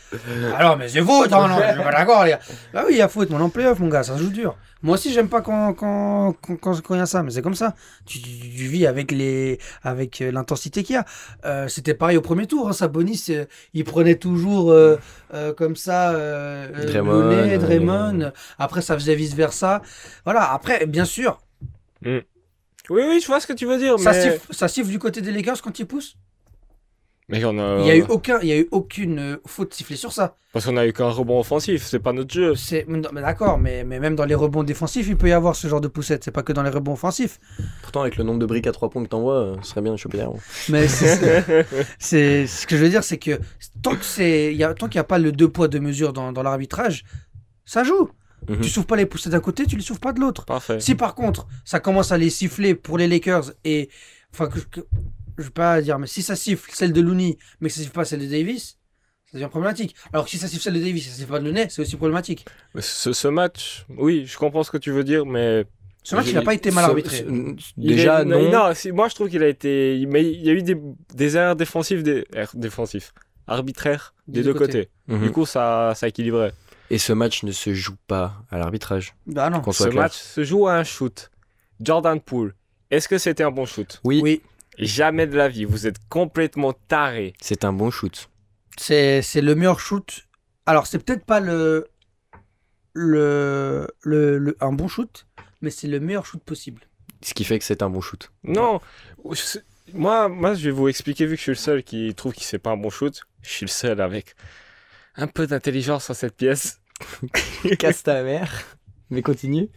[0.57, 1.33] alors, mais c'est faute.
[1.33, 2.41] hein, non, je suis pas d'accord, les gars.
[2.73, 3.31] Bah oui, il y a faute.
[3.31, 4.57] Mon en playoff, mon gars, ça se joue dur.
[4.83, 7.43] Moi aussi, j'aime pas quand quand quand quand quand il y a ça, mais c'est
[7.43, 7.75] comme ça.
[8.07, 11.05] Tu, tu- tu vis avec les avec euh, l'intensité qu'il y a.
[11.45, 12.69] Euh, C'était pareil au premier tour.
[12.69, 13.45] Hein, Sabonis, euh,
[13.75, 14.97] il prenait toujours euh,
[15.35, 18.33] euh, comme ça Draymond, euh, Draymond.
[18.59, 19.83] Après, ça faisait vice versa.
[20.25, 20.53] Voilà.
[20.53, 21.41] Après, bien sûr,
[22.91, 23.99] Oui, oui, je vois ce que tu veux dire.
[23.99, 24.23] ça mais...
[24.23, 26.17] siffle, ça siffle du côté des Lakers quand ils poussent?
[27.31, 27.81] Mais on a...
[27.81, 30.37] Il y a eu aucun, il y a eu aucune euh, faute sifflée sur ça.
[30.55, 32.55] Parce qu'on a eu qu'un rebond offensif, c'est pas notre jeu.
[32.55, 35.83] C'est d'accord, mais, mais même dans les rebonds défensifs, il peut y avoir ce genre
[35.83, 36.25] de poussette.
[36.25, 37.39] C'est pas que dans les rebonds offensifs.
[37.83, 39.93] Pourtant, avec le nombre de briques à 3 points que t'envoies, euh, ce serait bien
[39.93, 40.39] de choper derrière.
[40.71, 41.45] Mais c'est
[41.99, 43.39] c'est- ce que je veux dire, c'est que
[43.83, 45.81] tant que c'est, il y a, tant qu'il n'y a pas le deux poids deux
[45.81, 47.05] mesures dans, dans l'arbitrage,
[47.67, 48.09] ça joue.
[48.49, 48.61] Mhm.
[48.61, 50.47] Tu souffles pas les poussées d'un côté, tu les souffles pas de l'autre.
[50.47, 50.81] Parfait.
[50.81, 53.91] Si par contre, ça commence à les siffler pour les Lakers et
[54.33, 54.87] enfin que, que-
[55.43, 57.93] je vais pas dire, mais si ça siffle celle de Looney, mais que ça siffle
[57.93, 58.77] pas celle de Davis,
[59.31, 59.95] Ça devient problématique.
[60.13, 61.83] Alors que si ça siffle celle de Davis, ça siffle pas de le nez, c'est
[61.83, 62.47] aussi problématique.
[62.81, 65.67] Ce, ce match, oui, je comprends ce que tu veux dire, mais
[66.03, 67.17] Ce match, il n'a pas été mal arbitré.
[67.19, 68.51] ce- Déjà, est- non.
[68.51, 70.03] Non, si- moi je trouve qu'il a été.
[70.09, 70.77] Mais il y a eu des,
[71.15, 73.11] des erreurs défensives, des erreurs défensives,
[73.47, 74.89] arbitraires des, deux côtés.
[75.09, 75.23] Mhm.
[75.25, 76.53] Du coup, ça, ça équilibrait.
[76.91, 79.15] Et ce match ne se joue pas à l'arbitrage.
[79.27, 79.63] Bah non.
[79.73, 79.95] Ce clair.
[79.95, 81.31] match se joue à un shoot.
[81.81, 82.55] Jordan Poole,
[82.91, 84.01] est-ce que c'était un bon shoot?
[84.05, 84.41] Oui, Oui,
[84.79, 87.33] Jamais de la vie, vous êtes complètement taré.
[87.41, 88.31] c'est un bon shoot.
[88.79, 90.27] c'est c'est le meilleur shoot.
[90.67, 91.89] Alors, c'est peut-être pas le,
[92.93, 95.27] le, le, le- un bon shoot,
[95.61, 96.83] mais c'est le meilleur shoot possible.
[97.23, 98.31] Ce qui fait que c'est un bon shoot.
[98.45, 98.81] Non,
[99.95, 102.43] moi, moi je vais vous expliquer, vu que je suis le seul qui trouve que
[102.43, 104.35] c'est pas un bon shoot, je suis le seul avec
[105.17, 106.81] un peu d'intelligence dans cette pièce.
[107.79, 108.53] Casse ta mère.
[109.11, 109.69] Mais continue.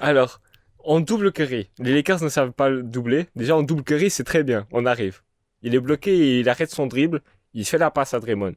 [0.00, 0.40] Alors,
[0.84, 3.26] en double curry, les Lakers ne savent pas le doubler.
[3.36, 4.66] Déjà, en double curry, c'est très bien.
[4.70, 5.22] On arrive.
[5.62, 7.22] Il est bloqué il arrête son dribble.
[7.54, 8.54] Il fait la passe à Draymond.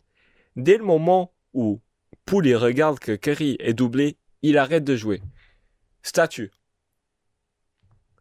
[0.55, 1.79] Dès le moment où
[2.25, 5.21] Poole il regarde que Curry est doublé, il arrête de jouer.
[6.01, 6.51] Statue.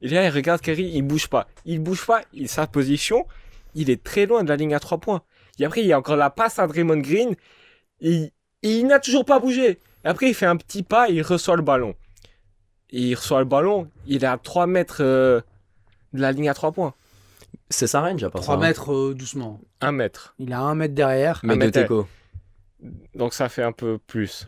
[0.03, 1.49] Il là, il regarde Curry, il bouge pas.
[1.65, 3.27] Il bouge pas, il, sa position,
[3.75, 5.23] il est très loin de la ligne à trois points.
[5.59, 7.35] Et après, il y a encore la passe à Draymond Green.
[8.01, 9.79] Il n'a toujours pas bougé.
[10.05, 11.97] Et après, il fait un petit pas il reçoit le ballon.
[12.91, 15.41] Il reçoit le ballon, il est à 3 mètres euh,
[16.13, 16.95] de la ligne à 3 points.
[17.69, 18.59] C'est sa range à part 3 ça.
[18.61, 18.67] hein.
[18.69, 19.61] mètres euh, doucement.
[19.81, 20.35] 1 mètre.
[20.39, 21.41] Il a un mètre derrière.
[21.43, 21.69] Mais de.
[21.71, 22.07] Teco.
[23.15, 24.47] Donc ça fait un peu plus.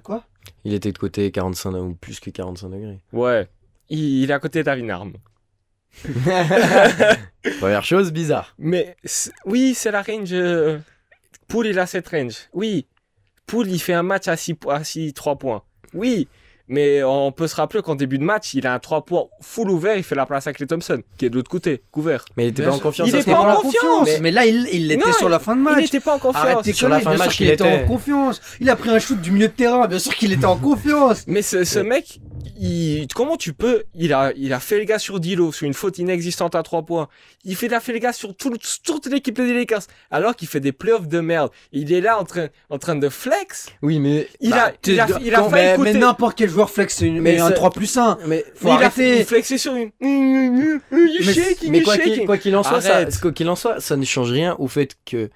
[0.64, 3.00] Il était de côté 45 ou plus que 45 degrés.
[3.12, 3.48] Ouais.
[3.88, 5.12] Il, il est à côté d'Avinarm.
[7.60, 8.54] Première chose bizarre.
[8.58, 8.96] Mais
[9.44, 10.32] oui, c'est la range.
[10.32, 10.78] euh,
[11.48, 12.48] Poul, il a cette range.
[12.52, 12.86] Oui.
[13.46, 15.62] Poul, il fait un match à 6, à 6 3 points.
[15.94, 16.28] Oui.
[16.68, 19.70] Mais on peut se rappeler qu'en début de match, il a un 3 points full
[19.70, 19.96] ouvert.
[19.96, 22.24] Il fait la place à Clay Thompson, qui est de l'autre côté, couvert.
[22.36, 24.04] Mais il était Bien pas en confiance Il à est ce pas en confiance.
[24.06, 25.80] Mais, mais là, il il l'était sur la fin de Il match.
[25.80, 26.70] n'était pas en confiance.
[26.72, 28.40] Sur la fin de bien match sûr qu'il qu'il était en confiance.
[28.60, 31.24] Il a pris un shoot du milieu de terrain, bien sûr qu'il était en confiance.
[31.26, 32.20] Mais ce, ce mec,
[32.58, 35.74] il, comment tu peux il a, il a fait le gars sur Dilo, sur une
[35.74, 37.08] faute inexistante à 3 points.
[37.44, 38.52] Il fait la fait le gars sur tout,
[38.84, 41.50] toute l'équipe des Lakers, alors qu'il fait des playoffs de merde.
[41.72, 43.68] Il est là en train, en train de flex.
[43.82, 44.28] Oui, mais.
[44.40, 45.92] Il Bah, a, il a, il a failli mais, écouter.
[45.92, 48.18] mais n'importe quel joueur flex une, Mais mais un c'est- 3 plus 1.
[48.26, 49.90] Mais, Faut Mais il a il flexé sur une.
[50.00, 52.26] Mais- shaking, mais quoi qu'il shaking.
[52.26, 54.96] quoi qu'il en soit, ça, quoi qu'il en soit, ça ne change rien au fait
[55.04, 55.30] que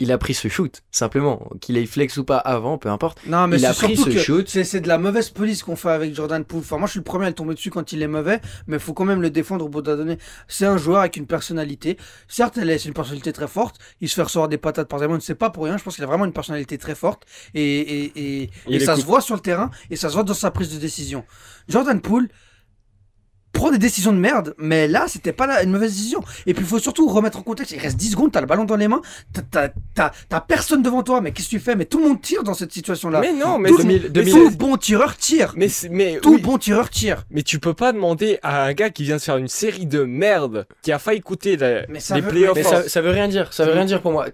[0.00, 0.82] il a pris ce shoot.
[0.90, 3.18] Simplement, qu'il ait flex ou pas avant, peu importe.
[3.26, 4.48] Non, mais Il a c'est pris surtout ce que shoot.
[4.48, 6.60] C'est, de la mauvaise police qu'on fait avec Jordan Poole.
[6.60, 8.76] Enfin, moi, je suis le premier à le tomber dessus quand il est mauvais, mais
[8.76, 10.18] il faut quand même le défendre au bout d'un donné.
[10.48, 11.98] C'est un joueur avec une personnalité.
[12.28, 13.76] Certes, elle est, c'est une personnalité très forte.
[14.00, 15.76] Il se fait recevoir des patates par Draymond, c'est pas pour rien.
[15.76, 17.24] Je pense qu'il a vraiment une personnalité très forte.
[17.54, 20.34] Et, et, et, et ça se voit sur le terrain et ça se voit dans
[20.34, 21.24] sa prise de décision.
[21.68, 22.28] Jordan Poole
[23.52, 26.20] prend des décisions de merde, mais là, c'était pas la- une mauvaise décision.
[26.46, 27.72] Et puis, il faut surtout remettre en contexte.
[27.72, 29.02] Il reste 10 secondes, t'as le ballon dans les mains,
[29.32, 31.74] t'as, t'as, t'as, t'as personne devant toi, mais qu'est-ce que tu fais?
[31.76, 33.20] Mais tout le monde tire dans cette situation-là.
[33.20, 35.52] Mais non, mais Tout c'est- le- mais 2000 c'est- Tout bon tireur tire.
[35.56, 37.24] mais mais Tout oui, bon tireur tire.
[37.30, 40.04] mais tu peux pas demander à un gars qui vient de faire une série de
[40.04, 42.54] merde, qui a failli coûter la- Mais ça les veut- playoffs.
[42.56, 44.26] Mais ça, ça veut rien dire, ça veut rien dire pour moi.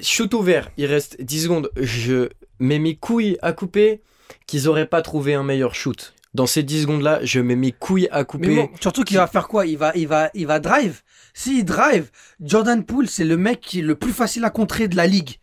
[0.00, 1.70] Shoot ouvert, il reste 10 secondes.
[1.76, 2.28] Je
[2.58, 4.00] mets mes couilles à couper
[4.46, 6.14] qu'ils auraient pas trouvé un meilleur shoot.
[6.34, 8.48] Dans ces 10 secondes-là, je mets mes couilles à couper.
[8.48, 9.66] Mais bon, surtout qu'il va faire quoi?
[9.66, 11.02] Il va, il va, il va drive.
[11.34, 12.10] S'il drive,
[12.40, 15.36] Jordan Poole, c'est le mec qui est le plus facile à contrer de la ligue.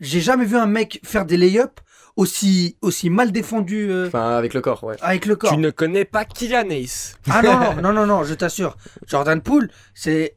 [0.00, 1.82] J'ai jamais vu un mec faire des lay-ups
[2.16, 4.96] aussi, aussi mal défendu euh, Enfin, avec le corps, ouais.
[5.02, 5.52] avec le corps.
[5.52, 7.16] Tu ne connais pas Kylian Ace.
[7.28, 8.76] Ah non, non, non, non, non, je t'assure.
[9.06, 10.36] Jordan Poole, c'est,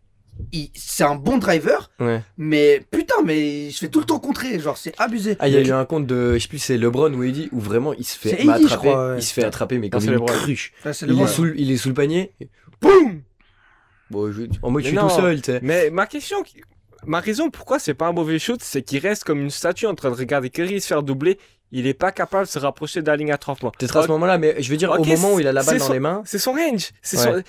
[0.76, 2.22] c'est un bon driver, ouais.
[2.38, 4.60] mais putain, mais je fais tout le temps contrer.
[4.60, 5.36] Genre, c'est abusé.
[5.40, 7.50] Ah, il y a eu un compte de, je sais plus, c'est LeBron ou Eddie,
[7.52, 8.76] où vraiment il se fait Eddie, attraper.
[8.76, 9.18] crois, ouais.
[9.20, 10.74] Il se fait attraper, mais comme une cruche.
[11.08, 12.32] Il est, sous, le- il est sous le panier.
[12.40, 12.48] et
[12.82, 13.22] Boum
[14.10, 15.08] Bon, je- en mode, je suis non.
[15.08, 15.60] tout seul, tu sais.
[15.62, 16.38] Mais ma question,
[17.06, 19.96] ma raison pourquoi c'est pas un mauvais shoot, c'est qu'il reste comme une statue en
[19.96, 21.38] train de regarder Curry se faire doubler.
[21.74, 23.72] Il est pas capable de se rapprocher de la ligne à 3 points.
[23.78, 25.80] Peut-être à ce moment-là, mais je veux dire, au moment où il a la balle
[25.80, 26.92] dans son- les mains, C'est son range.
[27.02, 27.44] C'est Ouais.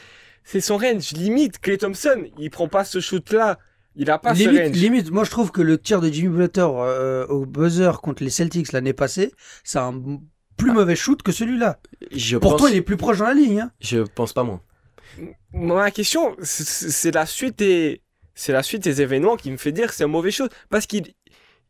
[0.45, 1.13] C'est son range.
[1.13, 3.59] Limite, Clay Thompson, il prend pas ce shoot-là.
[3.97, 4.77] Il a pas ce Limite, range.
[4.77, 8.31] limite, moi je trouve que le tir de Jimmy Butler euh, au buzzer contre les
[8.31, 9.33] Celtics l'année passée,
[9.65, 10.01] c'est un
[10.57, 11.81] plus mauvais shoot que celui-là.
[12.13, 13.61] je Pourtant, pense, il est plus proche dans la ligne.
[13.61, 13.73] Hein.
[13.81, 14.61] je pense pas moins.
[15.53, 18.03] Ma question, c'est- la suite des,
[18.35, 20.53] c'est la suite des événements qui me fait dire que c'est un mauvais shoot.
[20.71, 21.05] Parce qu'il,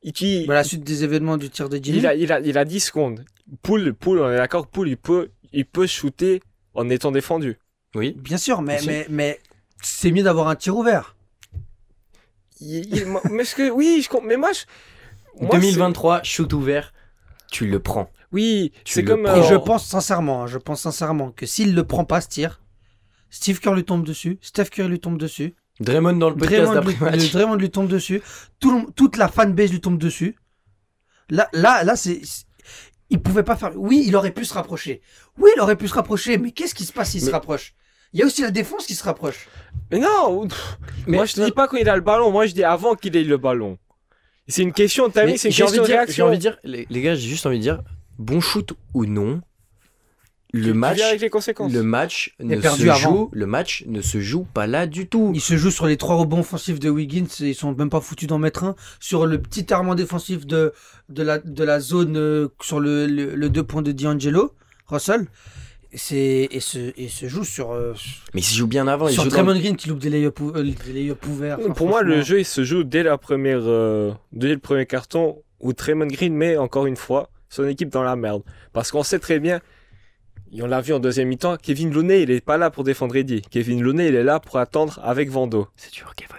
[0.02, 1.98] il, il- Bah, la suite des événements du tir de Jimmy.
[1.98, 3.24] il a, il a, il a 10 secondes.
[3.62, 6.42] Poul, Poul, on est d'accord, Poul, il peut, il peut shooter
[6.74, 7.56] en étant défendu.
[7.94, 8.14] Oui.
[8.18, 9.40] Bien sûr, mais, mais, mais
[9.82, 11.16] c'est mieux d'avoir un tir ouvert.
[12.60, 14.62] Il- il- moi- mais ce que, oui, je, mais moi, je,
[15.40, 16.92] moi, 2023, shoot ouvert,
[17.50, 18.10] tu le prends.
[18.32, 19.22] Oui, c'est comme.
[19.22, 19.36] prends.
[19.36, 22.60] Et je pense sincèrement, hein, je pense sincèrement que s'il le prend pas ce tir,
[23.30, 26.80] Steve Kerr lui tombe dessus, Steph Curry lui tombe dessus, Draymond dans le podcast Draymond
[26.86, 27.30] lui, d'après match.
[27.32, 28.20] Draymond lui tombe dessus,
[28.58, 30.36] tout le- toute la fanbase lui tombe dessus.
[31.30, 32.20] Là, là, là, c'est.
[33.10, 33.70] Il pouvait pas faire.
[33.76, 35.00] Oui, il aurait pu se rapprocher.
[35.38, 37.74] Oui, il aurait pu se rapprocher, mais qu'est-ce qui se passe s'il se rapproche?
[38.12, 39.48] Il y a aussi la défense qui se rapproche.
[39.90, 42.46] Mais non pff, Mais- Moi, je te dis pas quand il a le ballon, moi,
[42.46, 43.78] je dis avant qu'il ait le ballon.
[44.46, 46.26] C'est une question, Mais vu, c'est une j'ai envie question de de dire, j'ai réaction.
[46.26, 47.82] envie de dire, les, les gars, j'ai juste envie de dire,
[48.18, 49.42] bon shoot ou non,
[50.54, 51.70] le match, avec les conséquences.
[51.70, 52.98] le match ne perdu se avant.
[52.98, 55.32] joue, le match ne se joue pas là du tout.
[55.34, 58.26] Il se joue sur les trois rebonds offensifs de Wiggins, ils sont même pas foutus
[58.26, 58.74] d'en mettre un.
[59.00, 60.72] Sur le petit armement défensif de,
[61.10, 64.54] de, la, de la zone, euh, sur le, le, le deux points de D'Angelo,
[64.86, 65.26] Russell.
[65.94, 67.94] C'est, et, se, et se joue sur, euh,
[68.34, 69.08] Mais il se joue bien avant.
[69.08, 71.58] Il sur dans- Draymond Green qui loupe des lay-ups ou- euh, des lay-ups ouverts.
[71.74, 75.42] Pour moi, le jeu, il se joue dès la première, euh, dès le premier carton
[75.60, 78.42] où Draymond Green met encore une fois son équipe dans la merde.
[78.74, 79.60] Parce qu'on sait très bien,
[80.52, 83.16] et on l'a vu en deuxième mi-temps, Kevin Looney, il est pas là pour défendre
[83.16, 83.40] Eddie.
[83.50, 85.68] Kevin Looney, il est là pour attendre avec Vando.
[85.76, 86.36] C'est dur, Kevin.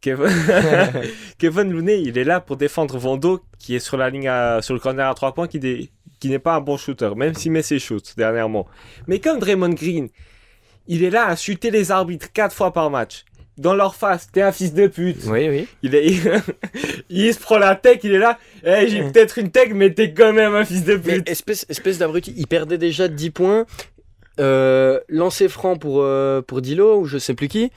[0.00, 0.28] Kevin,
[1.38, 4.74] Kevin Looney, il est là pour défendre Vando, qui est sur la ligne, à- sur
[4.74, 5.90] le corner à trois points, qui, dé-
[6.20, 8.66] qui n'est pas un bon shooter, même s'il met ses shoots dernièrement.
[9.06, 10.08] Mais comme Draymond Green,
[10.86, 13.24] il est là à chuter les arbitres quatre fois par match.
[13.58, 15.18] Dans leur face, t'es un fils de pute.
[15.26, 15.68] Oui, oui.
[15.82, 16.14] Il, est,
[17.10, 18.38] il se prend la tech, il est là.
[18.64, 21.28] Eh, j'ai peut-être une tech, mais t'es quand même un fils de Mais pute.
[21.28, 23.66] espèce, espèce d'abruti, il perdait déjà 10 points.
[24.38, 27.70] Euh, lancé franc pour, euh, pour Dilo ou je sais plus qui.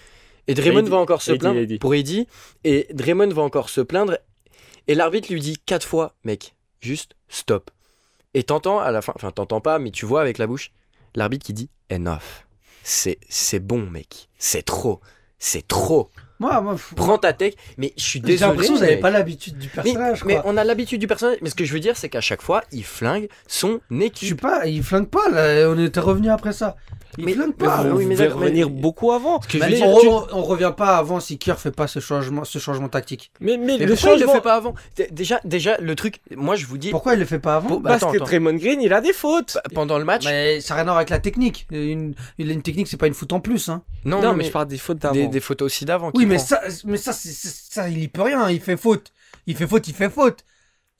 [0.47, 0.89] Et Draymond Eddie.
[0.89, 1.77] va encore se Eddie, plaindre Eddie.
[1.79, 2.27] pour Eddie.
[2.63, 4.17] Et Draymond va encore se plaindre.
[4.87, 7.71] Et l'arbitre lui dit quatre fois, mec, juste stop.
[8.33, 10.71] Et t'entends à la fin, enfin t'entends pas, mais tu vois avec la bouche,
[11.15, 12.45] l'arbitre qui dit enough.
[12.83, 14.27] C'est, c'est bon, mec.
[14.37, 14.99] C'est trop.
[15.39, 16.09] C'est trop.
[16.39, 17.53] Moi, moi, f- Prends ta tech.
[17.77, 18.49] Mais je suis j'ai désolé.
[18.51, 20.25] l'impression que vous n'avez pas l'habitude du personnage.
[20.25, 20.43] mais quoi.
[20.45, 21.37] on a l'habitude du personnage.
[21.41, 24.05] Mais ce que je veux dire, c'est qu'à chaque fois, il flingue son Je suis
[24.05, 24.41] équipe.
[24.41, 26.75] pas, il flingue pas, là, on était revenu après ça.
[27.17, 27.83] Il Mais- mais pas.
[27.85, 29.39] on oui, mais devait d'accord, mais- revenir beaucoup avant.
[29.41, 31.87] Ce que je Bah, dire, on, tu- on- revient pas avant si Kerr fait pas
[31.87, 33.31] ce changement, ce changement tactique.
[33.39, 34.73] Mais, mais, Mais le pourquoi il le changement, fait pas avant?
[35.11, 37.77] Déjà, déjà, le truc, moi je vous dis, Pourquoi il le fait pas avant?
[37.79, 38.17] Bah, parce Attends, que.
[38.19, 39.53] Draymond Green, il a des fautes.
[39.55, 41.67] bah, pendant le match, Mais ça n'a rien à voir avec la technique.
[41.71, 43.69] Une, une, une technique, c'est pas une faute en plus.
[43.69, 43.83] Hein.
[44.05, 45.13] non, non, non, mais, mais je parle des fautes d'avant.
[45.13, 46.11] des, des photos aussi d'avant.
[46.15, 46.45] Oui, mais prend.
[46.45, 48.49] ça, mais ça, ça, il y peut rien.
[48.49, 49.11] Il fait faute.
[49.47, 50.43] Il fait faute, il fait faute.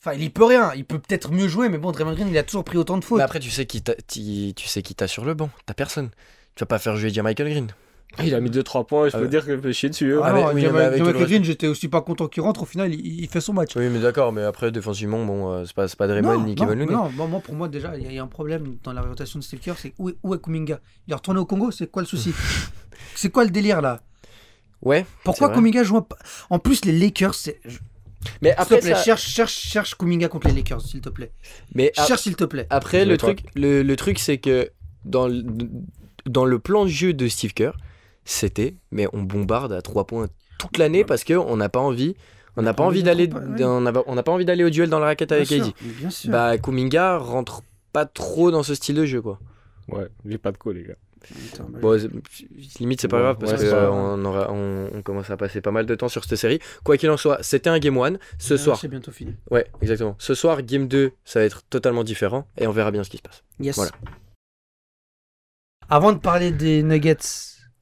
[0.05, 0.73] Enfin, il y peut rien.
[0.75, 3.05] Il peut peut-être mieux jouer, mais bon, Draymond Green, il a toujours pris autant de
[3.05, 3.19] fautes.
[3.19, 6.09] Mais après, tu sais qui t'a, ti- tu sais sur le banc, t'as personne.
[6.55, 7.67] Tu vas pas faire jouer Michael Green.
[8.23, 9.29] Il a mis 2-3 points, je Ah peux ouais.
[9.29, 10.13] dire que chier dessus.
[10.15, 10.19] hein.
[10.23, 12.61] Ah avec- non, oui, Jamal- mais avec Jamal Green, j'étais aussi pas content qu'il rentre.
[12.61, 13.75] Au final, il, il fait son match.
[13.75, 16.53] Oui, mais d'accord, mais après, défensivement, bon, euh, c'est pas, c'est pas Draymond non, ni
[16.53, 16.93] Kevin Looney.
[16.93, 19.01] non, moi, pour moi, déjà, il y, a- il y a un problème dans la
[19.01, 19.75] rotation de Steve Kerr.
[19.79, 20.79] C'est où, est- où est Kuminga?
[21.07, 22.33] Il est retourné au Congo C'est quoi le souci?
[23.15, 24.01] C'est quoi le délire là?
[24.83, 25.49] Ouais, Pourquoi.
[25.49, 26.17] Kuminga joue pas?
[26.51, 27.59] En plus, les Lakers, c'est.
[28.41, 31.09] Mais S'il te après, plaît, ça- cherche, cherche, cherche Kuminga contre les Lakers, s'il te
[31.09, 31.31] plaît.
[31.75, 32.67] mais Cherche, s'il te plaît.
[32.69, 34.69] après, le truc, le, le truc, c'est que
[35.05, 35.43] dans le,
[36.25, 37.71] dans le plan de jeu de Steve Kerr,
[38.25, 40.27] c'était, mais on bombarde à 3 points
[40.59, 42.15] toute l'année parce que on n'a pas envie,
[42.55, 43.63] on n'a pas pas envie d'aller, ouais.
[43.65, 43.91] on n'a
[44.23, 46.31] pas- envie d'aller au duel dans la raquette avec sûr.
[46.31, 49.39] Bah, Kuminga rentre pas trop dans ce style de jeu, quoi.
[49.89, 50.95] Ouais, j'ai pas de co, les gars.
[51.53, 51.99] Attends, bah, Bon,
[52.79, 55.85] limite, c'est pas grave parce ouais, pas euh, on, on, commence à passer pas mal
[55.85, 56.59] de temps sur cette série.
[56.83, 58.13] Quoi qu'il en soit, c'était un game 1.
[58.37, 59.35] Ce soir, C'est bientôt fini.
[59.51, 60.15] ouais, exactement.
[60.19, 63.17] Ce soir, game 2, ça va être totalement différent et on verra bien ce qui
[63.17, 63.43] se passe.
[63.59, 63.75] Yes.
[63.75, 63.91] Voilà.
[65.89, 67.17] Avant de parler des Nuggets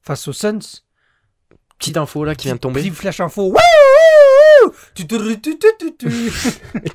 [0.02, 0.82] face aux Suns,
[1.78, 2.80] Petite info là qui vient de tomber.
[2.80, 3.56] Petit flash info.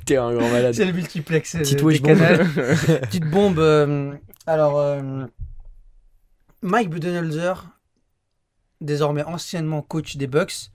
[0.06, 0.72] T'es un grand malade.
[0.74, 1.54] C'est le multiplex.
[1.54, 2.46] euh, Petite des canals.
[3.02, 3.58] Petite bombe.
[3.58, 4.12] euh,
[4.46, 5.26] alors, euh,
[6.62, 7.66] Mike Budenholzer,
[8.80, 10.70] désormais anciennement coach des Bucks,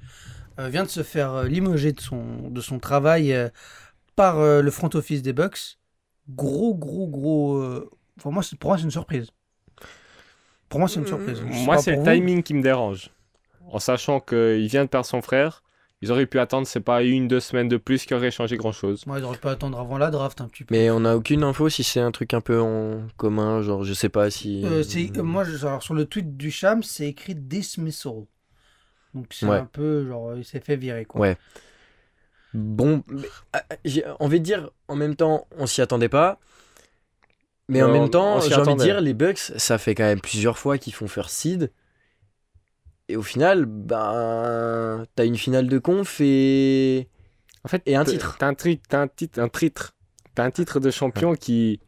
[0.60, 3.50] euh, vient de se faire euh, limoger de son, de son travail euh,
[4.16, 5.80] par le front office des Bucks.
[6.30, 7.90] Gros, gros, gros.
[8.20, 9.32] Pour moi, c'est- pour moi, c'est une surprise.
[10.70, 11.40] Pour moi, c'est une surprise.
[11.40, 12.04] Je Moi, c'est le vous.
[12.06, 13.10] timing qui me dérange.
[13.72, 15.64] En sachant qu'il vient de perdre son frère,
[16.04, 18.72] ils auraient pu attendre, c'est pas une, deux semaines de plus qui aurait changé grand
[18.74, 19.06] chose.
[19.08, 20.76] Moi, ils auraient pas attendre avant la draft un petit peu.
[20.76, 23.94] Mais on n'a aucune info si c'est un truc un peu en commun, genre je
[23.94, 24.66] sais pas si.
[24.66, 28.26] Euh, c'est- euh, moi, je- alors, sur le tweet du Cham, c'est écrit dismissal.
[29.14, 29.58] Donc c'est Ouais.
[29.58, 31.22] un peu genre, il s'est fait virer quoi.
[31.22, 31.38] Ouais.
[32.54, 33.04] Bon,
[33.54, 36.40] ah, ah, j'ai envie de dire, en même temps, on s'y attendait pas.
[37.70, 40.58] Mais en même temps, j'ai envie de dire, les Bucks, ça fait quand même plusieurs
[40.60, 41.72] fois qu'ils font first seed.
[43.14, 47.08] Et au final, ben, t'as une finale de conf et.
[47.64, 48.38] En fait, Et un titre.
[48.40, 49.94] T'as un, tri- un titre, un titre,
[50.34, 51.80] t'as un titre de champion qui,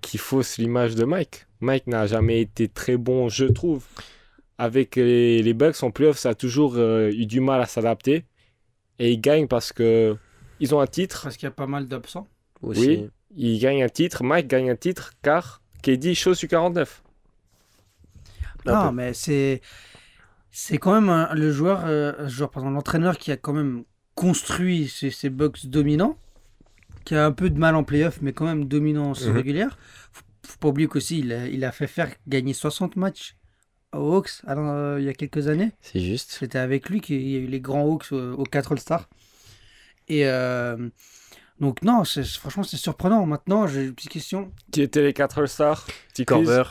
[0.00, 1.46] qui fausse l'image de Mike.
[1.60, 3.84] Mike n'a jamais été très bon, je trouve.
[4.58, 8.24] Avec les, les Bucks en playoff, ça a toujours euh, eu du mal à s'adapter.
[8.98, 10.16] Et ils gagnent parce que
[10.58, 11.22] ils ont un titre.
[11.22, 12.26] Parce qu'il y a pas mal d'absents.
[12.62, 12.80] Aussi.
[12.88, 13.10] Oui.
[13.36, 14.24] Ils gagnent un titre.
[14.24, 17.02] Mike gagne un titre car KD chose sur 49.
[18.66, 19.60] Un Non, mais c'est
[20.56, 24.88] c'est quand même un- le joueur, euh, joueur, pardon, l'entraîneur qui a quand même construit
[24.88, 26.16] ces Bucks dominants.
[27.04, 29.34] qui a un peu de mal en playoff, mais quand même dominance Mhm.
[29.36, 29.76] régulière.
[30.10, 33.36] Faut, faut pas oublier qu'aussi, il a, il a fait faire gagner 60 matchs
[33.92, 35.72] aux Hawks alors, euh, il y a quelques années.
[35.82, 36.30] C'est juste.
[36.30, 39.10] C'était avec lui qu'il y a eu les grands Hawks euh, aux 4 All-Stars.
[40.08, 40.88] Et euh,
[41.60, 43.26] donc, non, franchement, c'est surprenant.
[43.26, 44.50] Maintenant, j'ai une petite question.
[44.72, 45.86] Qui étaient les 4 All-Stars?
[46.08, 46.24] Petit.
[46.24, 46.62] Corver.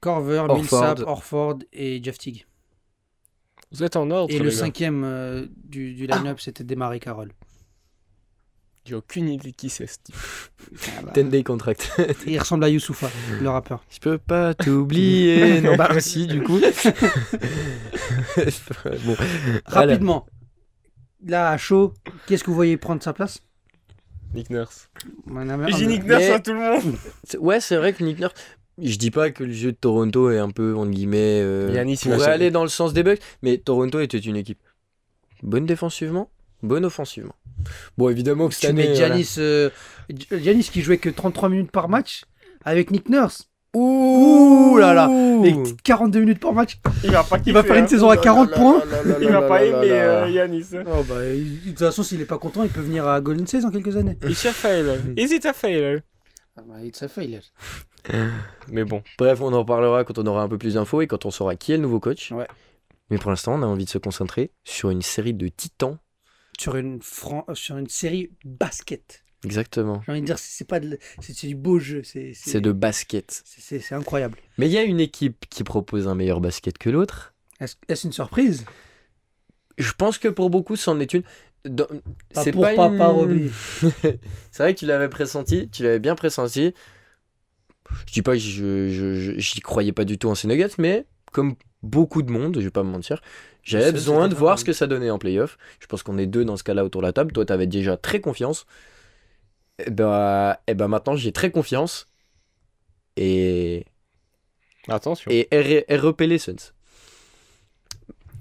[0.00, 0.56] Corver, Horford.
[0.58, 2.44] Millsap, Orford et Jeff Teague.
[3.72, 7.30] Vous êtes en ordre, Et le cinquième euh, du, du line-up, c'était Desmarais Carroll.
[8.84, 10.16] J'ai aucune idée qui c'est, ce type.
[10.98, 11.92] Ah bah, 10 day contract.
[12.26, 13.10] il ressemble à Youssoufa,
[13.40, 13.84] le rappeur.
[13.90, 15.60] Je peux pas t'oublier.
[15.62, 16.58] non, bah aussi, du coup.
[16.58, 16.70] bon.
[18.36, 19.16] Voilà.
[19.66, 20.26] Rapidement,
[21.24, 21.94] là, à chaud,
[22.26, 23.40] qu'est-ce que vous voyez prendre sa place?
[24.34, 24.88] Nick Nurse.
[25.76, 26.96] J'ai Nick Nurse mais- à tout le monde.
[27.38, 28.34] Ouais, c'est vrai que Nick Nurse.
[28.82, 31.98] Je dis pas que le jeu de Toronto est un peu, entre guillemets, euh, il
[31.98, 34.58] pourrait aller dans le sens des Bucks, mais Toronto était une équipe
[35.42, 36.30] bonne défensivement,
[36.62, 37.34] bonne offensivement.
[37.98, 38.88] Bon, évidemment que cette Tu année.
[38.88, 39.16] mets voilà.
[39.38, 39.70] Euh,
[40.32, 42.22] Giannis qui jouait que 33 minutes par match
[42.64, 43.48] avec Nick Nurse.
[43.74, 45.04] Ouh là là.
[45.04, 46.78] Avec 42 minutes par match.
[47.04, 48.82] Il va pas Il va faire une saison à 40 points.
[49.20, 50.66] Il va pas aimer euh, Yanis.
[50.74, 50.82] hein.
[50.86, 53.46] Oh, bah, il- de toute façon, s'il est pas content, il peut venir à Golden
[53.46, 54.16] State dans quelques années.
[54.28, 54.96] It's a failure?
[55.16, 56.00] Is it a failure?
[56.56, 57.42] Ah bah, it's a failure.
[58.68, 59.02] Mais bon.
[59.18, 61.56] Bref, on en reparlera quand on aura un peu plus d'infos et quand on saura
[61.56, 62.30] qui est le nouveau coach.
[62.32, 62.46] Ouais.
[63.10, 65.98] Mais pour l'instant, on a envie de se concentrer sur une série de titans.
[66.58, 69.24] Sur une, fran- euh, sur une série basket.
[69.44, 70.02] Exactement.
[70.04, 72.02] J'ai envie de dire, c'est pas de- c'est c'est du beau jeu.
[72.04, 73.42] C'est C'est de basket.
[73.46, 74.36] c'est- incroyable.
[74.58, 77.32] Mais il y a une équipe qui propose un meilleur basket que l'autre.
[77.58, 78.66] Est-ce est-ce une surprise?
[79.78, 81.22] Je pense que pour beaucoup, c'en est une.
[81.64, 81.86] Dans-
[82.34, 83.50] Pas C'est pour pas une-.
[84.50, 86.74] C'est vrai que tu l'avais pressenti, tu l'avais bien pressenti.
[88.06, 90.74] Je dis pas que je, je, je- j'y croyais pas du tout en ces Nuggets,
[90.78, 93.20] mais comme beaucoup de monde, je vais pas me mentir,
[93.62, 95.58] j'avais besoin de voir ce que ça donnait en playoff.
[95.80, 97.32] Je pense qu'on est deux dans ce cas-là autour de la table.
[97.32, 98.66] Toi, t'avais déjà très confiance.
[99.84, 102.06] Et ben, et ben maintenant, j'ai très confiance.
[103.16, 103.84] Et,
[104.88, 105.30] Attention.
[105.30, 106.72] et REP les Suns.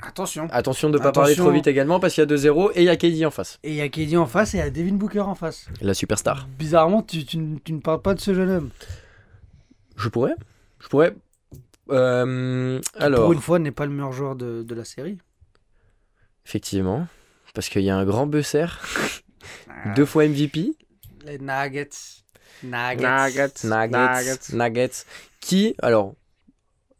[0.01, 0.47] Attention.
[0.51, 2.89] Attention de pas parler trop vite également parce qu'il y a 2-0 et il y
[2.89, 3.59] a KD en face.
[3.63, 5.67] Et il y a KD en face et il y a Devin Booker en face.
[5.81, 6.47] La superstar.
[6.57, 8.69] Bizarrement, tu, tu ne- tu ne parles pas de ce jeune homme.
[9.99, 10.35] Je pourrais.
[10.79, 11.13] Je pourrais.
[11.89, 13.25] Euh, alors.
[13.25, 15.19] Pour une fois, n'est pas le meilleur joueur de, de la série.
[16.45, 17.07] Effectivement.
[17.53, 18.65] Parce qu'il y a un grand busser,
[19.95, 20.71] deux fois MVP,
[21.25, 21.89] Les Nuggets.
[22.63, 23.57] Nuggets.
[23.63, 23.63] Nuggets.
[23.63, 25.05] Nuggets, Nuggets,
[25.41, 26.15] qui, alors,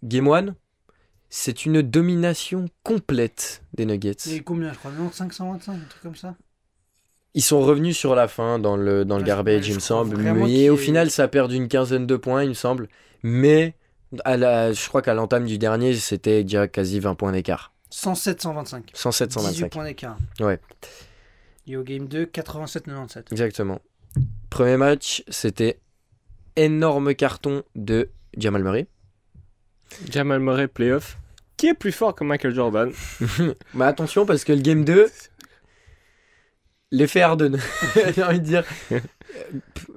[0.04, 0.56] Game 1,
[1.30, 4.28] c'est une domination complète des Nuggets.
[4.30, 6.36] Et combien, je crois 525, un truc comme ça.
[7.36, 10.18] Ils sont revenus sur la fin dans le, dans le garbage, je il me semble.
[10.18, 12.90] Mais au final, ça a perdu une quinzaine de points, il me semble.
[13.24, 13.76] Mais
[14.26, 17.74] à la, je crois qu'à l'entame du dernier, c'était déjà quasi 20 points d'écart.
[17.92, 18.92] 107, 125.
[18.94, 19.72] 107, 18 125.
[19.72, 20.18] points d'écart.
[20.40, 20.60] Ouais.
[21.68, 23.32] Et au game 2, 87, 97.
[23.32, 23.80] Exactement.
[24.50, 25.80] Premier match, c'était
[26.56, 28.88] énorme carton de Jamal Murray.
[30.10, 31.18] Jamal Murray, playoff.
[31.58, 32.92] Qui est plus fort que Michael Jordan?
[33.74, 35.08] Mais attention parce que le game 2,
[36.92, 37.58] l'effet Harden,
[38.16, 38.64] j'ai envie de dire.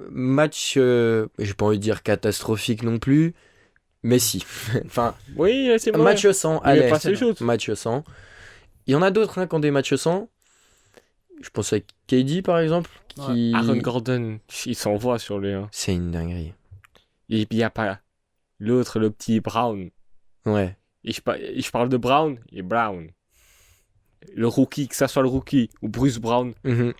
[0.09, 3.33] Match, euh, j'ai pas envie de dire catastrophique non plus,
[4.03, 4.43] mais si.
[4.85, 6.03] enfin, Oui, c'est vrai.
[6.03, 6.89] match 100, Il met allez,
[7.41, 8.03] match 100.
[8.85, 10.29] Il y en a d'autres hein, qui ont des matchs 100.
[11.41, 13.53] Je pense à KD par exemple, qui...
[13.55, 15.51] Aaron Gordon, il s'envoie sur lui.
[15.53, 15.67] hein.
[15.71, 16.53] C'est une dinguerie.
[17.29, 17.99] Et puis il n'y a pas
[18.59, 19.89] l'autre, le petit Brown.
[20.45, 20.77] Ouais.
[21.03, 23.09] Et je, par- et je parle de Brown et Brown.
[24.35, 26.93] Le rookie, que ça soit le rookie ou Bruce Brown, Mhm.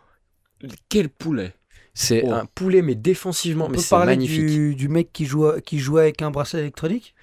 [0.89, 1.53] quel poulet.
[1.93, 2.31] C'est Oh.
[2.31, 4.45] un poulet, mais défensivement, On mais peut c'est parler magnifique.
[4.47, 7.13] du, du mec qui joue, qui joue avec un bracelet électronique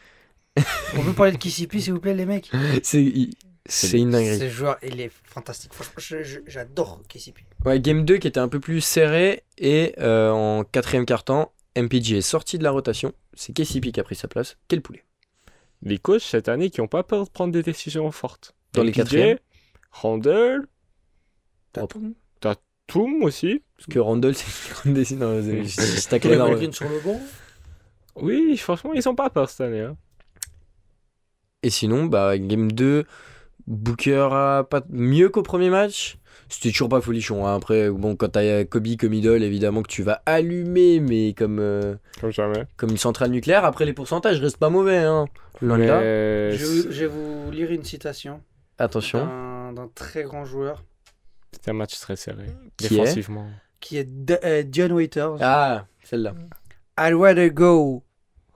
[0.96, 2.50] On peut parler de KCP, s'il vous plaît, les mecs
[2.82, 4.38] C'est une dinguerie.
[4.38, 5.72] Ce joueur, il est fantastique.
[5.72, 7.44] Franchement, j'adore KCP.
[7.64, 12.16] Ouais, game 2 qui était un peu plus serré et euh, en quatrième quart-temps, MPG
[12.18, 13.12] est sorti de la rotation.
[13.34, 14.56] C'est KCP qui a pris sa place.
[14.68, 15.04] Quel poulet.
[15.82, 18.54] Les coachs cette année qui n'ont pas peur de prendre des décisions fortes.
[18.72, 19.38] Dans les quatrièmes.
[19.90, 20.66] Randall,
[21.72, 22.14] Tatum.
[22.86, 23.62] Toom aussi.
[23.76, 24.46] Parce que Randall, c'est
[24.84, 25.16] une grande.
[25.20, 27.20] Non, je- Draymond Green sur le banc.
[28.16, 29.82] Oui, franchement, ils sont pas peur cette année.
[29.82, 29.96] hein.
[31.62, 33.04] Et sinon, bah, game 2,
[33.68, 36.16] Booker a pas mieux qu'au premier match.
[36.48, 37.46] C'était toujours pas folichon.
[37.46, 37.54] hein.
[37.54, 41.94] Après, bon, quand t'as Kobe comme idole, évidemment que tu vas allumer, mais comme, euh,
[42.20, 42.64] Comme jamais.
[42.76, 43.64] comme une centrale nucléaire.
[43.64, 44.96] Après, les pourcentages restent pas mauvais.
[44.98, 45.26] Hein.
[45.62, 46.00] Loin de là.
[46.00, 48.40] Mais Je, je vais vous lire une citation
[48.78, 49.28] Attention.
[49.72, 50.84] D'un très grand joueur
[51.52, 52.46] C'était un match très serré.
[52.76, 53.48] Qui est Défensivement.
[53.80, 55.36] qui est D- euh, John Waiters.
[55.40, 56.34] Ah, celle-là.
[56.98, 58.04] I'd rather go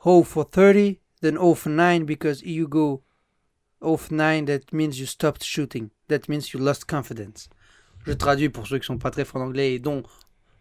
[0.05, 3.03] 0 for 30 than 0 for 9 because you go
[3.83, 5.89] 0 for 9, that means you stopped shooting.
[6.09, 7.49] That means you lost confidence.
[8.07, 10.03] Je traduis pour ceux qui sont pas très forts en anglais et dont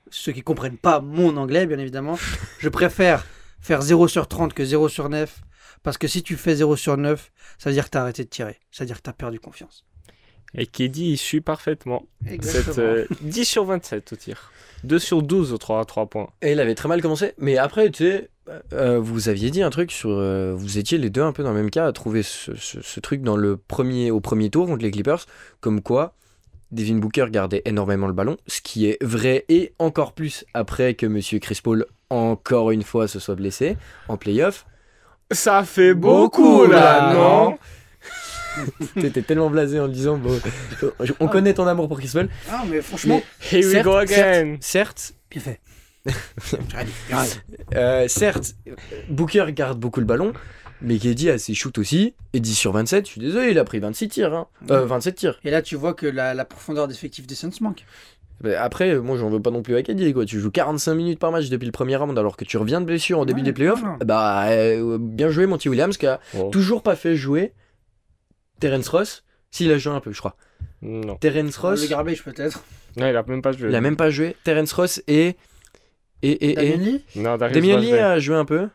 [0.09, 2.17] ceux qui comprennent pas mon anglais, bien évidemment,
[2.59, 3.25] je préfère
[3.59, 5.41] faire 0 sur 30 que 0 sur 9.
[5.81, 8.23] Parce que si tu fais 0 sur 9, ça veut dire que tu as arrêté
[8.23, 8.57] de tirer.
[8.71, 9.83] Ça veut dire que tu as perdu confiance.
[10.55, 12.03] Et Kedi, il suit parfaitement.
[12.41, 14.51] Cette, euh, 10 sur 27 au tir.
[14.83, 16.29] 2 sur 12 au 3 à 3 points.
[16.41, 17.33] Et il avait très mal commencé.
[17.37, 18.29] Mais après, tu sais,
[18.73, 20.09] euh, vous aviez dit un truc sur.
[20.11, 22.81] euh, vous étiez les deux un peu dans le même cas à trouver ce, ce-
[22.81, 25.25] ce truc dans le premier, au premier tour contre les Clippers.
[25.61, 26.13] Comme quoi,
[26.71, 28.37] Devin Booker gardait énormément le ballon.
[28.47, 33.07] Ce qui est vrai et encore plus après que Monsieur Chris Paul, encore une fois,
[33.07, 33.77] se soit blessé
[34.09, 34.65] en playoff.
[35.31, 37.57] Ça fait Beaucoup, là, non?
[38.95, 40.39] T'étais tellement blasé en disant bon,
[41.19, 42.29] on connaît ton amour pour Chris Paul.
[42.51, 43.21] Ah, mais franchement,
[43.51, 44.57] Here we Certes, go again.
[44.61, 45.59] Certes, bien fait.
[46.71, 47.39] J'aurais dit, bien fait.
[47.75, 48.55] euh, certes,
[49.09, 50.33] Booker garde beaucoup le ballon,
[50.81, 52.13] mais KD a ses shoots aussi.
[52.33, 54.33] Et 10 sur 27, je suis désolé, il a pris 26 tirs.
[54.33, 54.47] Hein.
[54.69, 55.39] Euh, 27 tirs.
[55.45, 57.85] Et là, tu vois que la, la profondeur d'effectif des Suns manque.
[58.43, 60.11] Mais Après, moi, j'en veux pas non plus à KD.
[60.13, 60.25] Quoi.
[60.25, 62.85] Tu joues 45 minutes par match depuis le premier round alors que tu reviens de
[62.85, 63.79] blessure en début Ouais, des playoffs.
[63.79, 63.97] voilà.
[64.03, 66.49] Bah, euh, bien joué, Monty Williams, qui a Oh.
[66.51, 67.53] toujours pas fait jouer
[68.63, 69.23] Terence Ross?
[69.51, 70.37] S'il a joué un peu, je crois.
[70.81, 71.15] Non.
[71.17, 72.63] Terence Ross, Le garbage, peut-être.
[72.95, 73.67] Non, il a même pas joué.
[73.67, 74.37] il a même pas joué.
[74.45, 75.35] Terence Ross et.
[76.21, 76.55] Et, et, et...
[76.55, 77.03] Damien Lee?
[77.17, 78.69] Non, Damien Lee a joué un peu.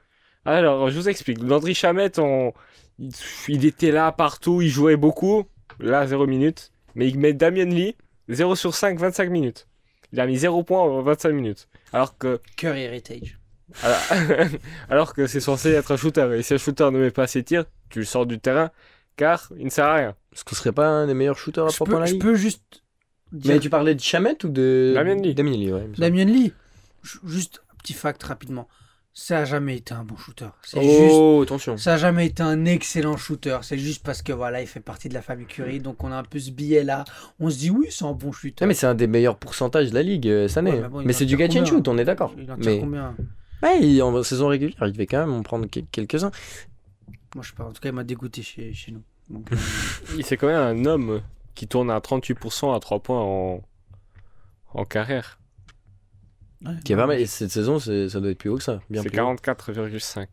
[0.44, 1.42] Alors, je vous explique.
[1.42, 2.52] Landry Chamette, on...
[2.98, 3.12] il,
[3.48, 5.44] il était là partout, il jouait beaucoup.
[5.80, 6.70] Là, 0 minutes.
[6.94, 7.96] Mais il met Damien Lee,
[8.28, 9.68] 0 sur 5, 25 minutes.
[10.12, 11.66] Il a mis 0 points en 25 minutes.
[11.94, 13.38] Alors que, Curry Heritage.
[13.82, 14.00] alors,
[14.90, 16.36] alors que c'est censé être un shooter.
[16.36, 18.70] Et si un shooter ne met pas ses tirs, tu le sors du terrain,
[19.18, 20.14] car il ne sert à rien.
[20.32, 22.06] Est-ce que ce serait pas un des meilleurs shooters à Je 3 points peux, la
[22.06, 22.82] je ligue peux juste.
[23.32, 24.92] dire- Mais tu parlais de Chamette ou de.
[24.94, 25.34] Damien Lee.
[25.34, 25.88] Damien Lee, ouais.
[25.98, 26.52] Damien Lee,
[27.02, 28.66] ju- juste un petit fact rapidement.
[29.20, 30.46] Ça a jamais été un bon shooter.
[30.62, 31.10] C'est juste.
[31.12, 31.76] Oh, attention.
[31.76, 33.58] Ça a jamais été un excellent shooter.
[33.62, 36.16] C'est juste parce que voilà, il fait partie de la famille Curry, donc on a
[36.16, 37.02] un peu ce billet là.
[37.40, 38.64] On se dit oui, c'est un bon shooter.
[38.64, 40.70] Mais c'est un des meilleurs pourcentages de la ligue euh, cette année.
[40.74, 42.32] Ouais, mais bon, c'est du catch and shoot, on est d'accord.
[42.38, 43.16] Il en tire Mais combien?
[43.60, 46.30] Ouais, en saison régulière, il devait quand même en prendre quel- quelques-uns.
[47.34, 47.64] Moi je sais pas.
[47.64, 49.02] En tout cas, il m'a dégoûté chez, chez nous.
[49.30, 49.56] Donc, euh,
[50.16, 51.22] Il c'est quand même un homme
[51.54, 53.62] qui tourne à 38% à 3 points en,
[54.74, 55.38] en carrière.
[56.64, 57.20] ouais, Qui est pas mal.
[57.20, 58.80] Et cette saison, c'est- ça doit être plus haut que ça.
[58.90, 59.34] Bien C'est plus haut.
[59.34, 60.26] 44,5.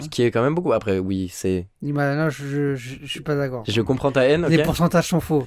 [0.00, 0.72] Ce qui est quand même beaucoup.
[0.72, 1.68] Après, oui, c'est.
[1.82, 3.62] M'a- non, je, je, suis pas d'accord.
[3.68, 4.64] Je comprends ta haine, Les ok.
[4.64, 5.46] pourcentages sont faux.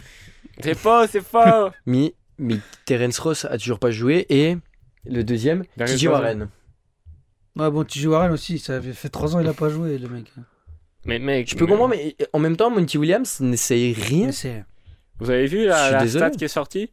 [0.61, 1.39] C'est faux, c'est faux
[1.87, 4.25] Mais, mais Terence Ross a toujours pas joué.
[4.29, 4.55] Et
[5.05, 6.07] le deuxième, Bazley.
[6.07, 6.49] Warren.
[7.55, 8.59] Ouais, bon, joues Warren aussi.
[8.59, 10.31] Ça fait- fait 3 ans il a pas joué, le mec.
[11.05, 14.31] Mais mec, Je peux comprendre, mais en même temps, Monty Williams n'essaye rien.
[15.19, 16.91] Vous avez vu la, la stat qui est sortie?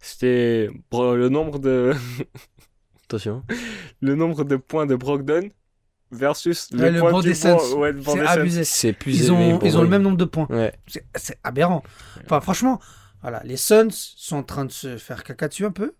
[0.00, 1.92] C'était le nombre de
[3.06, 3.42] Attention.
[4.00, 5.48] le nombre de points de Brogdon
[6.10, 7.56] versus Ouais, le du des Suns.
[7.76, 8.26] ouais, C'est des Suns.
[8.26, 8.64] abusé.
[8.64, 10.46] C'est plus Ils ont, ils ont le même nombre de points.
[10.50, 10.72] Ouais.
[10.86, 11.82] C'est c'est aberrant.
[12.24, 12.80] Enfin, franchement,
[13.22, 15.94] voilà, les Suns sont en train de se faire caca dessus un peu.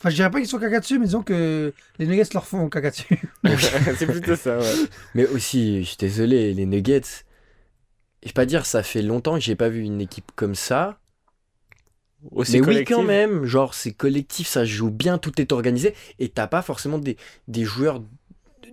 [0.00, 2.68] Enfin, je dirais pas qu'ils sont caca dessus, mais disons que les Nuggets leur font
[2.68, 3.20] caca dessus.
[3.98, 4.74] c'est plutôt ça, ouais.
[5.14, 7.00] Mais aussi, je suis désolé, les Nuggets.
[8.22, 11.00] Je vais pas dire, ça fait longtemps que j'ai pas vu une équipe comme ça.
[12.32, 12.96] Aussi mais oui, collective.
[12.96, 13.44] quand même.
[13.44, 15.94] Genre, c'est collectif, ça joue bien, tout est organisé.
[16.18, 17.16] Et t'as pas forcément des,
[17.48, 18.06] des joueurs de,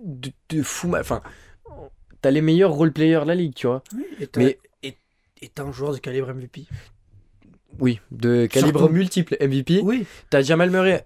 [0.04, 0.94] de, de fou.
[0.96, 1.22] Enfin,
[2.22, 3.82] t'as les meilleurs role-players de la ligue, tu vois.
[4.20, 4.96] Et t'as Mais- et-
[5.42, 6.66] et t'as un joueur de calibre MVP.
[7.78, 8.94] Oui, de calibre Surtout.
[8.94, 9.80] multiple MVP.
[9.82, 11.04] Oui, T'as Jamal Murray.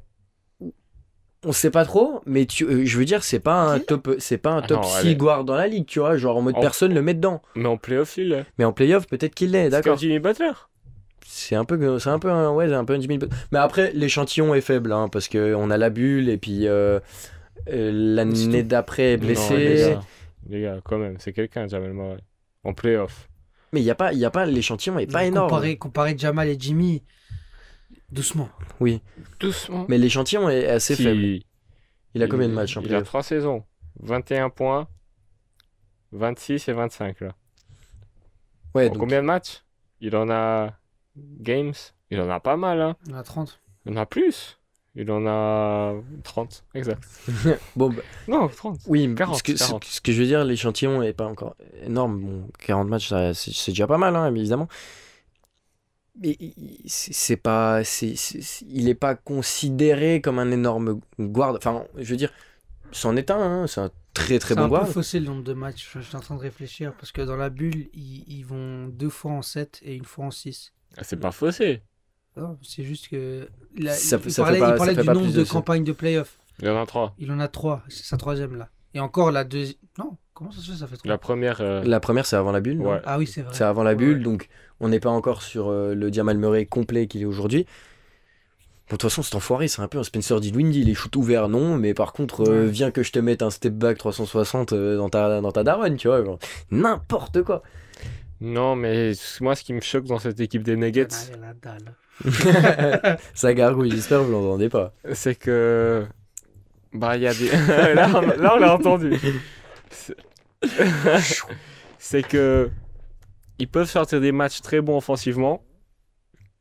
[1.44, 4.36] On sait pas trop, mais tu, euh, je veux dire, c'est pas un top, c'est
[4.36, 5.16] pas un Ah top non, 6 allez.
[5.16, 6.16] guard dans la ligue, tu vois.
[6.18, 7.40] Genre en mode En- personne le met dedans.
[7.54, 8.44] Mais en playoff, il est.
[8.58, 9.92] Mais en playoff, peut-être qu'il l'est, C'est d'accord.
[9.94, 10.50] comme Jimmy Butler.
[11.26, 13.34] C'est un peu, c'est un peu, un, ouais, c'est un peu un Jimmy Butler.
[13.52, 17.00] Mais après, l'échantillon est faible, hein, parce que on a la bulle et puis euh,
[17.70, 19.90] euh, l'année d'après est Non, les blessé.
[19.92, 20.00] gars,
[20.48, 22.18] les gars, quand même, c'est quelqu'un, Jamal Murray.
[22.64, 23.28] En playoff.
[23.72, 25.48] mais il y a pas, il y a pas, l'échantillon est pas énorme.
[25.48, 27.02] Comparé, comparé Jamal et Jimmy,
[28.12, 28.48] doucement.
[29.40, 29.86] Doucement.
[29.88, 31.40] Mais l'échantillon est assez Si, faible.
[32.14, 33.64] Il a combien de matchs en Il a playoff 3 saisons.
[34.00, 34.88] 21 points.
[36.12, 37.34] 26 et 25 là.
[38.74, 39.62] Ouais, En donc, combien de matchs?
[40.00, 40.72] Il en a
[41.16, 41.72] games?
[42.10, 42.96] Il en a pas mal, hein.
[43.10, 43.60] On a 30.
[43.86, 44.56] Il en a plus.
[44.96, 47.04] Il en a 30, exact.
[47.76, 48.80] bon, bah, Non, 30.
[48.88, 49.84] oui, mais 40, ce, que, ce- 40.
[49.84, 52.20] ce que je veux dire, l'échantillon est pas encore énorme.
[52.20, 54.66] Bon, 40 matchs, c'est déjà pas mal, hein, évidemment.
[56.20, 61.00] Mais il- c'est c'est pas, c'est, c'est- c'est- il est pas considéré comme un énorme
[61.18, 61.54] guard.
[61.56, 62.32] Enfin, je veux dire,
[62.92, 63.38] c'en est un.
[63.62, 64.86] hein, c'est un très très C'est bon un guard.
[64.86, 65.88] peu faussé le nombre de matchs.
[65.94, 68.88] Je, je suis en train de réfléchir parce que dans la bulle, ils, ils vont
[68.88, 70.72] deux fois en 7 et une fois en 6.
[70.96, 71.82] Ah, c'est pas faussé.
[72.36, 73.48] Non, C'est juste que.
[73.92, 75.92] Ça- il ça parlait, pas- il ça parlait fait du nombre de de campagnes de
[75.92, 76.38] playoff.
[76.62, 77.14] Il en a 3.
[77.18, 77.82] Il en a trois.
[77.88, 78.68] C'est sa troisième là.
[78.94, 79.78] Et encore la deuxième.
[79.98, 80.96] Non, comment ça se fait Ça fait.
[81.04, 81.60] La première.
[81.60, 82.80] euh, La première, c'est avant la bulle.
[82.80, 83.00] Ouais.
[83.04, 83.52] Ah oui, c'est vrai.
[83.54, 84.24] C'est avant la bulle, ouais.
[84.24, 84.48] donc
[84.80, 87.66] on n'est pas encore sur euh, le Jamal Murray complet qu'il est aujourd'hui.
[88.88, 90.82] Bon, de toute façon, cet enfoiré, c'est un peu un Spencer Dinwiddie.
[90.82, 93.74] Les shoots ouverts, non, mais par contre, euh, viens que je te mette un step
[93.74, 96.24] back 360 euh, dans ta, dans ta daronne, tu vois.
[96.72, 97.62] N'importe quoi.
[98.40, 103.18] Non, mais moi, ce qui me choque dans cette équipe des Nuggets, Allez, la dalle.
[103.34, 104.92] Ça gargouille, j'espère que vous l'entendez pas.
[105.12, 106.04] c'est que.
[106.92, 107.48] Bah, il y a des.
[107.94, 109.12] là, on- là, on l'a entendu.
[111.98, 112.70] C'est- que.
[113.58, 115.62] Ils peuvent sortir des matchs très bons offensivement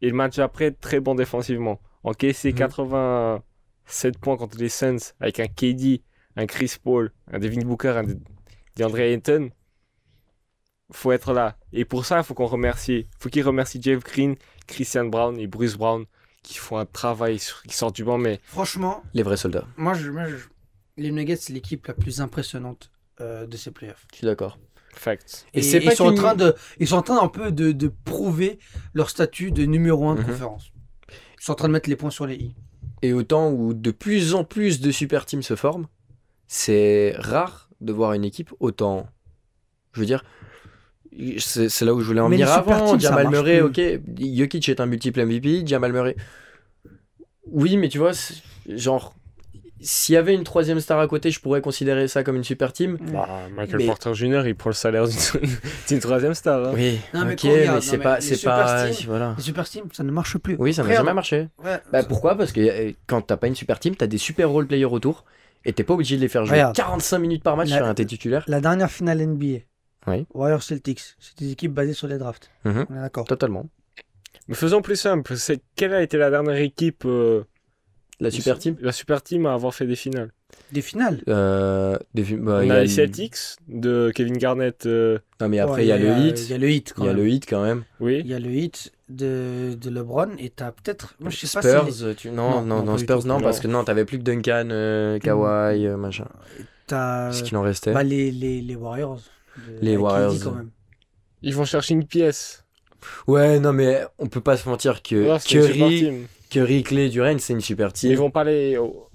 [0.02, 1.80] et le match après très bon défensivement.
[2.04, 2.58] Encaisser Mhm.
[2.58, 6.04] 87 points contre les Suns avec un KD,
[6.36, 8.20] un Chris Paul, un Devin Booker, un De-
[8.76, 9.50] DeAndre Ayton,
[10.92, 11.58] faut être là.
[11.72, 13.08] Et pour ça, il faut qu'on remercie.
[13.20, 14.36] faut qu'ils remercient Jeff Green,
[14.68, 16.06] Christian Brown et Bruce Brown
[16.44, 19.94] qui font un travail, sur- qui sortent du banc, mais Franchement, Les vrais soldats, moi,
[19.94, 20.48] je, moi, je-
[20.98, 24.06] les Nuggets, c'est l'équipe la plus impressionnante euh, de ces playoffs.
[24.12, 24.58] je suis d'accord.
[24.96, 25.46] facts.
[25.54, 28.60] Et ils, sont en train de, ils sont en train un peu de, de prouver
[28.94, 30.26] leur statut de numéro 1 de Mhm.
[30.28, 30.72] conférence.
[31.40, 32.56] Ils sont en train de mettre les points sur les i.
[33.02, 35.88] Et autant où de plus en plus de super teams se forment,
[36.48, 39.08] c'est rare de voir une équipe autant.
[39.94, 40.24] Je veux dire,
[41.38, 42.92] c'est là où je voulais en venir avant.
[42.92, 43.80] teams, Jamal Murray, ok.
[44.20, 45.66] Jokic est un multiple MVP.
[45.66, 46.16] Jamal Murray.
[47.46, 48.12] Oui, mais tu vois,
[48.68, 49.16] genre,
[49.82, 52.74] s'il y avait une troisième star à côté, je pourrais considérer ça comme une super
[52.74, 52.98] team.
[53.14, 55.06] Bah, Michael Mais- Porter Jr., il prend le salaire
[55.88, 56.68] d'une troisième star.
[56.68, 56.72] hein.
[56.74, 59.34] Oui, Non, mais ok, regarde, mais c'est pas, c'est les super pas, voilà.
[59.38, 60.56] Les super teams, ça ne marche plus.
[60.60, 61.48] Oui, ça n'a jamais marché.
[61.64, 62.36] Ouais, Bah pourquoi?
[62.36, 65.26] Parce que euh, quand t'as pas une super team, t'as des super role players autour
[65.66, 66.76] et t'es pas obligé de les faire jouer Regarde.
[66.76, 68.44] 45 minutes par match La- sur un t'es titulaire.
[68.48, 69.60] La dernière finale NBA,
[70.08, 70.26] Oui.
[70.34, 72.50] Warriors Celtics, c'est des équipes basées sur les drafts.
[72.66, 72.86] Mhm.
[72.90, 73.26] On est d'accord.
[73.26, 73.66] Totalement.
[74.48, 75.36] Mais faisons plus simple.
[75.38, 77.44] C'est quelle a été la dernière équipe, euh,
[78.22, 80.32] La super team la super team à avoir fait des finales
[80.74, 81.22] Des finales.
[81.30, 83.38] euh, des fi- bah, On il y a a les le- Celtics
[83.70, 84.86] de Kevin Garnett.
[84.86, 86.50] euh, Non mais après Ouais, il y a le Il hit.
[86.50, 87.24] y a le hit quand Il y a même.
[87.24, 87.84] le hit quand même.
[88.02, 88.20] oui.
[88.20, 91.16] Il y a le hit de, de LeBron et t'as peut-être.
[91.20, 92.16] Moi, je sais pas Spurs, si.
[92.16, 92.30] tu...
[92.30, 93.42] non, Non, non, Spurs, non, Non.
[93.42, 96.28] parce que non, t'avais plus que Duncan, euh, Kawhi, euh, machin.
[96.88, 97.32] T'as.
[97.32, 97.94] Ce qu'il en restait.
[97.94, 99.22] Bah, les, les, les Warriors.
[99.58, 100.36] de- Les Warriors.
[100.44, 100.70] Quand même.
[101.42, 102.66] Ils vont chercher une pièce.
[103.28, 106.64] Ouais, non, mais on peut pas se mentir que une super Curry, team.
[106.64, 108.12] Curry, Clay, Duren, c'est une super team.
[108.12, 108.78] Ils vont pas les.
[108.78, 109.08] oh,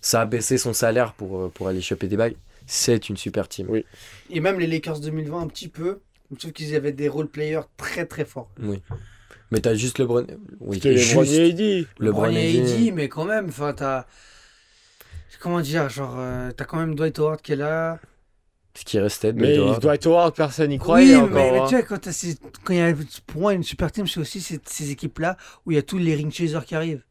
[0.00, 2.36] Ça a baissé son salaire pour, euh, pour aller choper des bagues.
[2.66, 3.66] C'est une super team.
[3.68, 3.84] Oui.
[4.30, 6.00] Et même les Lakers 2020, un petit peu.
[6.38, 8.50] Sauf qu'ils avaient des role players très très forts.
[9.50, 10.26] Mais t'as juste LeBron.
[10.60, 11.86] Oui, les juste Bronny AD.
[11.98, 14.06] LeBron et AD, mais quand même, enfin, t'as.
[15.40, 17.98] Comment dire, genre, euh, t'as quand même Dwight Howard qui est là.
[18.74, 19.80] Ce qui restait de Mais Dwight Howard.
[19.82, 21.30] Dwight Howard, personne n'y croyait oui, encore.
[21.30, 21.64] mais, mais hein.
[21.68, 22.92] tu vois, quand, ces- quand il y a,
[23.26, 25.36] pour moi, une super team, c'est aussi ces, ces équipes-là
[25.66, 27.02] où il y a tous les ring chasers qui arrivent.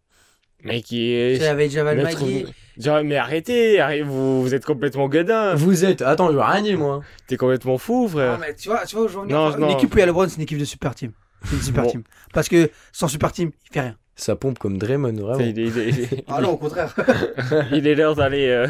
[0.64, 1.36] Mais qui est.
[1.69, 2.45] Javal Maître- Magui.
[2.77, 5.56] Genre, mais arrêtez, arrête, vous, vous êtes complètement godin.
[5.56, 6.02] Vous êtes.
[6.02, 7.02] Attends, je veux rien dire, moi.
[7.27, 8.40] T'es complètement fou, Non, frère.
[8.40, 9.69] mais tu vois, tu vois aujourd'hui, Non, une non.
[9.77, 11.11] équipe où il y a LeBron, c'est une équipe de super team.
[11.45, 11.91] C'est une super Bon.
[11.91, 12.03] team.
[12.34, 13.95] Parce que sans super team, il fait rien.
[14.15, 15.40] Ça pompe comme Draymond, vraiment.
[15.40, 16.94] Il est, il est- il est- Ah non, au contraire.
[17.72, 18.68] il est l'heure d'aller euh,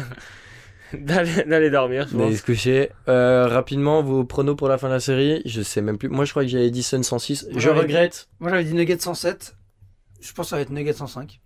[1.46, 2.90] d'aller dormir, je D'aller se coucher.
[3.08, 5.42] Euh, rapidement, vos pronos pour la fin de la série.
[5.44, 6.08] Je sais même plus.
[6.08, 7.48] Moi, je crois que j'avais dit Sun 106.
[7.50, 8.28] Moi, Je regrette.
[8.40, 9.56] Moi, j'avais dit Nuggets 107.
[10.20, 11.40] Je pense que ça va être Nuggets 105.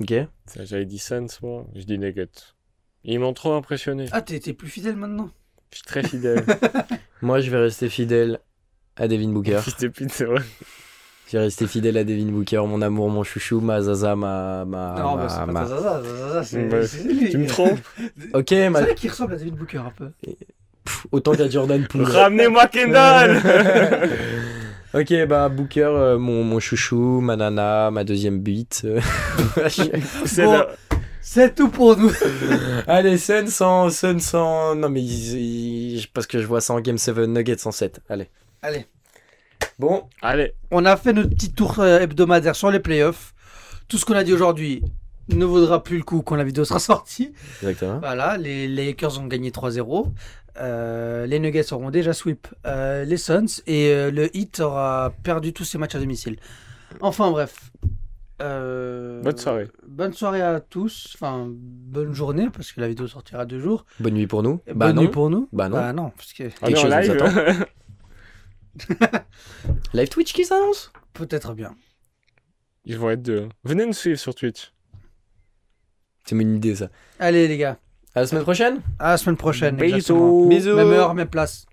[0.00, 0.14] Ok.
[0.62, 1.66] J'avais dit Suns, moi.
[1.74, 2.28] Je dis Nuggets.
[3.04, 4.06] Ils m'ont trop impressionné.
[4.12, 5.30] Ah, t'es plus fidèle maintenant
[5.70, 6.44] Je suis très fidèle.
[7.22, 8.40] Moi, je vais rester fidèle
[8.96, 9.60] à Devin Booker.
[9.62, 9.88] Fils de
[11.36, 14.64] vais rester fidèle à Devin Booker, mon amour, mon chouchou, ma zaza, ma.
[14.64, 16.62] ma, Non, ma- mais c'est pas ma- Zaza, Zaza, c'est
[17.12, 17.30] lui.
[17.30, 17.78] Tu me trompes
[18.34, 20.10] Ok, C'est ma- vrai qu'il ressemble à David Booker un peu.
[20.84, 22.02] pff, autant qu'à Jordan Poole.
[22.04, 23.40] Ramenez-moi Kendall
[24.94, 28.86] ok, bah Booker, euh, mon, mon chouchou, ma nana, ma deuxième bite.
[30.26, 30.52] C'est Bon.
[30.52, 30.68] là.
[31.24, 32.10] C'est tout pour nous.
[32.88, 34.74] Allez, Sun 100, Sun 100.
[34.74, 35.00] Non, mais
[36.12, 38.00] parce que je vois ça en Game 7, Nuggets 107.
[38.08, 38.28] Allez.
[38.60, 38.86] Allez.
[39.78, 43.34] Bon, Allez, On a fait notre petit tour euh, hebdomadaire sur les playoffs.
[43.88, 44.82] Tout ce qu'on a dit aujourd'hui
[45.28, 47.32] ne vaudra plus le coup quand la vidéo sera sortie.
[47.62, 47.98] exactement.
[47.98, 50.06] Voilà, les, les Lakers ont gagné 3-0.
[50.60, 55.52] Euh, les Nuggets auront déjà sweep euh, les Suns et euh, le Heat aura perdu
[55.54, 56.36] tous ses matchs à domicile.
[57.00, 57.70] Enfin bref.
[58.42, 59.68] Euh, Bonne soirée.
[59.86, 61.12] Bonne soirée à tous.
[61.14, 63.86] Enfin, bonne journée parce que la vidéo sortira deux jours.
[64.00, 64.60] Bonne nuit pour nous.
[64.66, 65.02] Bah bonne non.
[65.02, 65.48] nuit pour nous.
[65.52, 65.76] Bah non.
[65.76, 67.64] Bah non, parce que en chose nous attend.
[69.94, 70.92] Live Twitch qui s'annonce?
[71.12, 71.74] Peut-être bien.
[72.84, 73.48] Ils vont être deux.
[73.64, 74.72] Venez nous suivre sur Twitch.
[76.24, 76.88] C'est une idée ça.
[77.18, 77.78] Allez les gars,
[78.14, 79.76] À la semaine prochaine à la semaine prochaine.
[79.76, 80.46] Bisous.
[80.48, 80.76] Bisous.
[80.76, 81.66] Même heure, même place.